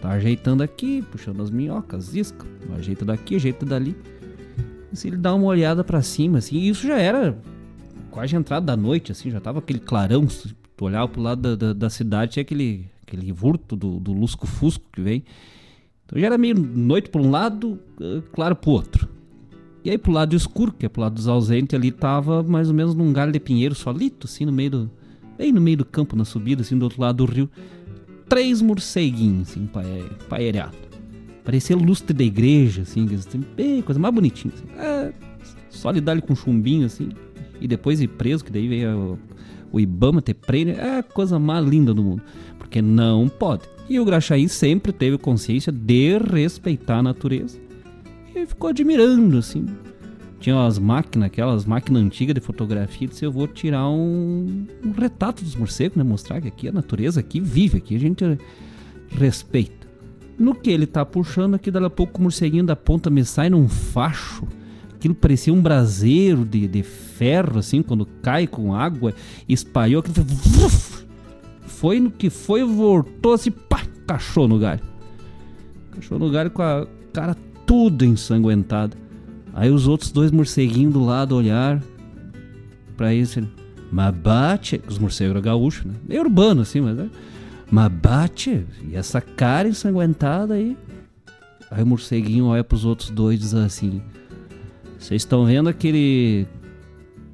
Tá 0.00 0.10
ajeitando 0.12 0.62
aqui, 0.62 1.02
puxando 1.02 1.42
as 1.42 1.50
minhocas, 1.50 2.14
isca. 2.14 2.46
Ajeita 2.76 3.04
daqui, 3.04 3.36
ajeita 3.36 3.66
dali. 3.66 3.94
Se 4.92 5.08
ele 5.08 5.18
dá 5.18 5.34
uma 5.34 5.46
olhada 5.46 5.84
para 5.84 6.00
cima, 6.00 6.38
assim, 6.38 6.56
e 6.56 6.68
isso 6.70 6.86
já 6.86 6.96
era 6.96 7.38
quase 8.10 8.34
a 8.34 8.38
entrada 8.38 8.64
da 8.64 8.76
noite, 8.76 9.12
assim, 9.12 9.30
já 9.30 9.40
tava 9.40 9.58
aquele 9.58 9.78
clarão. 9.78 10.26
Se 10.28 10.54
tu 10.74 10.84
olhava 10.86 11.08
pro 11.08 11.20
lado 11.20 11.42
da, 11.42 11.54
da, 11.54 11.72
da 11.74 11.90
cidade, 11.90 12.32
tinha 12.32 12.42
aquele, 12.42 12.86
aquele 13.06 13.30
vurto 13.32 13.76
do, 13.76 14.00
do 14.00 14.12
lusco-fusco 14.12 14.84
que 14.90 15.02
vem. 15.02 15.22
Então 16.06 16.18
já 16.18 16.26
era 16.26 16.38
meio 16.38 16.58
noite 16.58 17.10
por 17.10 17.20
um 17.20 17.30
lado, 17.30 17.78
eh, 18.00 18.22
claro 18.32 18.56
pro 18.56 18.70
outro. 18.70 19.08
E 19.86 19.90
aí 19.90 19.96
pro 19.96 20.10
lado 20.10 20.34
escuro, 20.34 20.72
que 20.72 20.84
é 20.84 20.88
pro 20.88 21.00
lado 21.00 21.14
dos 21.14 21.28
ausentes, 21.28 21.72
ali 21.72 21.92
tava 21.92 22.42
mais 22.42 22.66
ou 22.66 22.74
menos 22.74 22.92
num 22.92 23.12
galho 23.12 23.30
de 23.30 23.38
pinheiro 23.38 23.72
solito, 23.72 24.26
assim, 24.26 24.44
no 24.44 24.50
meio 24.50 24.70
do. 24.70 24.90
Bem 25.38 25.52
no 25.52 25.60
meio 25.60 25.76
do 25.76 25.84
campo, 25.84 26.16
na 26.16 26.24
subida, 26.24 26.62
assim, 26.62 26.76
do 26.76 26.82
outro 26.82 27.00
lado 27.00 27.24
do 27.24 27.32
rio. 27.32 27.48
Três 28.28 28.60
morceguinhos, 28.60 29.50
assim, 29.50 29.70
paereado. 30.28 30.76
Parecia 31.44 31.76
lustre 31.76 32.12
da 32.12 32.24
igreja, 32.24 32.82
assim, 32.82 33.06
bem, 33.54 33.80
coisa 33.80 34.00
mais 34.00 34.12
bonitinha. 34.12 34.52
Assim. 34.52 34.64
É, 34.76 35.12
só 35.70 35.92
lhe 35.92 36.00
dar 36.00 36.20
com 36.20 36.34
chumbinho, 36.34 36.86
assim, 36.86 37.10
e 37.60 37.68
depois 37.68 38.00
ir 38.00 38.08
preso, 38.08 38.44
que 38.44 38.50
daí 38.50 38.66
veio 38.66 39.18
o, 39.70 39.76
o 39.76 39.78
Ibama 39.78 40.20
ter 40.20 40.34
preso, 40.34 40.70
é 40.70 40.98
a 40.98 41.02
coisa 41.04 41.38
mais 41.38 41.64
linda 41.64 41.94
do 41.94 42.02
mundo. 42.02 42.22
Porque 42.58 42.82
não 42.82 43.28
pode. 43.28 43.62
E 43.88 44.00
o 44.00 44.04
Graxaí 44.04 44.48
sempre 44.48 44.90
teve 44.90 45.16
consciência 45.16 45.70
de 45.70 46.18
respeitar 46.18 46.98
a 46.98 47.02
natureza. 47.04 47.65
E 48.36 48.44
ficou 48.44 48.68
admirando, 48.68 49.38
assim. 49.38 49.64
Tinha 50.38 50.66
as 50.66 50.78
máquinas, 50.78 51.26
aquelas 51.26 51.64
máquinas 51.64 52.02
antigas 52.02 52.34
de 52.34 52.40
fotografia. 52.42 53.08
Disse, 53.08 53.24
eu 53.24 53.32
vou 53.32 53.48
tirar 53.48 53.88
um, 53.88 54.66
um 54.84 54.90
retrato 54.92 55.42
dos 55.42 55.56
morcegos, 55.56 55.96
né? 55.96 56.04
Mostrar 56.04 56.42
que 56.42 56.48
aqui 56.48 56.68
a 56.68 56.72
natureza 56.72 57.20
aqui 57.20 57.40
vive, 57.40 57.78
aqui 57.78 57.96
a 57.96 57.98
gente 57.98 58.22
respeita. 59.08 59.86
No 60.38 60.54
que 60.54 60.68
ele 60.68 60.86
tá 60.86 61.02
puxando 61.02 61.54
aqui, 61.54 61.70
daqui 61.70 61.86
a 61.86 61.90
pouco 61.90 62.18
o 62.18 62.22
morceguinho 62.22 62.62
da 62.62 62.76
ponta 62.76 63.08
me 63.08 63.24
sai 63.24 63.48
num 63.48 63.66
facho. 63.66 64.46
Aquilo 64.94 65.14
parecia 65.14 65.52
um 65.52 65.62
braseiro 65.62 66.44
de, 66.44 66.68
de 66.68 66.82
ferro, 66.82 67.58
assim, 67.58 67.80
quando 67.82 68.04
cai 68.22 68.46
com 68.46 68.74
água, 68.74 69.14
espalhou 69.48 70.00
aquilo. 70.00 70.14
Foi 71.62 72.00
no 72.00 72.10
que 72.10 72.28
foi, 72.28 72.62
voltou 72.62 73.32
assim, 73.32 73.50
pá, 73.50 73.82
cachou 74.06 74.46
no 74.46 74.58
galho. 74.58 74.82
Cachou 75.92 76.18
no 76.18 76.30
galho 76.30 76.50
com 76.50 76.60
a 76.60 76.86
cara 77.14 77.34
tudo 77.66 78.04
ensanguentada. 78.04 78.96
Aí 79.52 79.70
os 79.70 79.88
outros 79.88 80.10
dois 80.12 80.30
morceguinhos 80.30 80.92
do 80.92 81.04
lado 81.04 81.34
olhar 81.34 81.82
pra 82.96 83.12
isso. 83.12 83.46
Mas 83.90 84.14
bate. 84.14 84.80
Os 84.88 84.98
morcegos 84.98 85.32
eram 85.32 85.42
gaúchos, 85.42 85.84
né? 85.84 85.94
Meio 86.06 86.22
urbano 86.22 86.62
assim, 86.62 86.80
mas. 86.80 86.96
Né? 86.96 87.10
Mas 87.70 87.92
bate. 87.92 88.64
E 88.88 88.94
essa 88.96 89.20
cara 89.20 89.68
ensanguentada 89.68 90.54
aí. 90.54 90.76
Aí 91.70 91.82
o 91.82 91.86
morceguinho 91.86 92.46
olha 92.46 92.62
pros 92.62 92.84
outros 92.84 93.10
dois 93.10 93.38
e 93.38 93.42
diz 93.42 93.54
assim: 93.54 94.00
Vocês 94.98 95.22
estão 95.22 95.44
vendo 95.44 95.68
aquele 95.68 96.46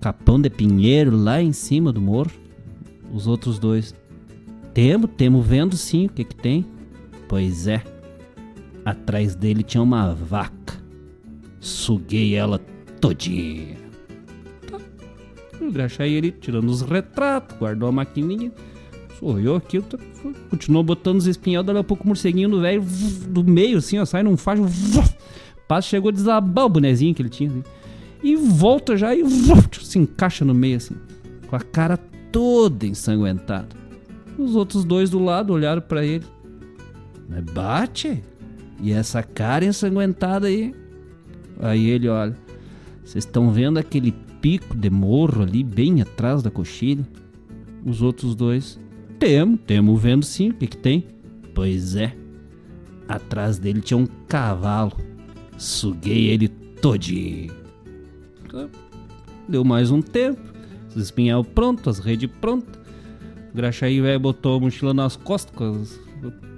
capão 0.01 0.41
de 0.41 0.49
pinheiro 0.49 1.17
lá 1.17 1.43
em 1.43 1.53
cima 1.53 1.93
do 1.93 2.01
morro? 2.01 2.33
Os 3.13 3.27
outros 3.27 3.59
dois. 3.59 3.95
Temo, 4.73 5.07
temo 5.07 5.43
vendo 5.43 5.77
sim 5.77 6.07
o 6.07 6.09
que 6.09 6.25
que 6.25 6.35
tem. 6.35 6.65
Pois 7.29 7.67
é. 7.67 7.83
Atrás 8.85 9.35
dele 9.35 9.63
tinha 9.63 9.83
uma 9.83 10.13
vaca. 10.15 10.83
Suguei 11.61 12.35
ela 12.35 12.59
todinha. 13.01 13.77
Tá. 14.69 14.79
Graxaí 15.71 16.15
ele 16.15 16.33
tirando 16.33 16.69
os 16.69 16.83
retratos, 16.83 17.57
guardou 17.57 17.89
a 17.89 17.93
maquininha, 17.93 18.53
sorriu 19.19 19.55
aquilo, 19.55 19.85
continuou 20.51 20.83
botando 20.83 21.19
os 21.19 21.27
espinhel, 21.27 21.63
daqui 21.63 21.79
a 21.79 21.85
pouco 21.85 22.05
o 22.05 22.09
morceguinho 22.09 22.49
do 22.49 22.61
velho 22.61 22.85
do 23.29 23.45
meio, 23.45 23.79
assim, 23.79 23.99
ó, 23.99 24.05
sai 24.05 24.25
num 24.25 24.37
facho, 24.37 24.65
passa, 25.69 25.89
chegou 25.89 26.09
a 26.09 26.13
desabar 26.13 26.65
o 26.65 26.69
bonezinho 26.69 27.15
que 27.15 27.23
ele 27.23 27.29
tinha, 27.29 27.51
assim, 27.51 27.63
e 28.23 28.35
volta 28.35 28.97
já 28.97 29.15
e 29.15 29.23
se 29.81 29.99
encaixa 29.99 30.45
no 30.45 30.55
meio, 30.55 30.77
assim, 30.79 30.97
com 31.47 31.55
a 31.55 31.61
cara 31.61 31.97
toda 32.33 32.87
ensanguentada. 32.87 33.69
Os 34.39 34.57
outros 34.57 34.85
dois 34.85 35.11
do 35.11 35.23
lado 35.23 35.53
olharam 35.53 35.83
para 35.83 36.05
ele. 36.05 36.25
Mas 37.29 37.45
bate? 37.45 38.23
E 38.83 38.91
essa 38.91 39.23
cara 39.23 39.65
ensanguentada 39.65 40.49
aí? 40.49 40.75
Aí 41.61 41.89
ele 41.89 42.09
olha. 42.09 42.37
Vocês 43.05 43.25
estão 43.25 43.53
vendo 43.53 43.79
aquele 43.79 44.11
pico 44.41 44.77
de 44.77 44.91
morro 44.91 45.43
ali 45.43 45.63
bem 45.63 46.03
atrás 46.03 46.43
da 46.43 46.51
coxilha? 46.51 47.07
Os 47.87 48.03
outros 48.03 48.35
dois. 48.35 48.81
Temo, 49.21 49.57
temo 49.57 49.97
vendo 49.97 50.25
sim. 50.25 50.51
O 50.51 50.55
que, 50.55 50.67
que 50.67 50.77
tem? 50.77 51.07
Pois 51.55 51.95
é. 51.95 52.13
Atrás 53.09 53.57
dele 53.57 53.81
tinha 53.81 53.97
um 53.97 54.07
cavalo. 54.27 54.97
Suguei 55.57 56.31
ele 56.31 56.49
todinho. 56.49 57.53
Deu 59.49 59.63
mais 59.63 59.93
um 59.93 60.03
tempo. 60.03 60.41
Os 60.89 60.97
espinhal 60.97 61.45
pronto, 61.45 61.89
as 61.89 62.01
redes 62.01 62.29
prontas. 62.41 62.81
O 63.53 63.57
Graxaí 63.57 64.01
velho 64.01 64.19
botou 64.19 64.57
a 64.57 64.61
mochila 64.61 64.93
nas 64.93 65.15
costas 65.15 66.01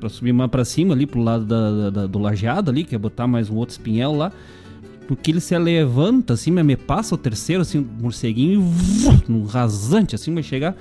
pra 0.04 0.10
subir 0.10 0.34
mais 0.34 0.50
pra 0.50 0.66
cima 0.66 0.92
ali 0.92 1.06
pro 1.06 1.22
lado 1.22 1.46
da, 1.46 1.88
da, 1.88 2.06
do 2.06 2.18
lajeado 2.18 2.70
ali, 2.70 2.84
que 2.84 2.94
é 2.94 2.98
botar 2.98 3.26
mais 3.26 3.48
um 3.48 3.54
outro 3.54 3.72
espinhel 3.72 4.12
lá. 4.12 4.30
Porque 5.08 5.30
ele 5.30 5.40
se 5.40 5.56
levanta 5.56 6.34
assim, 6.34 6.50
me 6.50 6.76
passa 6.76 7.14
o 7.14 7.18
terceiro, 7.18 7.62
assim, 7.62 7.78
um 7.78 8.02
morceguinho, 8.02 8.62
e 9.26 9.32
no 9.32 9.44
rasante, 9.44 10.14
assim, 10.14 10.34
vai 10.34 10.42
chegar. 10.42 10.76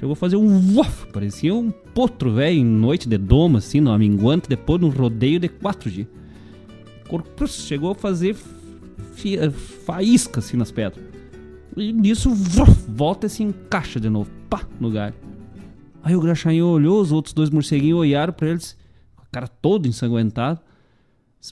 Chegou 0.00 0.14
a 0.14 0.16
fazer 0.16 0.34
um 0.34 0.58
vof, 0.58 1.06
parecia 1.12 1.54
um 1.54 1.70
potro, 1.70 2.32
velho, 2.34 2.58
em 2.58 2.64
noite 2.64 3.08
de 3.08 3.16
doma, 3.16 3.58
assim, 3.58 3.80
no 3.80 3.92
aminguante, 3.92 4.48
depois 4.48 4.80
no 4.80 4.88
rodeio 4.88 5.38
de 5.38 5.48
quatro 5.48 5.88
dias. 5.88 6.08
Chegou 7.46 7.92
a 7.92 7.94
fazer 7.94 8.36
faísca, 9.86 10.40
assim, 10.40 10.56
nas 10.56 10.72
pedras. 10.72 11.04
E 11.76 11.92
nisso, 11.92 12.30
vof, 12.30 12.84
volta 12.88 13.26
e 13.26 13.30
se 13.30 13.44
encaixa 13.44 14.00
de 14.00 14.10
novo, 14.10 14.28
pá, 14.50 14.62
no 14.80 14.90
galho. 14.90 15.14
Aí 16.06 16.14
o 16.14 16.20
Graxainho 16.20 16.68
olhou, 16.68 17.00
os 17.00 17.10
outros 17.10 17.34
dois 17.34 17.50
morceguinhos 17.50 17.98
olharam 17.98 18.32
pra 18.32 18.46
eles, 18.50 18.76
com 19.16 19.24
a 19.24 19.26
cara 19.26 19.48
todo 19.48 19.88
ensanguentado. 19.88 20.60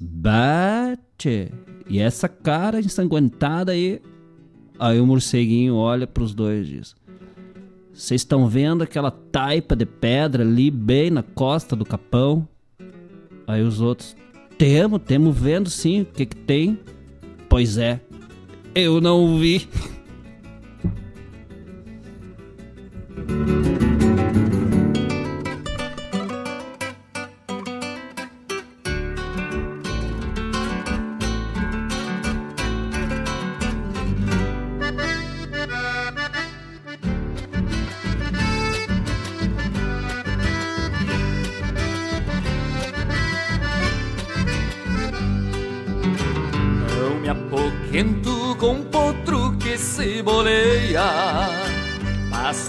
Bate! 0.01 1.51
E 1.89 1.99
essa 1.99 2.29
cara 2.29 2.79
ensanguentada 2.79 3.73
aí. 3.73 4.01
Aí 4.79 5.01
o 5.01 5.07
morceguinho 5.09 5.75
olha 5.75 6.07
pros 6.07 6.33
dois 6.33 6.69
e 6.69 6.71
diz: 6.71 6.95
Vocês 7.93 8.21
estão 8.21 8.47
vendo 8.47 8.85
aquela 8.85 9.11
taipa 9.11 9.75
de 9.75 9.87
pedra 9.87 10.45
ali 10.45 10.71
bem 10.71 11.11
na 11.11 11.25
costa 11.25 11.75
do 11.75 11.85
capão? 11.85 12.47
Aí 13.49 13.61
os 13.61 13.81
outros: 13.81 14.17
Temo, 14.57 15.01
temo 15.01 15.33
vendo 15.33 15.69
sim. 15.69 16.03
O 16.03 16.07
que 16.07 16.27
que 16.27 16.37
tem? 16.37 16.79
Pois 17.49 17.77
é, 17.77 18.01
eu 18.73 19.01
não 19.01 19.37
vi. 19.37 19.69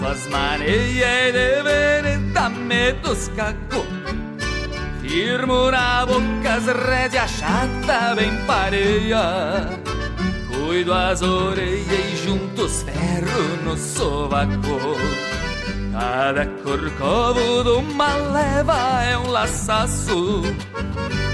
Passo 0.05 0.11
as 0.11 0.27
maneias 0.27 1.33
de 1.33 1.63
vereda 1.63 2.49
medos 2.49 3.27
caco. 3.29 3.83
Firmo 5.01 5.71
na 5.71 6.05
boca 6.05 6.53
as 6.57 6.65
rédeas 6.67 7.31
chata 7.31 8.13
bem 8.15 8.31
pareia. 8.45 9.67
Cuido 10.47 10.93
as 10.93 11.23
orelhas 11.23 11.89
e 11.89 12.23
junto 12.23 12.65
os 12.65 12.83
ferros 12.83 13.63
no 13.63 13.75
sovaco. 13.77 14.95
Cada 15.91 16.45
corcovo 16.45 17.63
de 17.63 17.69
uma 17.69 18.15
leva 18.15 19.03
é 19.03 19.17
um 19.17 19.31
laçaço 19.31 20.43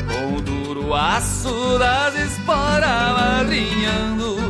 Com 0.07 0.37
o 0.37 0.41
duro 0.41 0.93
aço 0.93 1.77
das 1.77 2.15
esporas 2.15 3.11
marinhando 3.17 4.40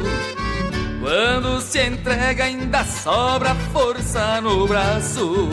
Quando 1.01 1.59
se 1.61 1.85
entrega 1.85 2.45
ainda 2.45 2.85
sobra 2.85 3.55
força 3.73 4.39
no 4.39 4.67
braço 4.67 5.49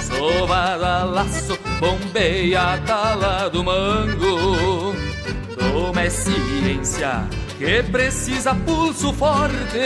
Sovado 0.00 0.84
a 0.84 1.04
laço, 1.04 1.58
bombeia 1.80 2.74
a 2.74 2.78
tala 2.78 3.50
do 3.50 3.64
mango 3.64 4.94
Toma 5.58 6.02
é 6.02 6.10
ciência 6.10 7.28
que 7.58 7.82
precisa 7.82 8.54
pulso 8.54 9.12
forte 9.12 9.78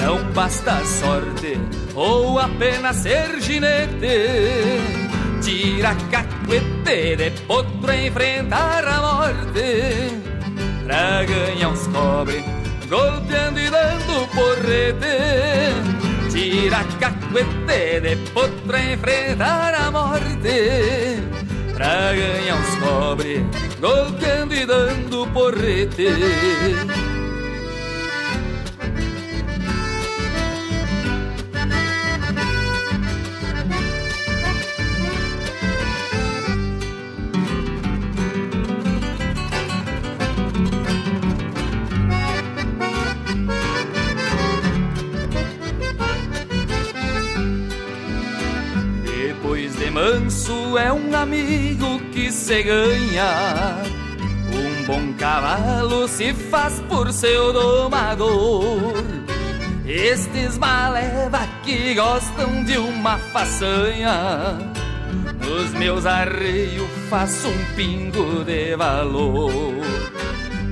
Não 0.00 0.22
basta 0.32 0.82
sorte 0.84 1.58
ou 1.98 2.38
apenas 2.38 2.96
ser 2.96 3.40
ginete. 3.40 4.78
Tira 5.42 5.96
cacuete 6.10 7.16
de 7.16 7.30
potro 7.42 7.92
enfrentar 7.92 8.86
a 8.86 9.00
morte. 9.00 10.22
Pra 10.84 11.24
ganhar 11.24 11.70
uns 11.70 11.88
cobre, 11.88 12.44
golpeando 12.88 13.60
e 13.60 13.70
dando 13.70 14.26
porrete. 14.34 15.16
Tira 16.30 16.84
cacuete 16.98 18.00
de 18.00 18.16
potro 18.32 18.76
enfrentar 18.76 19.74
a 19.74 19.90
morte. 19.90 21.22
Pra 21.74 22.12
ganhar 22.12 22.56
uns 22.56 22.74
cobre, 22.76 23.46
golpeando 23.80 24.54
e 24.54 24.66
dando 24.66 25.26
porrete. 25.28 26.08
Manso 49.98 50.78
é 50.78 50.92
um 50.92 51.14
amigo 51.14 51.98
que 52.12 52.30
se 52.30 52.62
ganha. 52.62 53.82
Um 54.52 54.84
bom 54.84 55.12
cavalo 55.14 56.06
se 56.06 56.32
faz 56.32 56.80
por 56.88 57.12
seu 57.12 57.52
domador. 57.52 58.94
Estes 59.84 60.56
maleva 60.56 61.40
que 61.64 61.94
gostam 61.94 62.62
de 62.62 62.78
uma 62.78 63.18
façanha. 63.18 64.58
Nos 65.44 65.72
meus 65.72 66.06
arreios 66.06 66.88
faço 67.10 67.48
um 67.48 67.74
pingo 67.74 68.44
de 68.44 68.76
valor. 68.76 69.50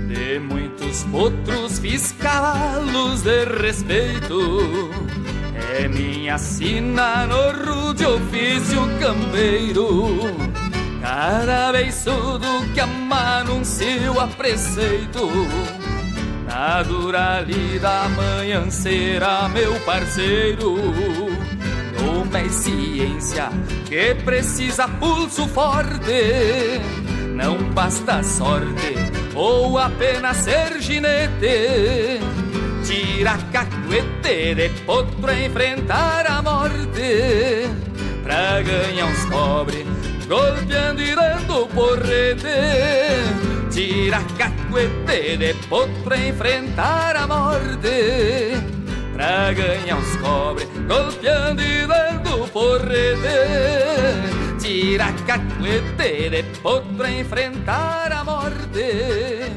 De 0.09 0.39
muitos 0.39 1.03
potros 1.05 1.81
fiz 1.81 2.12
cavalos 2.12 3.23
de 3.23 3.44
respeito. 3.44 4.90
É 5.78 5.89
minha 5.89 6.39
sina 6.39 7.27
no 7.27 7.53
rude 7.53 8.05
ofício 8.05 8.81
campeiro 9.01 10.20
Cada 11.07 11.70
beiçudo 11.70 12.47
que 12.74 12.81
amanuncio 12.81 14.19
a 14.19 14.27
preceito. 14.27 15.31
Na 16.45 16.83
dura 16.83 17.41
lida 17.43 18.07
amanhã 18.07 18.69
será 18.70 19.49
meu 19.49 19.73
parceiro. 19.81 20.74
Numa 22.01 22.41
é 22.41 22.49
ciência 22.49 23.51
que 23.89 24.16
precisa 24.16 24.89
pulso 24.89 25.47
forte. 25.47 26.81
Não 27.37 27.57
basta 27.73 28.20
sorte 28.24 28.97
ou 29.33 29.78
apenas 29.78 30.39
ser 30.39 30.81
ginete 30.81 32.19
Tira 32.87 33.37
cacuete 33.51 34.55
de 34.55 34.69
potro 34.87 35.33
enfrentar 35.33 36.25
a 36.25 36.41
morte. 36.41 37.69
Pra 38.23 38.63
ganhar 38.63 39.07
uns 39.07 39.25
cobre, 39.25 39.85
golpeando 40.29 41.03
e 41.03 41.13
dando 41.13 41.67
porrete. 41.75 42.47
Tira 43.73 44.23
cacuete 44.39 45.37
de 45.37 45.55
potro 45.69 46.15
enfrentar 46.15 47.17
a 47.17 47.27
morte. 47.27 48.55
Pra 49.15 49.53
ganhar 49.53 49.97
uns 49.97 50.17
cobre, 50.19 50.69
golpeando 50.87 51.63
e 51.63 51.87
dando 51.89 52.49
porrete. 52.53 53.37
Tira 54.61 55.13
cacuete 55.27 56.31
de 56.31 56.45
potro 56.63 57.09
enfrentar 57.09 58.13
a 58.13 58.23
morte. 58.23 59.51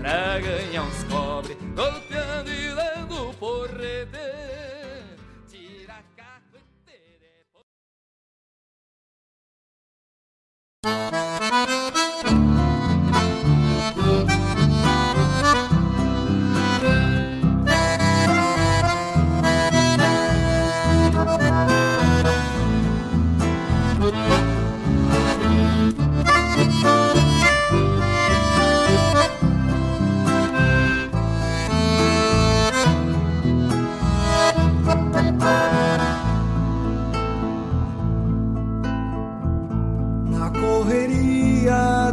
Pra 0.00 0.40
ganhar 0.40 0.82
uns 0.82 1.04
cobre, 1.04 1.56
golpeando 1.76 2.50
e 2.50 2.71
Na 10.84 11.91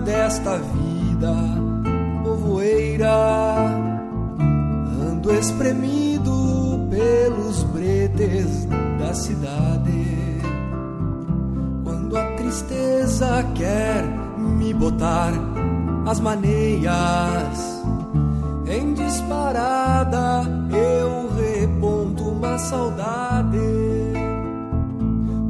desta 0.10 0.58
vida 0.58 1.36
povoeira, 2.24 3.14
ando 5.08 5.32
espremido 5.32 6.88
pelos 6.90 7.62
bretes 7.66 8.68
da 9.00 9.14
cidade. 9.14 10.42
Quando 11.84 12.18
a 12.18 12.24
tristeza 12.38 13.46
quer 13.54 14.04
me 14.36 14.74
botar 14.74 15.32
as 16.08 16.20
maneiras, 16.20 17.84
em 18.68 18.96
disparada 18.96 20.42
eu 20.72 21.30
reponto 21.38 22.24
uma 22.24 22.58
saudade 22.58 23.60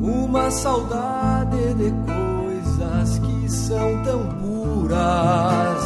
uma 0.01 0.51
saudade 0.51 1.73
de 1.75 1.91
coisas 2.05 3.19
que 3.19 3.38
são 3.49 4.03
tão 4.03 4.23
puras 4.39 5.83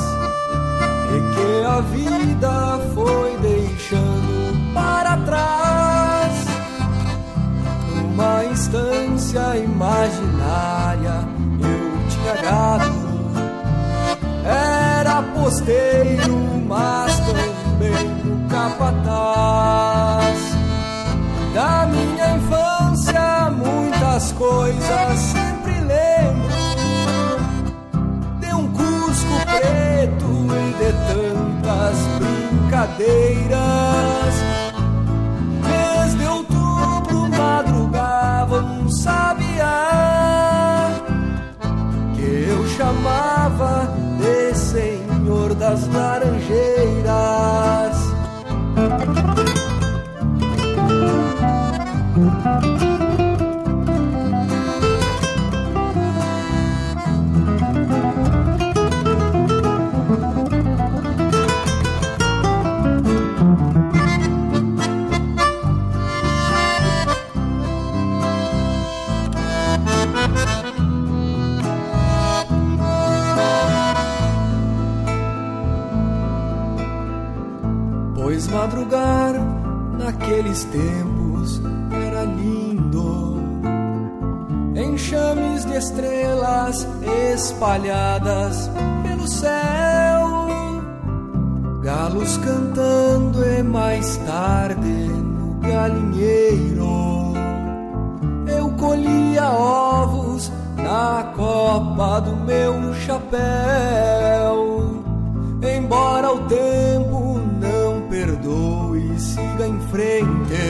e 1.15 1.19
que 1.34 1.65
a 1.65 1.80
vida 1.81 2.80
foi 2.94 3.38
deixando 3.38 4.73
para 4.73 5.18
trás. 5.18 6.45
Numa 7.95 8.45
instância 8.45 9.57
imaginária 9.57 11.26
eu 11.61 12.07
tinha 12.10 12.35
gado, 12.41 12.94
era 14.45 15.22
posteiro, 15.22 16.35
mas 16.68 17.18
também 17.19 17.94
o 18.26 18.49
capataz 18.49 20.38
da 21.53 21.85
minha 21.85 22.35
infância 22.35 23.52
muitas 23.52 24.31
coisas 24.34 25.34
Preto 29.46 30.32
e 30.54 30.74
de 30.80 30.92
tantas 31.08 31.98
brincadeiras. 32.20 34.36
Desde 35.64 36.24
outubro 36.28 37.30
madrugava 37.30 38.58
um 38.62 38.90
sabiá 38.90 40.92
que 42.16 42.48
eu 42.50 42.68
chamava 42.70 43.90
de 44.20 44.56
Senhor 44.56 45.54
das 45.56 45.88
Laranjeiras. 45.88 47.98
Madrugar 78.54 79.34
naqueles 79.98 80.64
tempos 80.66 81.62
era 81.92 82.24
lindo. 82.24 83.42
Enxames 84.76 85.66
de 85.66 85.78
estrelas 85.78 86.88
espalhadas 87.34 88.70
pelo 89.04 89.28
céu, 89.28 90.48
galos 91.82 92.38
cantando 92.38 93.44
e 93.44 93.64
mais 93.64 94.18
tarde 94.18 94.78
no 94.80 95.60
galinheiro 95.60 97.34
eu 98.48 98.70
colhia 98.72 99.50
ovos 99.50 100.52
na 100.78 101.32
copa 101.36 102.22
do 102.22 102.36
meu 102.36 102.94
chapéu. 102.94 103.40
Embora 105.62 106.34
o 106.34 106.40
tempo 106.42 107.33
perdoe, 108.14 109.19
siga 109.19 109.68
em 109.68 109.80
frente. 109.90 110.61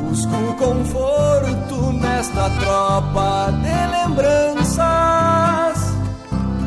Busco 0.00 0.54
conforto 0.54 1.92
nesta 1.92 2.48
tropa 2.60 3.50
de 3.50 3.86
lembranças, 3.90 4.78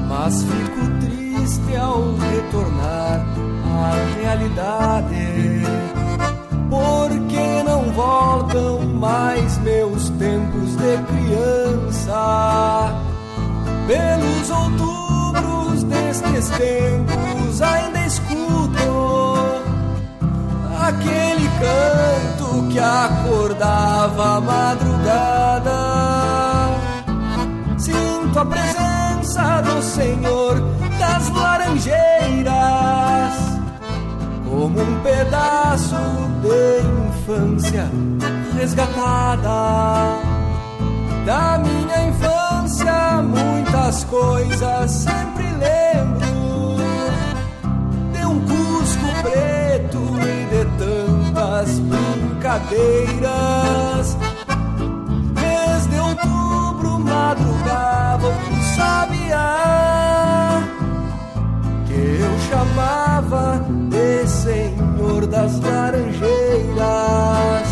mas 0.09 0.43
fico 0.43 0.81
triste 0.99 1.77
ao 1.77 2.13
retornar 2.15 3.25
à 3.63 3.93
realidade. 4.21 5.63
Porque 6.69 7.63
não 7.63 7.83
voltam 7.93 8.81
mais 8.81 9.57
meus 9.59 10.09
tempos 10.09 10.75
de 10.75 10.97
criança? 11.07 12.93
Pelos 13.87 14.49
outubros 14.49 15.83
destes 15.83 16.49
tempos 16.49 17.61
ainda 17.61 17.99
Senhor 29.89 30.55
das 30.99 31.29
Laranjeiras 31.29 33.59
como 34.49 34.81
um 34.81 34.99
pedaço 35.01 35.95
de 36.41 36.81
infância 37.07 37.89
resgatada. 38.55 40.17
Da 41.25 41.57
minha 41.59 42.07
infância, 42.07 43.21
muitas 43.23 44.03
coisas 44.05 44.91
sempre 44.91 45.43
lembro. 45.53 46.77
De 48.13 48.25
um 48.25 48.39
cusco 48.41 49.07
preto 49.21 49.99
e 50.21 50.45
de 50.49 50.65
tantas 50.77 51.79
brincadeiras. 51.79 54.17
Mês 55.35 55.87
de 55.87 55.99
outubro, 55.99 56.99
madrugava 56.99 58.27
um 58.27 58.61
sabiá 59.29 60.61
que 61.87 61.93
eu 61.93 62.39
chamava 62.49 63.63
de 63.89 64.27
Senhor 64.27 65.27
das 65.27 65.59
Laranjeiras. 65.59 67.69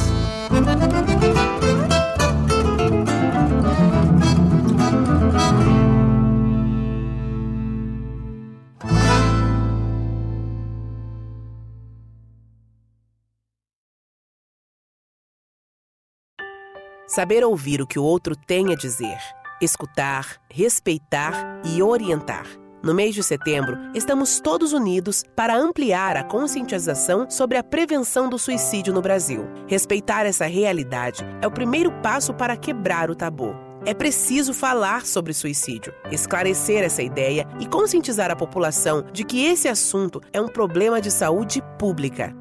Saber 17.08 17.44
ouvir 17.44 17.82
o 17.82 17.88
que 17.88 17.98
o 17.98 18.04
outro 18.04 18.36
tem 18.36 18.72
a 18.72 18.76
dizer, 18.76 19.18
escutar, 19.62 20.38
respeitar 20.50 21.62
e 21.64 21.82
orientar. 21.82 22.46
No 22.84 22.94
mês 22.94 23.16
de 23.16 23.24
setembro, 23.24 23.78
estamos 23.96 24.40
todos 24.40 24.72
unidos 24.72 25.24
para 25.36 25.58
ampliar 25.58 26.16
a 26.16 26.24
conscientização 26.24 27.30
sobre 27.30 27.58
a 27.58 27.64
prevenção 27.64 28.30
do 28.30 28.38
suicídio 28.38 28.94
no 28.94 29.02
Brasil. 29.02 29.46
Respeitar 29.68 30.26
essa 30.26 30.46
realidade 30.46 31.26
é 31.42 31.48
o 31.48 31.52
primeiro 31.52 31.92
passo 32.02 32.34
para 32.34 32.56
quebrar 32.56 33.10
o 33.10 33.16
tabu. 33.16 33.56
É 33.86 33.94
preciso 33.94 34.54
falar 34.54 35.06
sobre 35.06 35.34
suicídio, 35.34 35.94
esclarecer 36.12 36.84
essa 36.84 37.02
ideia 37.02 37.48
e 37.60 37.66
conscientizar 37.66 38.30
a 38.30 38.36
população 38.36 39.04
de 39.12 39.24
que 39.24 39.46
esse 39.46 39.68
assunto 39.68 40.22
é 40.32 40.40
um 40.40 40.48
problema 40.48 41.02
de 41.02 41.10
saúde 41.10 41.64
pública. 41.80 42.36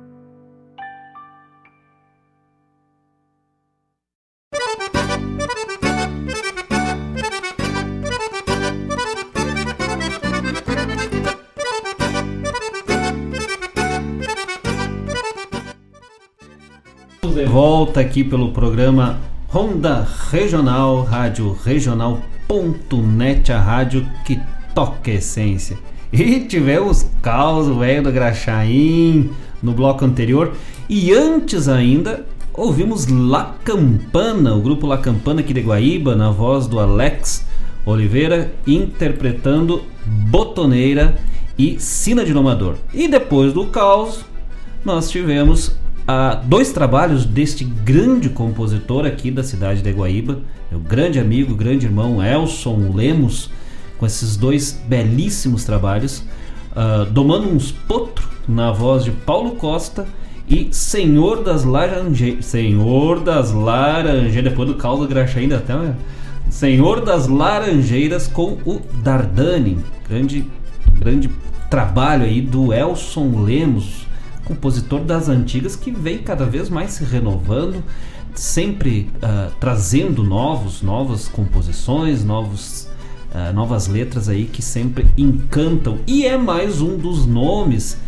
De 17.36 17.44
volta 17.44 18.00
aqui 18.00 18.24
pelo 18.24 18.50
programa 18.50 19.18
Ronda 19.46 20.08
Regional, 20.30 21.02
Rádio 21.02 21.54
Regional.net, 21.62 23.52
a 23.52 23.60
rádio 23.60 24.06
que 24.24 24.40
toca 24.74 25.10
essência. 25.10 25.76
E 26.10 26.40
tivemos 26.40 27.06
caos 27.20 27.68
velho 27.76 28.04
do 28.04 28.10
Graxaim 28.10 29.30
no 29.62 29.72
bloco 29.72 30.02
anterior. 30.02 30.54
E 30.88 31.12
antes 31.12 31.68
ainda, 31.68 32.24
ouvimos 32.54 33.06
La 33.06 33.54
Campana, 33.62 34.54
o 34.54 34.62
grupo 34.62 34.86
La 34.86 34.96
Campana 34.96 35.40
aqui 35.40 35.52
de 35.52 35.60
Guaíba, 35.60 36.16
na 36.16 36.30
voz 36.30 36.66
do 36.66 36.80
Alex 36.80 37.46
Oliveira, 37.84 38.50
interpretando 38.66 39.82
Botoneira 40.06 41.18
e 41.58 41.78
Sina 41.78 42.24
de 42.24 42.32
Nomador. 42.32 42.76
E 42.94 43.06
depois 43.06 43.52
do 43.52 43.66
caos, 43.66 44.24
nós 44.82 45.10
tivemos 45.10 45.76
ah, 46.07 46.41
dois 46.45 46.73
trabalhos 46.73 47.24
deste 47.24 47.65
grande 47.65 48.28
compositor 48.28 49.07
aqui 49.07 49.31
da 49.31 49.43
cidade 49.43 49.83
de 49.83 49.91
Guaíba, 49.91 50.41
meu 50.70 50.81
grande 50.81 51.19
amigo, 51.19 51.55
grande 51.55 51.87
irmão 51.87 52.23
Elson 52.24 52.93
Lemos, 52.95 53.51
com 53.99 54.07
esses 54.07 54.37
dois 54.37 54.73
belíssimos 54.87 55.65
trabalhos, 55.65 56.24
ah, 56.74 57.07
Domando 57.11 57.49
uns 57.49 57.73
Potro, 57.73 58.28
na 58.49 58.70
voz 58.70 59.05
de 59.05 59.11
Paulo 59.11 59.57
Costa, 59.57 60.07
e 60.49 60.69
Senhor 60.70 61.43
das 61.43 61.65
Laranjeiras, 61.65 62.47
Senhor 62.47 63.20
das 63.20 63.51
Laranjeiras, 63.53 64.45
depois 64.45 64.69
do 64.69 64.77
caldo 64.77 65.07
graxa 65.09 65.41
ainda 65.41 65.57
até, 65.57 65.74
né? 65.74 65.97
Senhor 66.49 67.01
das 67.05 67.27
Laranjeiras 67.27 68.28
com 68.28 68.59
o 68.65 68.81
Dardani, 69.03 69.78
grande, 70.09 70.45
grande 70.99 71.28
trabalho 71.69 72.24
aí 72.24 72.41
do 72.41 72.73
Elson 72.73 73.43
Lemos, 73.43 74.06
compositor 74.47 75.01
das 75.01 75.28
antigas 75.28 75.74
que 75.74 75.90
vem 75.90 76.18
cada 76.18 76.47
vez 76.47 76.70
mais 76.70 76.93
se 76.93 77.05
renovando, 77.05 77.82
sempre 78.35 79.10
uh, 79.16 79.52
trazendo 79.59 80.23
novos, 80.23 80.82
novas 80.82 81.27
composições, 81.27 82.24
novos, 82.24 82.89
uh, 83.35 83.52
novas 83.52 83.89
letras 83.89 84.28
aí 84.28 84.44
que 84.44 84.62
sempre 84.62 85.06
encantam. 85.18 85.98
E 86.06 86.24
é 86.24 86.39
mais 86.39 86.81
um 86.81 86.97
dos 86.97 87.27
nomes 87.27 87.98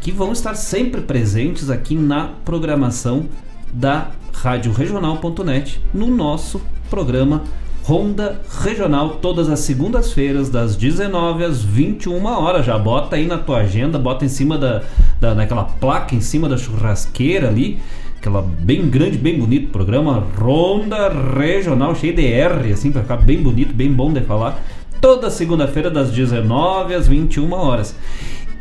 que 0.00 0.10
vão 0.10 0.32
estar 0.32 0.54
sempre 0.54 1.00
presentes 1.00 1.70
aqui 1.70 1.94
na 1.94 2.28
programação 2.44 3.28
da 3.72 4.10
Rádio 4.32 4.72
Regional.net 4.72 5.80
no 5.94 6.08
nosso 6.08 6.60
programa 6.90 7.42
Ronda 7.84 8.40
Regional, 8.62 9.18
todas 9.20 9.50
as 9.50 9.60
segundas-feiras, 9.60 10.48
das 10.48 10.74
19 10.74 11.44
às 11.44 11.62
21 11.62 12.24
horas. 12.24 12.64
Já 12.64 12.78
bota 12.78 13.16
aí 13.16 13.26
na 13.26 13.36
tua 13.36 13.58
agenda, 13.58 13.98
bota 13.98 14.24
em 14.24 14.28
cima 14.28 14.56
da, 14.56 14.82
da 15.20 15.34
naquela 15.34 15.64
placa 15.64 16.14
em 16.14 16.20
cima 16.22 16.48
da 16.48 16.56
churrasqueira 16.56 17.48
ali, 17.48 17.78
aquela 18.16 18.40
bem 18.40 18.88
grande, 18.88 19.18
bem 19.18 19.38
bonito 19.38 19.70
programa 19.70 20.26
Ronda 20.34 21.10
Regional, 21.10 21.94
cheio 21.94 22.16
de 22.16 22.26
R, 22.26 22.72
assim, 22.72 22.90
para 22.90 23.02
ficar 23.02 23.18
bem 23.18 23.42
bonito, 23.42 23.74
bem 23.74 23.92
bom 23.92 24.10
de 24.10 24.22
falar. 24.22 24.64
Toda 24.98 25.28
segunda-feira, 25.28 25.90
das 25.90 26.10
19 26.10 26.94
às 26.94 27.06
21 27.06 27.52
horas. 27.52 27.94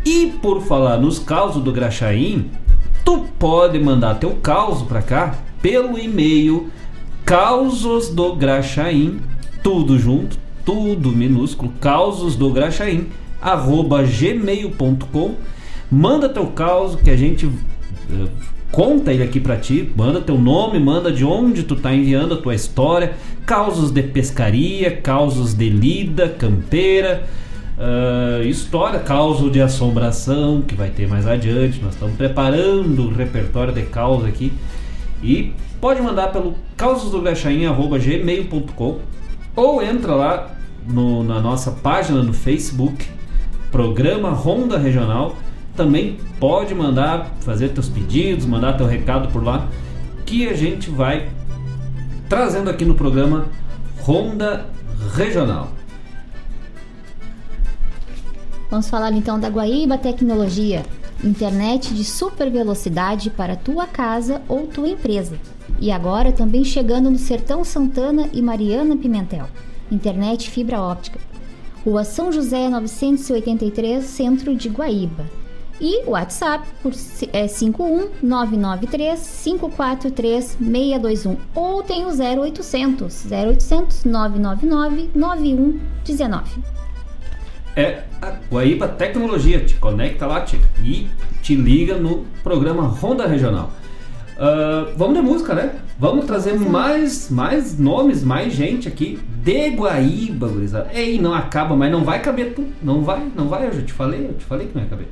E 0.06 0.34
por 0.42 0.62
falar 0.64 0.98
nos 0.98 1.18
causos 1.18 1.64
do 1.64 1.72
Graxaim, 1.72 2.52
tu 3.06 3.26
pode 3.40 3.80
mandar 3.80 4.16
teu 4.16 4.32
caos 4.32 4.82
para 4.82 5.02
cá 5.02 5.36
pelo 5.62 5.98
e-mail 5.98 6.70
Causos 7.26 8.10
do 8.10 8.36
Graxaim, 8.36 9.22
tudo 9.64 9.98
junto, 9.98 10.38
tudo 10.66 11.10
minúsculo, 11.10 11.72
causos 11.80 12.36
do 12.36 12.52
Graxaim, 12.52 13.08
arroba 13.42 14.04
gmail.com. 14.04 15.36
Manda 15.90 16.28
teu 16.28 16.48
caos 16.48 16.96
que 16.96 17.10
a 17.10 17.16
gente 17.16 17.46
uh, 17.46 17.54
conta 18.72 19.14
ele 19.14 19.24
aqui 19.24 19.40
para 19.40 19.56
ti, 19.56 19.90
manda 19.96 20.20
teu 20.20 20.38
nome, 20.38 20.80
manda 20.80 21.12
de 21.12 21.24
onde 21.24 21.64
tu 21.64 21.76
tá 21.76 21.94
enviando 21.94 22.34
a 22.34 22.38
tua 22.38 22.56
história, 22.56 23.14
causos 23.46 23.90
de 23.92 24.04
pescaria, 24.04 24.92
causos 24.98 25.54
de 25.54 25.70
lida, 25.70 26.28
campeira, 26.30 27.24
Uh, 27.76 28.44
história, 28.44 29.00
causa 29.00 29.50
de 29.50 29.60
assombração, 29.60 30.62
que 30.62 30.76
vai 30.76 30.92
ter 30.92 31.08
mais 31.08 31.26
adiante. 31.26 31.82
Nós 31.82 31.96
estamos 31.96 32.16
preparando 32.16 33.08
o 33.08 33.14
repertório 33.14 33.74
de 33.74 33.82
causa 33.82 34.28
aqui. 34.28 34.54
E 35.24 35.54
pode 35.80 36.02
mandar 36.02 36.34
pelo 36.34 36.56
causasdograxainha.gmail.com 36.76 39.00
ou 39.56 39.82
entra 39.82 40.16
lá 40.16 40.52
no, 40.86 41.24
na 41.24 41.40
nossa 41.40 41.72
página 41.72 42.22
no 42.22 42.34
Facebook, 42.34 43.08
programa 43.72 44.32
Ronda 44.32 44.78
Regional. 44.78 45.38
Também 45.76 46.20
pode 46.40 46.76
mandar, 46.76 47.32
fazer 47.42 47.70
teus 47.70 47.90
pedidos, 47.90 48.46
mandar 48.46 48.74
teu 48.74 48.86
recado 48.86 49.30
por 49.30 49.44
lá, 49.44 49.68
que 50.26 50.48
a 50.48 50.54
gente 50.54 50.90
vai 50.90 51.30
trazendo 52.30 52.70
aqui 52.70 52.86
no 52.86 52.94
programa 52.94 53.48
Ronda 54.02 54.68
Regional. 55.16 55.70
Vamos 58.70 58.90
falar 58.90 59.12
então 59.12 59.40
da 59.40 59.50
Guaíba 59.50 59.98
Tecnologia, 59.98 60.84
internet 61.24 61.94
de 61.94 62.04
super 62.04 62.52
velocidade 62.52 63.30
para 63.30 63.56
tua 63.56 63.88
casa 63.88 64.42
ou 64.48 64.68
tua 64.68 64.90
empresa. 64.90 65.40
E 65.80 65.92
agora 65.92 66.32
também 66.32 66.64
chegando 66.64 67.10
no 67.10 67.18
Sertão 67.18 67.64
Santana 67.64 68.30
e 68.34 68.42
Mariana 68.42 68.98
Pimentel, 68.98 69.48
internet 69.92 70.50
fibra 70.50 70.82
óptica. 70.82 71.20
Rua 71.84 72.04
São 72.04 72.32
José 72.32 72.70
983, 72.70 74.04
centro 74.06 74.56
de 74.56 74.70
Guaíba. 74.70 75.26
E 75.82 76.06
WhatsApp 76.06 76.66
por 76.82 76.94
é 77.34 77.48
51993 77.48 79.42
543 79.44 80.58
621 80.60 81.38
ou 81.56 81.84
tem 81.84 82.06
o 82.06 82.10
0800 82.10 83.26
0800 83.32 84.06
999 84.06 85.10
9119 85.14 86.83
é 87.76 88.04
a 88.22 88.34
Guaíba 88.50 88.88
Tecnologia. 88.88 89.60
Te 89.60 89.76
conecta 89.76 90.26
lá 90.26 90.42
te, 90.42 90.60
e 90.84 91.10
te 91.42 91.56
liga 91.56 91.98
no 91.98 92.26
programa 92.44 92.84
Ronda 92.84 93.28
Regional. 93.28 93.72
Uh, 94.34 94.96
vamos 94.98 95.16
de 95.16 95.22
música, 95.22 95.54
né? 95.54 95.76
Vamos 95.98 96.26
trazer 96.26 96.60
mais, 96.60 97.30
mais 97.30 97.78
nomes, 97.78 98.24
mais 98.24 98.54
gente 98.54 98.88
aqui 98.88 99.20
de 99.44 99.70
Guaíba, 99.70 100.48
gurizada. 100.48 100.90
Ei, 100.94 101.22
não 101.22 101.34
acaba, 101.34 101.76
mas 101.76 101.92
não 101.92 102.04
vai 102.04 102.22
caber 102.22 102.54
tu. 102.54 102.66
Não 102.82 103.04
vai, 103.04 103.32
não 103.36 103.48
vai, 103.48 103.68
eu 103.68 103.74
já 103.74 103.82
te 103.84 103.94
falei, 103.94 104.26
eu 104.26 104.34
te 104.34 104.44
falei 104.44 104.68
que 104.68 104.76
não 104.76 104.84
ia 104.84 104.90
caber. 104.90 105.08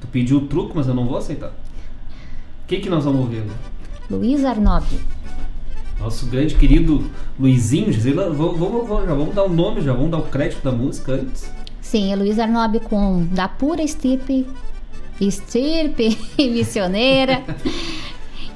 Tu 0.00 0.06
pediu 0.08 0.38
o 0.38 0.40
truco, 0.42 0.72
mas 0.74 0.86
eu 0.86 0.94
não 0.94 1.06
vou 1.06 1.16
aceitar. 1.16 1.48
O 1.48 2.66
que, 2.68 2.78
que 2.78 2.90
nós 2.90 3.04
vamos 3.04 3.20
ouvir? 3.20 3.42
Luiz 4.10 4.44
Arnob. 4.44 4.84
Nosso 5.98 6.26
grande 6.26 6.54
querido 6.54 7.10
Luizinho, 7.40 7.92
Gisela, 7.92 8.30
vamos, 8.30 8.58
vamos, 8.58 9.06
já 9.06 9.14
vamos 9.14 9.34
dar 9.34 9.44
o 9.44 9.48
nome, 9.48 9.80
já 9.80 9.92
vamos 9.92 10.10
dar 10.10 10.18
o 10.18 10.22
crédito 10.22 10.62
da 10.62 10.70
música 10.70 11.12
antes. 11.12 11.50
Sim, 11.90 12.12
é 12.12 12.16
Luiz 12.16 12.38
Arnob 12.38 12.80
com 12.80 13.26
da 13.32 13.48
pura 13.48 13.82
estirpe, 13.82 14.46
estirpe 15.18 16.18
missioneira 16.36 17.42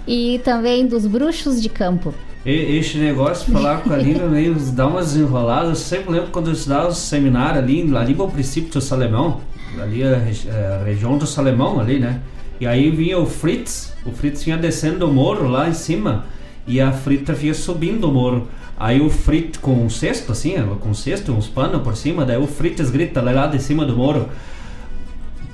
e 0.06 0.38
também 0.44 0.86
dos 0.86 1.06
bruxos 1.06 1.62
de 1.62 1.70
campo. 1.70 2.12
E, 2.44 2.76
este 2.76 2.98
negócio 2.98 3.46
de 3.46 3.52
falar 3.52 3.80
com 3.80 3.90
a 3.90 3.96
língua 3.96 4.28
meio 4.28 4.54
dá 4.72 4.86
umas 4.86 5.16
enroladas. 5.16 5.70
Eu 5.70 5.76
sempre 5.76 6.12
lembro 6.12 6.28
quando 6.30 6.48
eu 6.48 6.52
estudava 6.52 6.88
o 6.88 6.94
seminário 6.94 7.59
ali, 7.59 7.96
ali 7.96 8.14
o 8.18 8.28
princípio 8.28 8.70
do 8.70 8.82
Salemão, 8.82 9.40
ali 9.80 10.04
a, 10.04 10.09
a, 10.10 10.84
região 10.84 11.16
do 11.16 11.26
Salemão 11.26 11.80
ali, 11.80 11.98
né? 11.98 12.20
E 12.60 12.66
aí 12.66 12.90
vinha 12.90 13.18
o 13.18 13.24
Fritz, 13.24 13.94
o 14.04 14.12
Fritz 14.12 14.44
vinha 14.44 14.59
descendo 14.59 15.09
o 15.09 15.12
morro 15.12 15.48
lá 15.48 15.66
em 15.66 15.72
cima 15.72 16.26
e 16.66 16.82
a 16.82 16.92
Frita 16.92 17.32
vinha 17.32 17.54
subindo 17.54 18.10
o 18.10 18.12
morro. 18.12 18.46
Aí 18.82 19.00
o 19.00 19.09
Fritz 19.09 19.59
com 19.59 19.74
um 19.74 19.88
cesto 19.88 20.32
assim, 20.32 20.56
com 20.80 20.88
um 20.88 20.94
cesto, 20.94 21.30
uns 21.32 21.46
panos 21.46 21.82
por 21.82 21.96
cima, 21.96 22.24
daí 22.24 22.36
o 22.36 22.48
Fritz 22.48 22.90
grita 22.90 23.22
lá 23.22 23.46
de 23.46 23.62
cima 23.62 23.84
do 23.84 23.96
muro: 23.96 24.28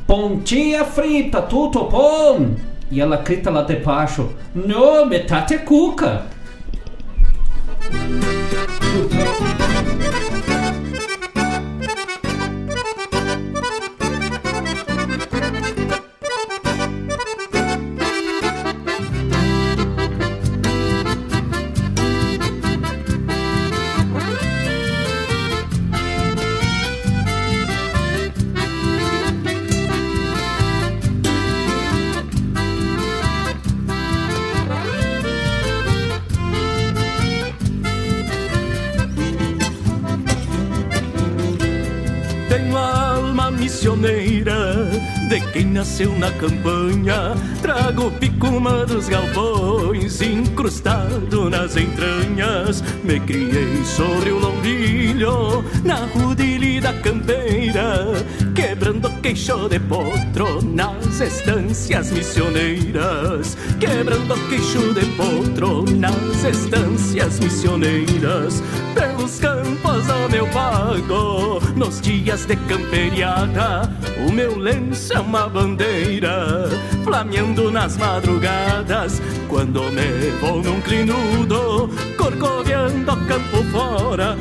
Pontinha 0.07 0.83
frita, 0.87 1.43
tudo 1.43 1.85
bom? 1.85 2.55
E 2.91 3.03
ela 3.03 3.19
grita 3.19 3.51
lá 3.51 3.61
de 3.61 3.77
baixo: 3.77 4.31
Não, 4.55 5.05
metade 5.05 5.59
cuca. 5.59 6.23
Quem 45.59 45.67
nasceu 45.67 46.17
na 46.17 46.31
campanha. 46.31 47.35
Trago 47.61 48.13
picuma 48.13 48.87
dos 48.87 49.09
galpões, 49.09 50.23
incrustado 50.23 51.51
nas 51.51 51.77
entranhas. 51.77 52.81
Me 53.03 53.19
criei 53.19 53.85
sobre 53.85 54.31
o 54.31 54.39
lombilho, 54.39 55.65
na 55.85 56.07
rudilha 56.15 56.49
da 56.81 56.93
campeira, 56.93 58.13
quebrando 58.55 59.11
queixo 59.21 59.69
de 59.69 59.81
potro 59.81 60.63
nas 60.65 61.21
estâncias 61.21 62.13
missioneiras. 62.13 63.57
Quebrando 63.81 64.35
queixo 64.49 64.95
de 64.95 65.05
potro 65.17 65.85
nas 65.97 66.45
estâncias 66.45 67.41
missioneiras. 67.41 68.63
Pelos 68.95 69.39
campos 69.39 70.07
do 70.07 70.29
meu 70.31 70.47
pago, 70.49 71.61
nos 71.77 72.01
dias 72.01 72.45
de 72.45 72.57
camperiada, 72.57 73.91
o 74.27 74.33
meu 74.33 74.59
lenço 74.59 75.13
é 75.15 75.21
uma 75.21 75.49
bandeira, 75.49 76.69
flameando 77.05 77.71
nas 77.71 77.97
madrugadas, 77.97 79.21
quando 79.49 79.83
me 79.93 80.31
vou 80.41 80.63
num 80.63 80.81
clinudo, 80.81 81.91
corcoveando 82.17 83.17
campo 83.27 83.63
fora, 83.71 84.37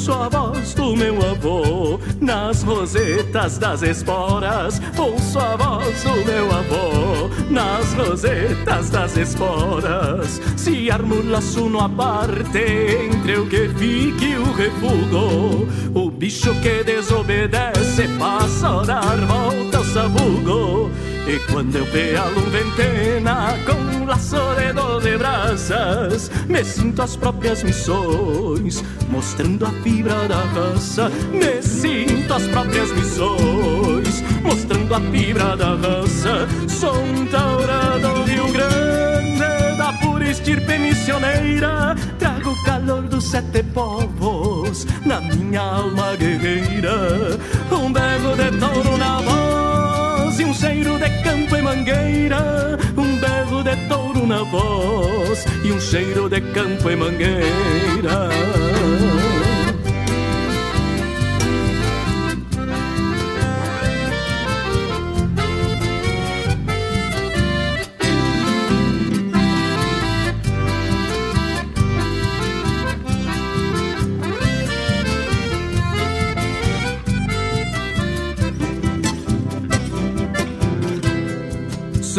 ouço 0.00 0.12
a 0.14 0.28
voz 0.30 0.72
do 0.72 0.96
meu 0.96 1.14
avô, 1.30 2.00
nas 2.22 2.62
rosetas 2.62 3.58
das 3.58 3.82
esporas, 3.82 4.80
ouço 4.96 5.38
a 5.38 5.56
voz 5.56 6.02
do 6.02 6.24
meu 6.24 6.46
avô, 6.46 7.28
nas 7.50 7.92
rosetas 7.92 8.88
das 8.88 9.14
esporas, 9.18 10.40
se 10.56 10.90
arma 10.90 11.16
o 11.16 11.30
laço 11.30 11.68
no 11.68 11.80
aparte, 11.80 12.58
entre 13.12 13.36
o 13.36 13.46
que 13.46 13.68
fique 13.68 14.30
e 14.30 14.36
o 14.38 14.52
refugo, 14.52 15.68
o 15.94 16.09
bicho 16.20 16.54
que 16.60 16.84
desobedece 16.84 18.06
passa 18.18 18.68
a 18.68 18.82
dar 18.82 19.16
volta 19.24 19.78
ao 19.78 19.84
sabugo, 19.84 20.90
e 21.26 21.38
quando 21.50 21.74
eu 21.76 21.86
pealo 21.86 22.42
ventena 22.42 23.54
com 23.64 23.72
um 23.72 24.04
laço 24.04 24.36
de 24.54 24.70
doze 24.74 25.16
braças, 25.16 26.30
me 26.46 26.62
sinto 26.62 27.00
as 27.00 27.16
próprias 27.16 27.62
missões, 27.62 28.84
mostrando 29.08 29.64
a 29.64 29.70
fibra 29.82 30.28
da 30.28 30.44
raça. 30.44 31.10
Me 31.32 31.62
sinto 31.62 32.34
as 32.34 32.46
próprias 32.48 32.92
missões, 32.92 34.22
mostrando 34.42 34.94
a 34.94 35.00
fibra 35.00 35.56
da 35.56 35.74
raça. 35.76 36.46
Sou 36.68 37.02
um 37.02 37.24
taurado 37.28 38.12
do 38.12 38.24
Rio 38.24 38.52
Grande, 38.52 39.78
da 39.78 39.90
pura 40.02 40.28
estirpe 40.28 40.78
missioneira. 40.78 41.96
Calor 42.64 43.02
dos 43.02 43.24
sete 43.24 43.62
povos 43.62 44.86
na 45.04 45.20
minha 45.20 45.60
alma 45.60 46.16
guerreira. 46.16 47.38
Um 47.70 47.92
berro 47.92 48.36
de 48.36 48.58
touro 48.58 48.96
na 48.96 49.20
voz 49.20 50.38
e 50.38 50.44
um 50.44 50.54
cheiro 50.54 50.98
de 50.98 51.10
campo 51.22 51.56
e 51.56 51.62
mangueira. 51.62 52.78
Um 52.96 53.18
berro 53.18 53.62
de 53.62 53.76
touro 53.88 54.26
na 54.26 54.42
voz 54.44 55.44
e 55.64 55.72
um 55.72 55.80
cheiro 55.80 56.28
de 56.28 56.40
campo 56.40 56.90
e 56.90 56.96
mangueira. 56.96 58.28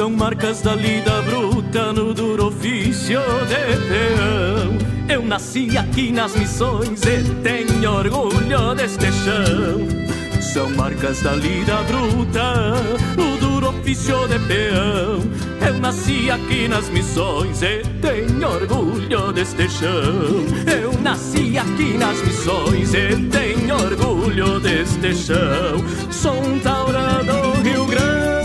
São 0.02 0.10
marcas 0.10 0.64
da 0.64 0.74
lida 0.74 1.22
bruta 1.22 1.94
no 1.94 2.12
duro 2.12 2.48
ofício 2.48 3.20
de 3.48 3.78
peão. 3.88 5.08
Eu 5.08 5.24
nasci 5.24 5.78
aqui 5.78 6.12
nas 6.12 6.36
missões 6.36 7.04
e 7.04 7.24
tenho 7.44 7.92
orgulho 7.92 8.74
deste 8.74 9.12
chão. 9.12 10.42
são 10.42 10.72
marcas 10.72 11.22
da 11.22 11.34
lida 11.34 11.84
bruta, 11.84 12.74
o 13.16 13.38
duro 13.38 13.70
ofício 13.70 14.28
de 14.28 14.40
peão. 14.48 15.22
Eu 15.68 15.80
nasci 15.80 16.32
aqui 16.32 16.68
nas 16.68 16.90
missões 16.90 17.62
e 17.62 17.84
tenho 18.02 18.50
orgulho 18.50 19.32
deste 19.32 19.70
chão. 19.70 20.48
Eu 20.66 21.00
nasci 21.00 21.60
aqui 21.60 21.96
nas 22.00 22.20
missões 22.24 22.92
e 22.96 23.18
tenho 23.30 23.76
orgulho 23.76 24.60
deste 24.60 25.14
chão. 25.16 25.78
Sou 26.10 26.44
um 26.44 26.58
taura 26.58 27.24
do 27.24 27.62
Rio 27.62 27.86
Grande, 27.86 28.41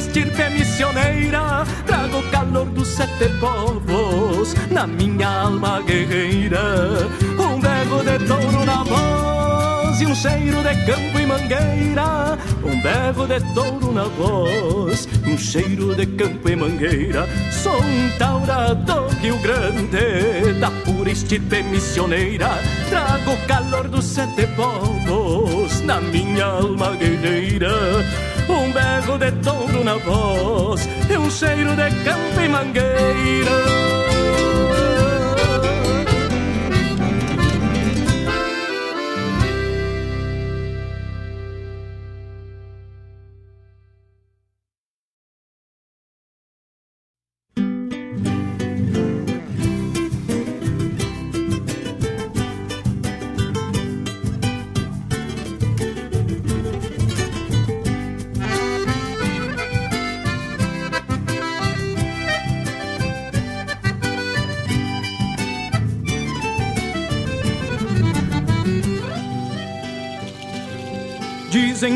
estirpe 0.00 0.48
missioneira. 0.50 1.64
Trago 1.86 2.18
o 2.18 2.30
calor 2.30 2.66
dos 2.66 2.88
sete 2.88 3.28
povos 3.38 4.54
na 4.70 4.86
minha 4.86 5.28
alma 5.28 5.80
guerreira. 5.82 7.06
Um 7.38 7.60
berro 7.60 8.02
de 8.02 8.18
touro 8.26 8.64
na 8.64 8.82
voz 8.82 10.00
e 10.00 10.06
um 10.06 10.14
cheiro 10.14 10.62
de 10.62 10.74
campo 10.86 11.18
e 11.18 11.26
mangueira. 11.26 12.38
Um 12.64 12.80
berro 12.80 13.26
de 13.26 13.40
touro 13.54 13.92
na 13.92 14.04
voz 14.04 15.06
um 15.26 15.36
cheiro 15.36 15.94
de 15.94 16.06
campo 16.06 16.48
e 16.48 16.56
mangueira. 16.56 17.28
Sou 17.50 17.80
um 17.80 18.10
taura 18.18 18.74
do 18.74 19.06
Rio 19.20 19.36
Grande, 19.38 20.58
da 20.58 20.70
pura 20.84 21.10
estirpe 21.10 21.62
missioneira. 21.62 22.48
Trago 22.88 23.32
o 23.32 23.46
calor 23.46 23.88
dos 23.88 24.04
sete 24.04 24.46
povos 24.56 25.80
na 25.82 26.00
minha 26.00 26.46
alma 26.46 26.96
guerreira. 26.96 27.70
Um 28.70 28.72
berro 28.72 29.18
de 29.18 29.32
touro 29.42 29.82
na 29.82 29.96
voz 29.96 30.88
e 31.12 31.18
um 31.18 31.28
cheiro 31.28 31.74
de 31.74 31.90
campo 32.04 32.40
e 32.40 32.48
mangueira. 32.48 33.50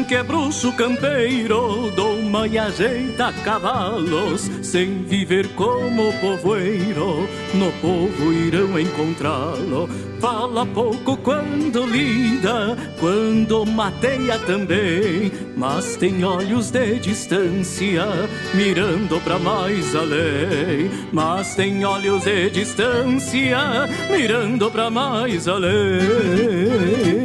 Dizem 0.05 0.07
que 0.07 0.23
bruxo 0.23 0.73
campeiro, 0.73 1.91
doma 1.97 2.47
e 2.47 2.59
ajeita 2.59 3.33
cavalos, 3.43 4.51
sem 4.63 5.03
viver 5.05 5.49
como 5.55 6.13
povoeiro, 6.21 7.29
no 7.55 7.73
povo 7.81 8.33
irão 8.33 8.79
encontrá-lo. 8.79 9.89
Fala 10.21 10.65
pouco 10.67 11.17
quando 11.19 11.87
lida, 11.87 12.77
quando 12.99 13.67
mateia 13.67 14.39
também, 14.39 15.33
mas 15.57 15.97
tem 15.97 16.25
olhos 16.25 16.71
de 16.71 16.99
distância, 16.99 18.07
mirando 18.55 19.21
pra 19.21 19.39
mais 19.39 19.95
além. 19.95 20.91
Mas 21.13 21.55
tem 21.55 21.85
olhos 21.85 22.25
de 22.25 22.51
distância, 22.51 23.89
mirando 24.11 24.71
pra 24.71 24.91
mais 24.91 25.49
além 25.49 27.24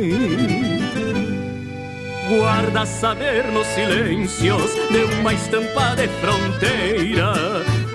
guarda 2.30 2.86
saber 2.86 3.44
nos 3.52 3.66
silêncios 3.68 4.76
de 4.92 5.04
uma 5.20 5.34
estampa 5.34 5.96
de 5.96 6.08
fronteira. 6.22 7.34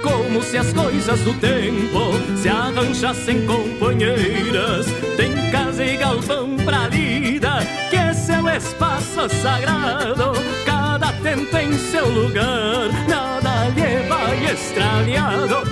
Como 0.03 0.43
se 0.43 0.59
as 0.59 0.73
coisas 0.73 1.21
do 1.21 1.33
tempo 1.35 2.13
se 2.37 2.49
arranjassem 2.49 3.47
companheiras. 3.47 4.87
Tem 5.17 5.33
casa 5.53 5.85
e 5.85 5.97
galpão 5.97 6.57
pra 6.65 6.89
lida, 6.89 7.61
que 7.89 7.97
é 7.97 8.13
seu 8.13 8.49
espaço 8.49 9.29
sagrado. 9.41 10.33
Cada 10.67 11.13
tempo 11.13 11.57
em 11.57 11.73
seu 11.79 12.09
lugar, 12.09 12.89
nada 13.09 13.69
lhe 13.69 14.09
vai 14.09 14.53
extraviado. 14.53 15.63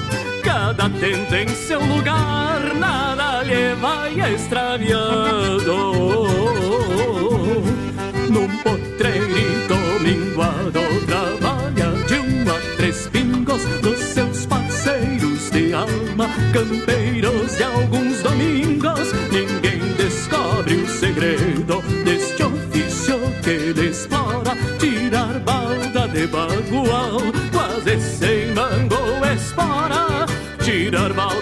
Cada 0.44 0.88
tempo 0.88 1.34
em 1.34 1.48
seu 1.48 1.84
lugar, 1.84 2.74
nada 2.74 3.42
lhe 3.42 3.74
vai 3.74 4.34
extraviado 4.34 6.22
num 8.52 8.58
potreirito 8.58 9.74
minguado 10.00 10.80
trabalha 11.06 11.92
de 12.06 12.14
um 12.18 12.50
a 12.50 12.76
três 12.76 13.08
pingos 13.08 13.64
dos 13.80 13.98
seus 13.98 14.46
parceiros 14.46 15.50
de 15.50 15.72
alma, 15.72 16.28
campeiros 16.52 17.56
de 17.56 17.62
alguns 17.62 18.22
domingos. 18.22 19.12
Ninguém 19.30 19.80
descobre 19.96 20.74
o 20.74 20.88
segredo 20.88 21.82
deste 22.04 22.42
ofício 22.42 23.18
que 23.42 23.50
ele 23.50 23.90
explora, 23.90 24.56
tirar 24.78 25.38
balda 25.40 26.08
de 26.08 26.26
bagual, 26.26 27.20
quase 27.52 28.00
sem 28.00 28.52
mango 28.54 29.24
espora, 29.34 30.26
tirar 30.62 31.12
balda 31.12 31.41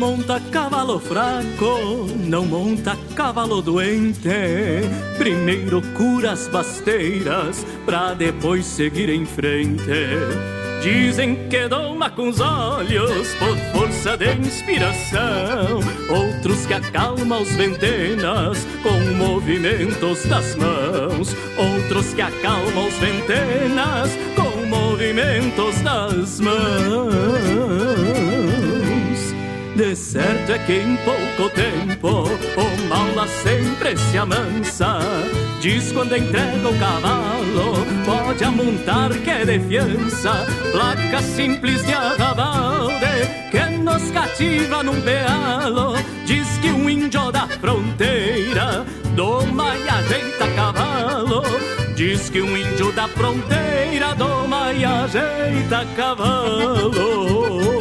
monta 0.00 0.40
cavalo 0.50 0.98
fraco, 0.98 2.08
não 2.24 2.46
monta 2.46 2.96
cavalo 3.14 3.60
doente. 3.60 4.30
Primeiro 5.18 5.82
cura 5.94 6.32
as 6.32 6.48
basteiras, 6.48 7.66
pra 7.84 8.14
depois 8.14 8.64
seguir 8.64 9.10
em 9.10 9.26
frente. 9.26 9.84
Dizem 10.82 11.46
que 11.50 11.68
doma 11.68 12.08
com 12.08 12.30
os 12.30 12.40
olhos 12.40 13.28
por 13.34 13.54
força 13.74 14.16
de 14.16 14.32
inspiração. 14.36 15.80
Outros 16.08 16.64
que 16.64 16.72
acalma 16.72 17.36
os 17.36 17.50
ventenas 17.50 18.66
com 18.82 18.98
movimentos 19.16 20.24
das 20.24 20.56
mãos. 20.56 21.36
Outros 21.58 22.14
que 22.14 22.22
acalma 22.22 22.86
os 22.86 22.94
ventenas 22.94 24.18
com 24.34 24.64
movimentos 24.64 25.78
das 25.82 26.40
mãos. 26.40 28.09
De 29.76 29.94
certo 29.94 30.52
é 30.52 30.58
que 30.58 30.72
em 30.72 30.96
pouco 30.96 31.48
tempo 31.54 32.24
o 32.24 32.88
mal 32.88 33.26
sempre 33.28 33.96
se 33.96 34.18
amansa. 34.18 34.98
Diz 35.60 35.92
quando 35.92 36.16
entrega 36.16 36.68
o 36.68 36.78
cavalo, 36.78 37.86
pode 38.04 38.44
amontar 38.44 39.10
que 39.10 39.30
é 39.30 39.44
de 39.44 39.60
fiança. 39.60 40.44
Placa 40.72 41.22
simples 41.22 41.84
de 41.86 41.92
arrabalde 41.92 43.28
que 43.50 43.78
nos 43.78 44.10
cativa 44.10 44.82
num 44.82 45.00
pealo. 45.02 45.94
Diz 46.26 46.48
que 46.58 46.68
um 46.68 46.88
índio 46.88 47.30
da 47.30 47.46
fronteira 47.46 48.84
doma 49.14 49.76
e 49.76 49.88
ajeita 49.88 50.48
cavalo. 50.56 51.42
Diz 51.94 52.28
que 52.28 52.40
um 52.40 52.56
índio 52.56 52.92
da 52.92 53.06
fronteira 53.06 54.14
doma 54.14 54.72
e 54.72 54.84
ajeita 54.84 55.86
cavalo 55.96 57.79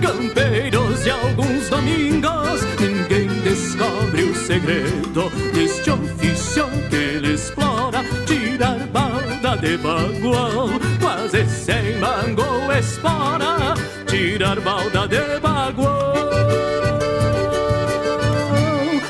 campeiros 0.00 1.04
de 1.04 1.10
alguns 1.10 1.68
domingos. 1.70 2.60
Ninguém 2.78 3.28
descobre 3.42 4.24
o 4.24 4.34
segredo 4.34 5.30
deste 5.52 5.90
ofício 5.90 6.66
que 6.90 6.96
ele 6.96 7.34
explora, 7.34 8.04
tirar 8.26 8.78
balda 8.88 9.56
de 9.56 9.76
bagual, 9.78 10.68
quase 11.00 11.46
sem 11.46 11.98
mango 11.98 12.72
espora, 12.72 13.74
tirar 14.06 14.60
balda 14.60 15.08
de 15.08 15.40
bagual. 15.40 16.14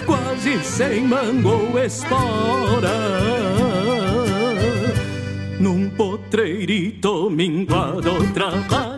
Quase 0.07 0.63
sem 0.63 1.05
mango 1.05 1.79
espora 1.79 2.93
Num 5.59 5.89
potreirito 5.89 7.31
minguado 7.31 8.23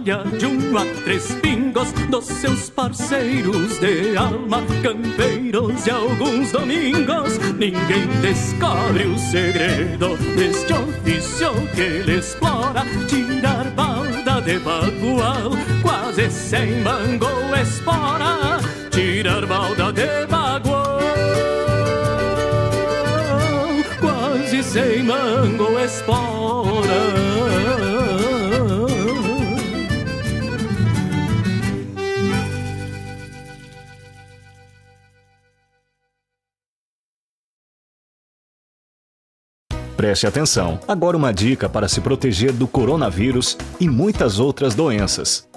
de 0.07 0.47
um 0.47 0.79
a 0.79 0.85
três 1.03 1.33
pingos 1.43 1.91
dos 2.09 2.27
seus 2.27 2.71
parceiros 2.71 3.81
de 3.81 4.17
alma, 4.17 4.63
campeiros 4.81 5.83
de 5.83 5.91
alguns 5.91 6.53
domingos. 6.53 7.37
Ninguém 7.59 8.07
descobre 8.23 9.05
o 9.05 9.19
segredo 9.19 10.17
deste 10.37 10.73
ofício 10.75 11.51
que 11.75 11.81
ele 11.81 12.19
explora, 12.19 12.85
tirar 13.09 13.65
balda 13.73 14.41
de 14.43 14.61
bagual, 14.61 15.51
quase 15.83 16.31
sem 16.31 16.83
mango 16.83 17.27
espora, 17.61 18.61
tirar 18.93 19.45
balda 19.45 19.93
de 19.93 20.27
bagual. 20.27 21.01
Quase 23.99 24.63
sem 24.63 25.03
mango 25.03 25.77
espora. 25.81 27.76
Preste 40.07 40.25
atenção. 40.25 40.79
Agora 40.87 41.17
uma 41.17 41.35
dica 41.35 41.69
para 41.69 41.89
se 41.89 42.01
proteger 42.01 42.53
do 42.53 42.69
coronavírus 42.69 43.59
e 43.81 43.89
muitas 43.89 44.39
outras 44.39 44.73
doenças. 44.73 45.49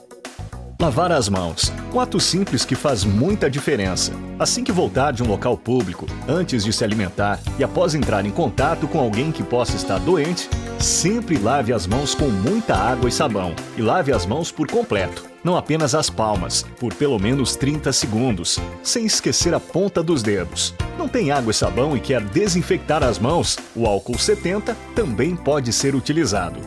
Lavar 0.81 1.11
as 1.11 1.29
mãos. 1.29 1.71
Um 1.93 1.99
ato 1.99 2.19
simples 2.19 2.65
que 2.65 2.73
faz 2.73 3.03
muita 3.03 3.47
diferença. 3.47 4.11
Assim 4.39 4.63
que 4.63 4.71
voltar 4.71 5.13
de 5.13 5.21
um 5.21 5.27
local 5.27 5.55
público, 5.55 6.07
antes 6.27 6.63
de 6.63 6.73
se 6.73 6.83
alimentar 6.83 7.39
e 7.59 7.63
após 7.63 7.93
entrar 7.93 8.25
em 8.25 8.31
contato 8.31 8.87
com 8.87 8.99
alguém 8.99 9.31
que 9.31 9.43
possa 9.43 9.75
estar 9.75 9.99
doente, 9.99 10.49
sempre 10.79 11.37
lave 11.37 11.71
as 11.71 11.85
mãos 11.85 12.15
com 12.15 12.29
muita 12.29 12.75
água 12.75 13.07
e 13.07 13.11
sabão. 13.11 13.53
E 13.77 13.83
lave 13.83 14.11
as 14.11 14.25
mãos 14.25 14.51
por 14.51 14.67
completo, 14.67 15.28
não 15.43 15.57
apenas 15.57 15.95
as 15.95 16.09
palmas, 16.09 16.65
por 16.79 16.93
pelo 16.93 17.19
menos 17.19 17.55
30 17.55 17.91
segundos, 17.93 18.59
sem 18.83 19.05
esquecer 19.05 19.53
a 19.53 19.59
ponta 19.59 20.03
dos 20.03 20.21
dedos. 20.21 20.73
Não 20.97 21.07
tem 21.07 21.31
água 21.31 21.51
e 21.51 21.53
sabão 21.53 21.95
e 21.95 21.99
quer 21.99 22.21
desinfectar 22.21 23.03
as 23.03 23.19
mãos? 23.19 23.57
O 23.75 23.85
álcool 23.85 24.17
70 24.17 24.75
também 24.95 25.35
pode 25.35 25.71
ser 25.71 25.95
utilizado. 25.95 26.59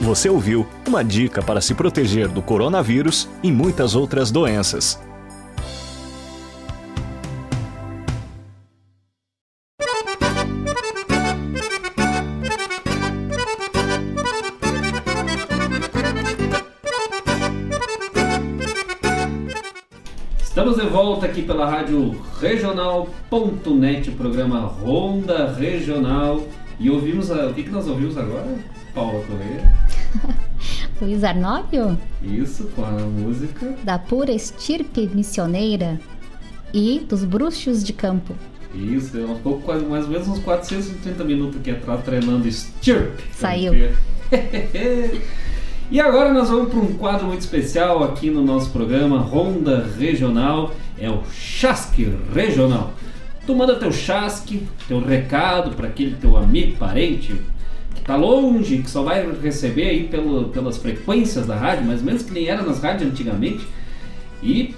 Você 0.00 0.28
ouviu 0.28 0.66
uma 0.86 1.02
dica 1.02 1.42
para 1.42 1.60
se 1.60 1.74
proteger 1.74 2.28
do 2.28 2.42
coronavírus 2.42 3.28
e 3.42 3.50
muitas 3.50 3.94
outras 3.94 4.30
doenças. 4.30 5.00
Volta 21.26 21.32
aqui 21.32 21.42
pela 21.42 21.68
rádio 21.68 22.20
regional.net, 22.40 24.10
programa 24.12 24.60
Ronda 24.60 25.52
Regional. 25.52 26.46
E 26.78 26.88
ouvimos 26.90 27.30
a... 27.30 27.46
o 27.46 27.54
que, 27.54 27.64
que 27.64 27.70
nós 27.70 27.88
ouvimos 27.88 28.16
agora? 28.16 28.46
Paula 28.94 29.22
Correia. 29.24 29.74
Luiz 31.00 31.22
Arnóbio, 31.24 31.98
Isso, 32.22 32.70
com 32.74 32.84
a 32.84 32.90
música. 32.90 33.76
da 33.84 33.98
pura 33.98 34.32
estirpe 34.32 35.10
missioneira 35.12 36.00
e 36.72 37.00
dos 37.00 37.24
bruxos 37.24 37.84
de 37.84 37.92
campo. 37.92 38.34
Isso, 38.74 39.18
é 39.18 39.24
um 39.24 39.38
pouco, 39.38 39.70
mais 39.88 40.04
ou 40.04 40.10
menos 40.10 40.28
uns 40.28 40.38
430 40.38 41.24
minutos 41.24 41.60
aqui 41.60 41.70
atrás 41.70 42.02
treinando 42.02 42.50
Stirp. 42.50 43.18
Saiu. 43.32 43.72
E 45.88 46.00
agora 46.00 46.32
nós 46.32 46.50
vamos 46.50 46.70
para 46.70 46.80
um 46.80 46.94
quadro 46.94 47.28
muito 47.28 47.42
especial 47.42 48.02
aqui 48.02 48.28
no 48.28 48.42
nosso 48.42 48.70
programa 48.70 49.20
Ronda 49.20 49.86
Regional, 49.96 50.72
é 50.98 51.10
o 51.10 51.22
Chasque 51.32 52.12
Regional. 52.34 52.92
Tu 53.46 53.54
manda 53.54 53.76
teu 53.76 53.92
chasque, 53.92 54.66
teu 54.88 55.00
recado 55.00 55.76
para 55.76 55.86
aquele 55.86 56.16
teu 56.16 56.36
amigo, 56.36 56.76
parente 56.76 57.34
que 57.94 58.02
tá 58.02 58.16
longe, 58.16 58.78
que 58.78 58.90
só 58.90 59.02
vai 59.02 59.26
receber 59.40 59.88
aí 59.88 60.04
pelo, 60.08 60.48
pelas 60.48 60.76
frequências 60.76 61.46
da 61.46 61.56
rádio, 61.56 61.86
mais 61.86 62.00
ou 62.00 62.06
menos 62.06 62.22
que 62.22 62.32
nem 62.32 62.48
era 62.48 62.62
nas 62.62 62.82
rádios 62.82 63.10
antigamente. 63.10 63.66
E 64.42 64.74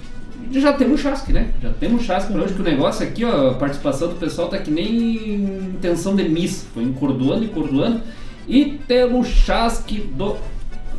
já 0.51 0.73
temos 0.73 1.01
chasque, 1.01 1.33
né? 1.33 1.51
Já 1.61 1.71
temos 1.71 2.03
chasque 2.03 2.31
hoje, 2.33 2.53
que 2.53 2.61
o 2.61 2.63
negócio 2.63 3.05
aqui, 3.05 3.25
ó, 3.25 3.51
a 3.51 3.53
participação 3.55 4.07
do 4.07 4.15
pessoal 4.15 4.47
tá 4.47 4.57
que 4.57 4.71
nem 4.71 5.33
intenção 5.75 6.15
de 6.15 6.27
missa, 6.29 6.65
foi 6.73 6.83
encordoando, 6.83 7.43
encordoando. 7.43 8.01
E 8.47 8.79
temos 8.87 9.27
chasque 9.27 9.99
do 9.99 10.37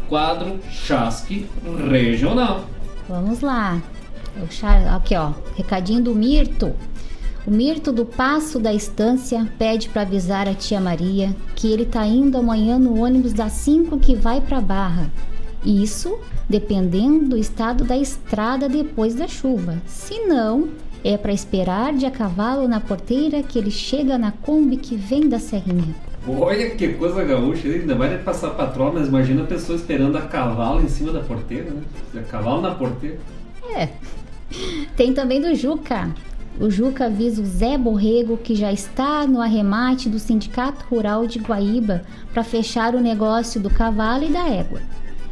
quadro 0.08 0.58
Chasque 0.70 1.46
Regional. 1.88 2.64
Vamos 3.08 3.40
lá. 3.40 3.80
O 4.42 4.50
chá- 4.50 4.94
Aqui, 4.96 5.14
ó. 5.16 5.32
Recadinho 5.56 6.02
do 6.02 6.14
Mirto. 6.14 6.72
O 7.46 7.50
Mirto 7.50 7.90
do 7.92 8.04
Passo 8.04 8.58
da 8.58 8.72
Estância 8.72 9.46
pede 9.58 9.88
para 9.88 10.02
avisar 10.02 10.46
a 10.46 10.54
tia 10.54 10.80
Maria 10.80 11.34
que 11.56 11.72
ele 11.72 11.86
tá 11.86 12.06
indo 12.06 12.36
amanhã 12.36 12.78
no 12.78 13.02
ônibus 13.02 13.32
das 13.32 13.52
5 13.52 13.98
que 13.98 14.14
vai 14.14 14.40
para 14.40 14.60
Barra. 14.60 15.10
Isso 15.64 16.18
dependendo 16.48 17.30
do 17.30 17.36
estado 17.36 17.84
da 17.84 17.96
estrada 17.96 18.68
depois 18.68 19.14
da 19.14 19.26
chuva. 19.28 19.78
Se 19.86 20.18
não, 20.26 20.68
é 21.04 21.16
para 21.16 21.32
esperar 21.32 21.92
de 21.94 22.04
a 22.06 22.10
cavalo 22.10 22.66
na 22.68 22.80
porteira 22.80 23.42
que 23.42 23.58
ele 23.58 23.70
chega 23.70 24.18
na 24.18 24.32
Kombi 24.32 24.76
que 24.76 24.96
vem 24.96 25.28
da 25.28 25.38
Serrinha. 25.38 25.94
Olha 26.28 26.70
que 26.70 26.88
coisa 26.94 27.24
gaúcha, 27.24 27.68
ainda 27.68 27.94
mais 27.94 28.12
de 28.12 28.18
passar 28.24 28.50
patroa, 28.50 28.92
mas 28.92 29.08
imagina 29.08 29.42
a 29.42 29.46
pessoa 29.46 29.76
esperando 29.76 30.18
a 30.18 30.22
cavalo 30.22 30.82
em 30.82 30.88
cima 30.88 31.10
da 31.12 31.20
porteira, 31.20 31.70
né? 31.70 31.82
A 32.16 32.22
cavalo 32.22 32.60
na 32.60 32.74
porteira. 32.74 33.18
É. 33.74 33.88
Tem 34.96 35.12
também 35.12 35.40
do 35.40 35.54
Juca. 35.54 36.10
O 36.60 36.70
Juca 36.70 37.06
avisa 37.06 37.40
o 37.40 37.46
Zé 37.46 37.78
Borrego 37.78 38.36
que 38.36 38.54
já 38.54 38.72
está 38.72 39.26
no 39.26 39.40
arremate 39.40 40.08
do 40.08 40.18
Sindicato 40.18 40.84
Rural 40.90 41.26
de 41.26 41.38
Guaíba 41.38 42.02
para 42.34 42.44
fechar 42.44 42.94
o 42.94 43.00
negócio 43.00 43.60
do 43.60 43.70
cavalo 43.70 44.24
e 44.24 44.28
da 44.28 44.46
égua. 44.48 44.80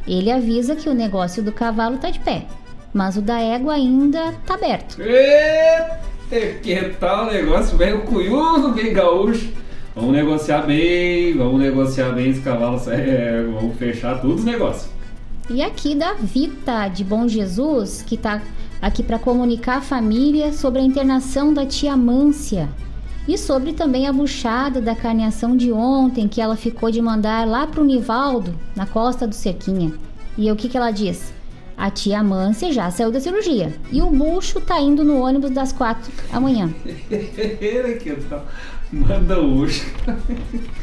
Ele 0.07 0.33
avisa 0.33 0.75
que 0.75 0.89
o 0.89 0.95
negócio 0.95 1.43
do 1.43 1.53
cavalo 1.53 1.97
está 1.97 2.09
de 2.09 2.19
pé, 2.21 2.47
mas 2.95 3.19
o 3.19 3.21
da 3.21 3.39
égua 3.39 3.75
ainda 3.75 4.31
está 4.31 4.55
aberto. 4.55 5.03
Eita, 5.03 6.59
que 6.63 6.77
tal 6.99 7.27
o 7.27 7.31
negócio 7.31 7.77
bem 7.77 8.01
cunhudo, 8.01 8.73
bem 8.73 8.93
gaúcho. 8.95 9.53
Vamos 9.95 10.13
negociar 10.13 10.63
bem, 10.63 11.37
vamos 11.37 11.61
negociar 11.61 12.13
bem 12.13 12.31
esse 12.31 12.41
cavalo, 12.41 12.81
é, 12.89 13.43
vamos 13.43 13.77
fechar 13.77 14.21
todos 14.21 14.39
os 14.39 14.45
negócios. 14.45 14.89
E 15.51 15.61
aqui 15.61 15.95
da 15.95 16.15
Vita 16.15 16.89
de 16.89 17.03
Bom 17.03 17.27
Jesus, 17.27 18.03
que 18.03 18.15
está 18.15 18.41
aqui 18.81 19.03
para 19.03 19.19
comunicar 19.19 19.79
à 19.79 19.81
família 19.81 20.53
sobre 20.53 20.81
a 20.81 20.85
internação 20.85 21.53
da 21.53 21.67
tia 21.67 21.97
Mância 21.97 22.69
e 23.27 23.37
sobre 23.37 23.73
também 23.73 24.07
a 24.07 24.13
buchada 24.13 24.81
da 24.81 24.95
carneação 24.95 25.57
de 25.57 25.71
ontem 25.71 26.27
que 26.27 26.41
ela 26.41 26.57
ficou 26.57 26.91
de 26.91 27.03
mandar 27.03 27.47
lá 27.47 27.67
pro 27.67 27.85
Nivaldo, 27.85 28.55
na 28.75 28.87
costa 28.87 29.27
do 29.27 29.35
Cerquinha. 29.35 29.93
E 30.37 30.51
o 30.51 30.57
que, 30.57 30.69
que 30.69 30.77
ela 30.77 30.91
diz? 30.91 31.33
A 31.77 31.91
tia 31.91 32.23
Mância 32.23 32.73
já 32.73 32.91
saiu 32.91 33.13
da 33.13 33.21
cirurgia 33.21 33.73
e 33.93 34.01
o 34.01 34.11
bucho 34.11 34.61
tá 34.61 34.81
indo 34.81 35.05
no 35.05 35.21
ônibus 35.21 35.51
das 35.51 35.73
quatro 35.73 36.11
amanhã. 36.33 36.73
tal? 38.29 38.47
Manda 38.91 39.41
o 39.41 39.59
urso. 39.59 39.85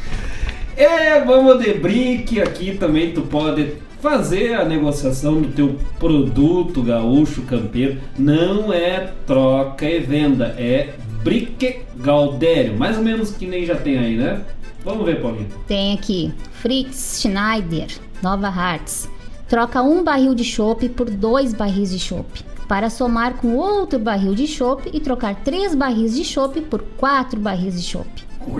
É, 0.78 1.24
vamos 1.24 1.58
de 1.64 1.72
brinque 1.72 2.38
aqui 2.38 2.76
também 2.76 3.14
tu 3.14 3.22
pode 3.22 3.78
fazer 4.00 4.54
a 4.54 4.64
negociação 4.64 5.40
do 5.40 5.48
teu 5.48 5.76
produto 5.98 6.82
gaúcho 6.82 7.42
campeiro. 7.42 7.98
Não 8.18 8.72
é 8.72 9.12
troca 9.26 9.84
e 9.84 10.00
venda, 10.00 10.54
é 10.58 10.94
brique 11.22 11.80
Galdério, 11.96 12.76
mais 12.76 12.96
ou 12.96 13.02
menos 13.02 13.30
que 13.30 13.46
nem 13.46 13.64
já 13.64 13.74
tem 13.74 13.98
aí, 13.98 14.16
né? 14.16 14.42
Vamos 14.84 15.04
ver, 15.04 15.20
Paulinho. 15.20 15.48
Tem 15.66 15.94
aqui 15.94 16.32
Fritz 16.52 17.20
Schneider, 17.20 17.88
Nova 18.22 18.48
Hartz. 18.48 19.08
Troca 19.48 19.82
um 19.82 20.04
barril 20.04 20.34
de 20.34 20.44
chopp 20.44 20.88
por 20.90 21.10
dois 21.10 21.52
barris 21.52 21.90
de 21.90 21.98
chopp. 21.98 22.44
Para 22.68 22.90
somar 22.90 23.34
com 23.34 23.56
outro 23.56 23.98
barril 23.98 24.34
de 24.34 24.46
chopp 24.46 24.88
e 24.92 25.00
trocar 25.00 25.36
três 25.36 25.74
barris 25.74 26.14
de 26.14 26.24
chopp 26.24 26.60
por 26.62 26.82
quatro 26.96 27.40
barris 27.40 27.80
de 27.80 27.86
chopp. 27.86 28.08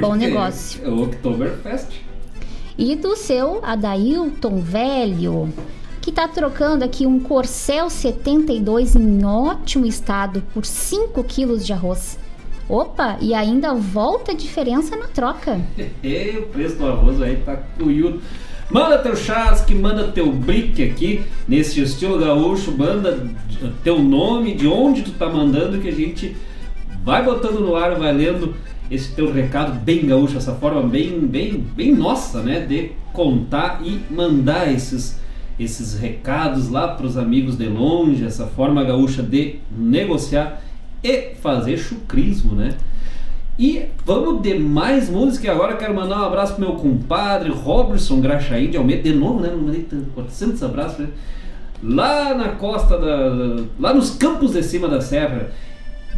Bom 0.01 0.15
negócio. 0.15 0.85
É 0.85 0.89
o 0.89 1.03
Oktoberfest. 1.05 2.06
E 2.79 2.95
do 2.95 3.17
seu 3.17 3.65
Adailton 3.65 4.61
Velho, 4.61 5.49
que 6.03 6.13
tá 6.13 6.29
trocando 6.29 6.85
aqui 6.85 7.07
um 7.07 7.19
Corcel 7.19 7.89
72 7.89 8.95
em 8.95 9.25
ótimo 9.25 9.87
estado 9.87 10.43
por 10.53 10.67
5 10.67 11.25
quilos 11.25 11.65
de 11.65 11.73
arroz. 11.73 12.19
Opa, 12.69 13.17
e 13.21 13.33
ainda 13.33 13.73
volta 13.73 14.33
a 14.33 14.35
diferença 14.35 14.95
na 14.95 15.07
troca. 15.07 15.59
O 16.39 16.47
preço 16.49 16.77
do 16.77 16.87
arroz 16.87 17.23
aí 17.23 17.37
tá 17.37 17.57
cunhudo. 17.79 18.21
Manda 18.71 18.99
teu 18.99 19.17
chasque, 19.17 19.75
manda 19.75 20.09
teu 20.09 20.31
brick 20.31 20.83
aqui, 20.83 21.25
nesse 21.49 21.81
estilo 21.81 22.19
gaúcho, 22.19 22.73
manda 22.73 23.27
teu 23.83 24.03
nome, 24.03 24.55
de 24.55 24.67
onde 24.67 25.03
tu 25.03 25.13
tá 25.13 25.29
mandando, 25.29 25.79
que 25.79 25.89
a 25.89 25.93
gente 25.93 26.37
vai 27.05 27.25
botando 27.25 27.61
no 27.61 27.75
ar, 27.75 27.95
vai 27.95 28.13
lendo 28.13 28.55
esse 28.91 29.13
teu 29.13 29.33
recado 29.33 29.79
bem 29.81 30.07
gaúcho, 30.07 30.37
essa 30.37 30.55
forma 30.55 30.83
bem, 30.83 31.21
bem, 31.21 31.65
bem 31.75 31.95
nossa, 31.95 32.43
né, 32.43 32.61
de 32.61 32.93
contar 33.13 33.81
e 33.85 34.01
mandar 34.13 34.73
esses 34.73 35.19
esses 35.59 35.99
recados 35.99 36.69
lá 36.69 36.89
para 36.89 37.07
os 37.07 37.17
amigos 37.17 37.57
de 37.57 37.67
longe, 37.67 38.25
essa 38.25 38.47
forma 38.47 38.85
gaúcha 38.85 39.23
de 39.23 39.57
negociar 39.71 40.61
e 41.03 41.35
fazer 41.37 41.79
chucrismo, 41.79 42.55
né? 42.55 42.77
E 43.59 43.87
vamos 44.05 44.43
de 44.43 44.59
mais 44.59 45.09
música. 45.09 45.51
Agora 45.51 45.77
quero 45.77 45.95
mandar 45.95 46.21
um 46.21 46.25
abraço 46.27 46.57
pro 46.57 46.67
meu 46.67 46.75
compadre 46.75 47.51
Robertson 47.51 48.21
Graxaí 48.21 48.69
de 48.69 48.77
Almeida. 48.77 49.03
De 49.03 49.15
novo, 49.15 49.41
né? 49.41 49.49
Não 49.51 49.63
mandei 49.63 49.87
400 50.15 50.63
abraços. 50.63 50.99
Né? 50.99 51.09
Lá 51.83 52.35
na 52.35 52.51
costa 52.51 52.99
da. 52.99 53.65
Lá 53.81 53.95
nos 53.95 54.11
campos 54.11 54.53
de 54.53 54.63
cima 54.63 54.89
da 54.89 55.01
serra. 55.01 55.51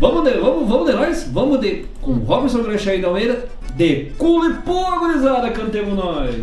Vamos 0.00 0.24
de, 0.24 0.38
vamos, 0.38 0.68
vamos 0.68 0.86
de 0.86 0.92
nós? 0.92 1.28
Vamos 1.32 1.60
de. 1.60 1.86
Com 2.00 2.12
Robertson 2.12 2.62
Graxaí 2.62 3.00
de 3.00 3.04
Almeida. 3.04 3.48
De 3.74 4.12
Culipô, 4.16 4.98
gurizada, 5.00 5.50
cantemos 5.50 5.94
nós. 5.96 6.36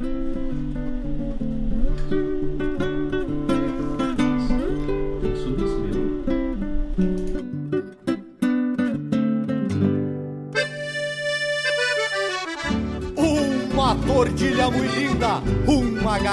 Uma 0.00 0.51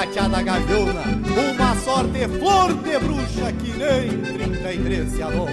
gateada 0.06 0.42
gaviona, 0.42 1.04
uma 1.36 1.76
sorte 1.76 2.26
flor 2.40 2.74
de 2.74 2.98
bruxa 3.00 3.52
que 3.52 3.74
nem 3.74 4.22
33 4.22 5.12
se 5.12 5.22
alô. 5.22 5.46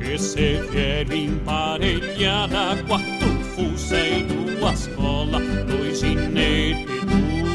Esse 0.00 0.54
velho 0.72 1.14
emparelhada, 1.14 2.82
quatro 2.88 3.28
fuzéis, 3.54 4.26
duas 4.26 4.88
colas, 4.88 5.46
dois 5.66 6.00
ginetes, 6.00 6.86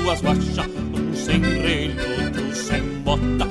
duas 0.02 0.22
baixas, 0.22 0.66
um 0.94 1.14
sem 1.14 1.42
relho, 1.42 2.24
outro 2.24 2.56
sem 2.56 2.82
bota, 3.04 3.48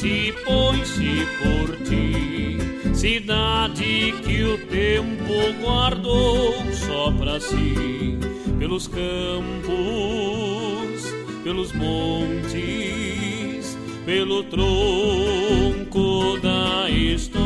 se 0.00 0.32
põe-se 0.46 1.26
por 1.42 1.76
ti, 1.84 2.56
cidade 2.94 4.14
que 4.24 4.42
o 4.44 4.56
tempo 4.68 5.52
guardou 5.60 6.54
só 6.72 7.12
para 7.12 7.38
si, 7.38 8.16
pelos 8.58 8.88
campos, 8.88 9.76
pelos 11.44 11.74
montes, 11.74 12.56
pelo 14.06 14.42
tronco 14.44 16.38
da 16.40 16.88
história 16.88 17.39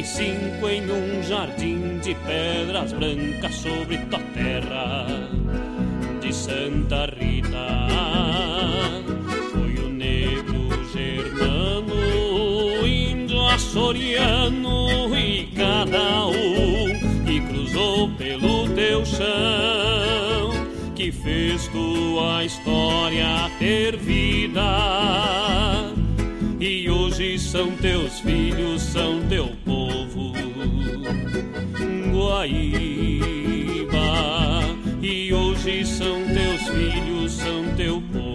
35 0.00 0.66
em 0.66 0.90
um 0.90 1.22
jardim 1.22 1.98
de 1.98 2.14
pedras 2.14 2.90
brancas 2.94 3.54
sobre 3.54 3.98
tua 3.98 4.18
terra 4.32 5.06
de 6.22 6.34
Santa 6.34 7.04
Rita. 7.04 7.86
Foi 9.52 9.74
o 9.84 9.90
negro 9.90 10.70
germano, 10.90 12.86
índio 12.86 13.46
açoriano 13.48 15.14
e 15.14 15.50
cada 15.54 16.28
um 16.28 17.24
que 17.26 17.40
cruzou 17.42 18.08
pelo 18.12 18.70
teu 18.70 19.04
chão. 19.04 20.50
Que 20.94 21.12
fez 21.12 21.68
tua 21.68 22.42
história 22.42 23.50
ter 23.58 23.98
vida. 23.98 25.92
E 26.58 26.88
hoje 26.90 27.38
são 27.38 27.70
teus 27.72 28.20
filhos, 28.20 28.82
são 28.82 29.20
teu 29.28 29.59
Guaíba. 32.30 33.98
E 35.02 35.34
hoje 35.34 35.84
são 35.84 36.22
teus 36.28 36.62
filhos, 36.68 37.32
são 37.32 37.74
teu 37.76 38.00
povo. 38.00 38.30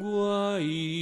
Guaíba. 0.00 0.95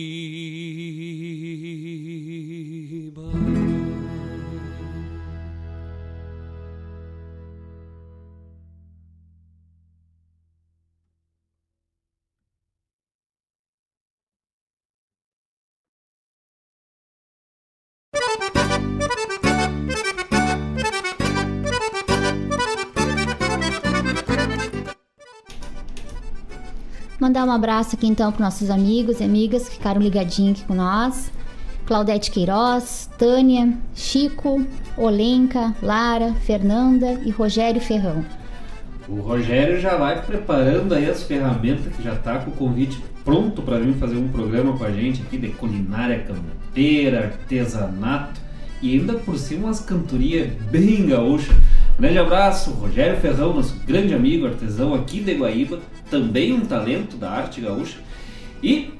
Mandar 27.35 27.51
um 27.51 27.53
abraço 27.53 27.97
aqui 27.97 28.07
então 28.07 28.31
para 28.31 28.45
nossos 28.45 28.71
amigos 28.71 29.19
e 29.19 29.25
amigas 29.25 29.69
que 29.69 29.75
ficaram 29.75 30.01
ligadinhos 30.01 30.53
aqui 30.59 30.69
com 30.69 30.75
nós. 30.75 31.33
Claudete 31.85 32.31
Queiroz, 32.31 33.11
Tânia, 33.19 33.77
Chico, 33.93 34.65
Olenka, 34.97 35.75
Lara, 35.83 36.33
Fernanda 36.47 37.21
e 37.25 37.33
Rogério 37.33 37.81
Ferrão. 37.81 38.25
O 39.09 39.17
Rogério 39.17 39.81
já 39.81 39.97
vai 39.97 40.25
preparando 40.25 40.95
aí 40.95 41.11
as 41.11 41.25
ferramentas, 41.25 41.93
que 41.97 42.05
já 42.05 42.15
tá 42.15 42.39
com 42.39 42.53
o 42.53 42.55
convite 42.55 43.03
pronto 43.25 43.63
para 43.63 43.81
vir 43.81 43.95
fazer 43.95 44.17
um 44.17 44.29
programa 44.29 44.79
com 44.79 44.85
a 44.85 44.93
gente 44.93 45.21
aqui 45.23 45.37
de 45.37 45.49
culinária 45.49 46.21
campeira, 46.21 47.25
artesanato 47.25 48.41
e 48.81 48.93
ainda 48.93 49.15
por 49.15 49.37
cima 49.37 49.65
umas 49.65 49.81
cantorias 49.81 50.53
bem 50.71 51.05
gaúchas. 51.07 51.57
Grande 51.99 52.19
abraço, 52.19 52.71
Rogério 52.71 53.21
Ferrão, 53.21 53.55
nosso 53.55 53.75
grande 53.85 54.15
amigo 54.15 54.47
artesão 54.47 54.95
aqui 54.95 55.19
de 55.19 55.35
Guaíba, 55.35 55.81
também 56.11 56.53
um 56.53 56.65
talento 56.65 57.17
da 57.17 57.31
arte 57.31 57.61
gaúcha. 57.61 57.99
E 58.63 58.93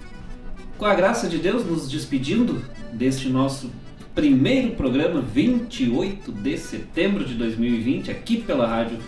com 0.77 0.87
a 0.87 0.95
graça 0.95 1.29
de 1.29 1.39
Deus, 1.39 1.65
nos 1.65 1.89
despedindo 1.89 2.63
deste 2.93 3.29
nosso 3.29 3.71
primeiro 4.15 4.73
programa, 4.73 5.21
28 5.21 6.31
de 6.31 6.59
setembro 6.59 7.25
de 7.25 7.35
2020, 7.35 8.11
aqui 8.11 8.37
pela 8.41 8.67
Rádio 8.67 8.99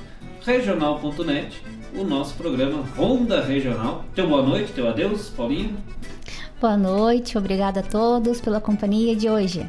Regional.net, 0.45 1.63
o 1.95 2.05
nosso 2.05 2.35
programa 2.35 2.83
Ronda 2.97 3.43
Regional. 3.43 4.05
Teu 4.15 4.29
boa 4.29 4.43
noite, 4.43 4.73
teu 4.73 4.89
adeus, 4.89 5.29
Paulinho. 5.29 5.77
Boa 6.61 6.77
noite, 6.77 7.37
obrigada 7.37 7.81
a 7.81 7.83
todos 7.83 8.41
pela 8.41 8.61
companhia 8.61 9.15
de 9.15 9.29
hoje. 9.29 9.69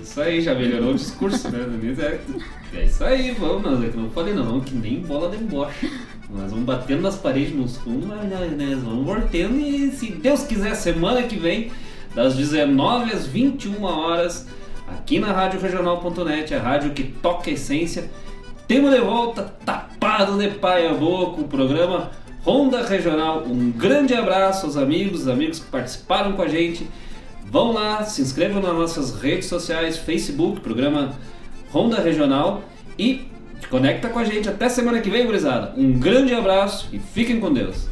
Isso 0.00 0.20
aí, 0.20 0.40
já 0.40 0.54
melhorou 0.54 0.92
o 0.92 0.94
discurso, 0.94 1.50
né? 1.50 1.58
É, 1.98 2.78
é 2.78 2.84
isso 2.84 3.02
aí, 3.02 3.32
vamos, 3.32 3.62
nós 3.62 3.82
é 3.84 3.88
que 3.88 3.96
não 3.96 4.10
falei, 4.10 4.32
não, 4.32 4.44
vamos 4.44 4.64
que 4.64 4.74
nem 4.74 5.00
bola 5.00 5.28
de 5.28 5.42
embocha. 5.42 5.90
Nós 6.32 6.50
vamos 6.50 6.64
batendo 6.64 7.02
nas 7.02 7.16
paredes 7.16 7.54
nos 7.54 7.76
fundos, 7.76 8.06
mas 8.06 8.30
nós, 8.30 8.52
né, 8.52 8.78
vamos 8.82 9.04
voltando 9.04 9.58
e 9.58 9.90
se 9.90 10.12
Deus 10.12 10.44
quiser, 10.44 10.74
semana 10.74 11.22
que 11.24 11.36
vem, 11.36 11.70
das 12.14 12.36
19 12.36 13.12
às 13.12 13.26
21 13.26 13.82
horas, 13.82 14.46
aqui 14.88 15.18
na 15.18 15.32
Rádio 15.32 15.60
Regional.net, 15.60 16.54
a 16.54 16.60
rádio 16.60 16.92
que 16.92 17.04
toca 17.04 17.50
a 17.50 17.52
essência. 17.52 18.10
Temos 18.68 18.92
de 18.92 19.00
volta, 19.00 19.42
tapado 19.64 20.38
de 20.38 20.48
paia 20.48 20.94
boca, 20.94 21.40
o 21.40 21.48
programa 21.48 22.10
Ronda 22.44 22.86
Regional. 22.86 23.44
Um 23.44 23.70
grande 23.70 24.14
abraço 24.14 24.66
aos 24.66 24.76
amigos, 24.76 25.26
amigos 25.26 25.58
que 25.58 25.70
participaram 25.70 26.32
com 26.32 26.42
a 26.42 26.48
gente. 26.48 26.88
Vão 27.46 27.72
lá, 27.72 28.04
se 28.04 28.22
inscrevam 28.22 28.62
nas 28.62 28.74
nossas 28.74 29.20
redes 29.20 29.46
sociais, 29.46 29.98
Facebook, 29.98 30.60
programa 30.60 31.14
Ronda 31.72 32.00
Regional 32.00 32.62
e 32.96 33.29
Conecta 33.68 34.08
com 34.08 34.18
a 34.18 34.24
gente 34.24 34.48
até 34.48 34.68
semana 34.68 35.00
que 35.00 35.10
vem, 35.10 35.26
gurizada. 35.26 35.72
Um 35.76 35.92
grande 35.92 36.34
abraço 36.34 36.88
e 36.92 36.98
fiquem 36.98 37.38
com 37.38 37.52
Deus. 37.52 37.88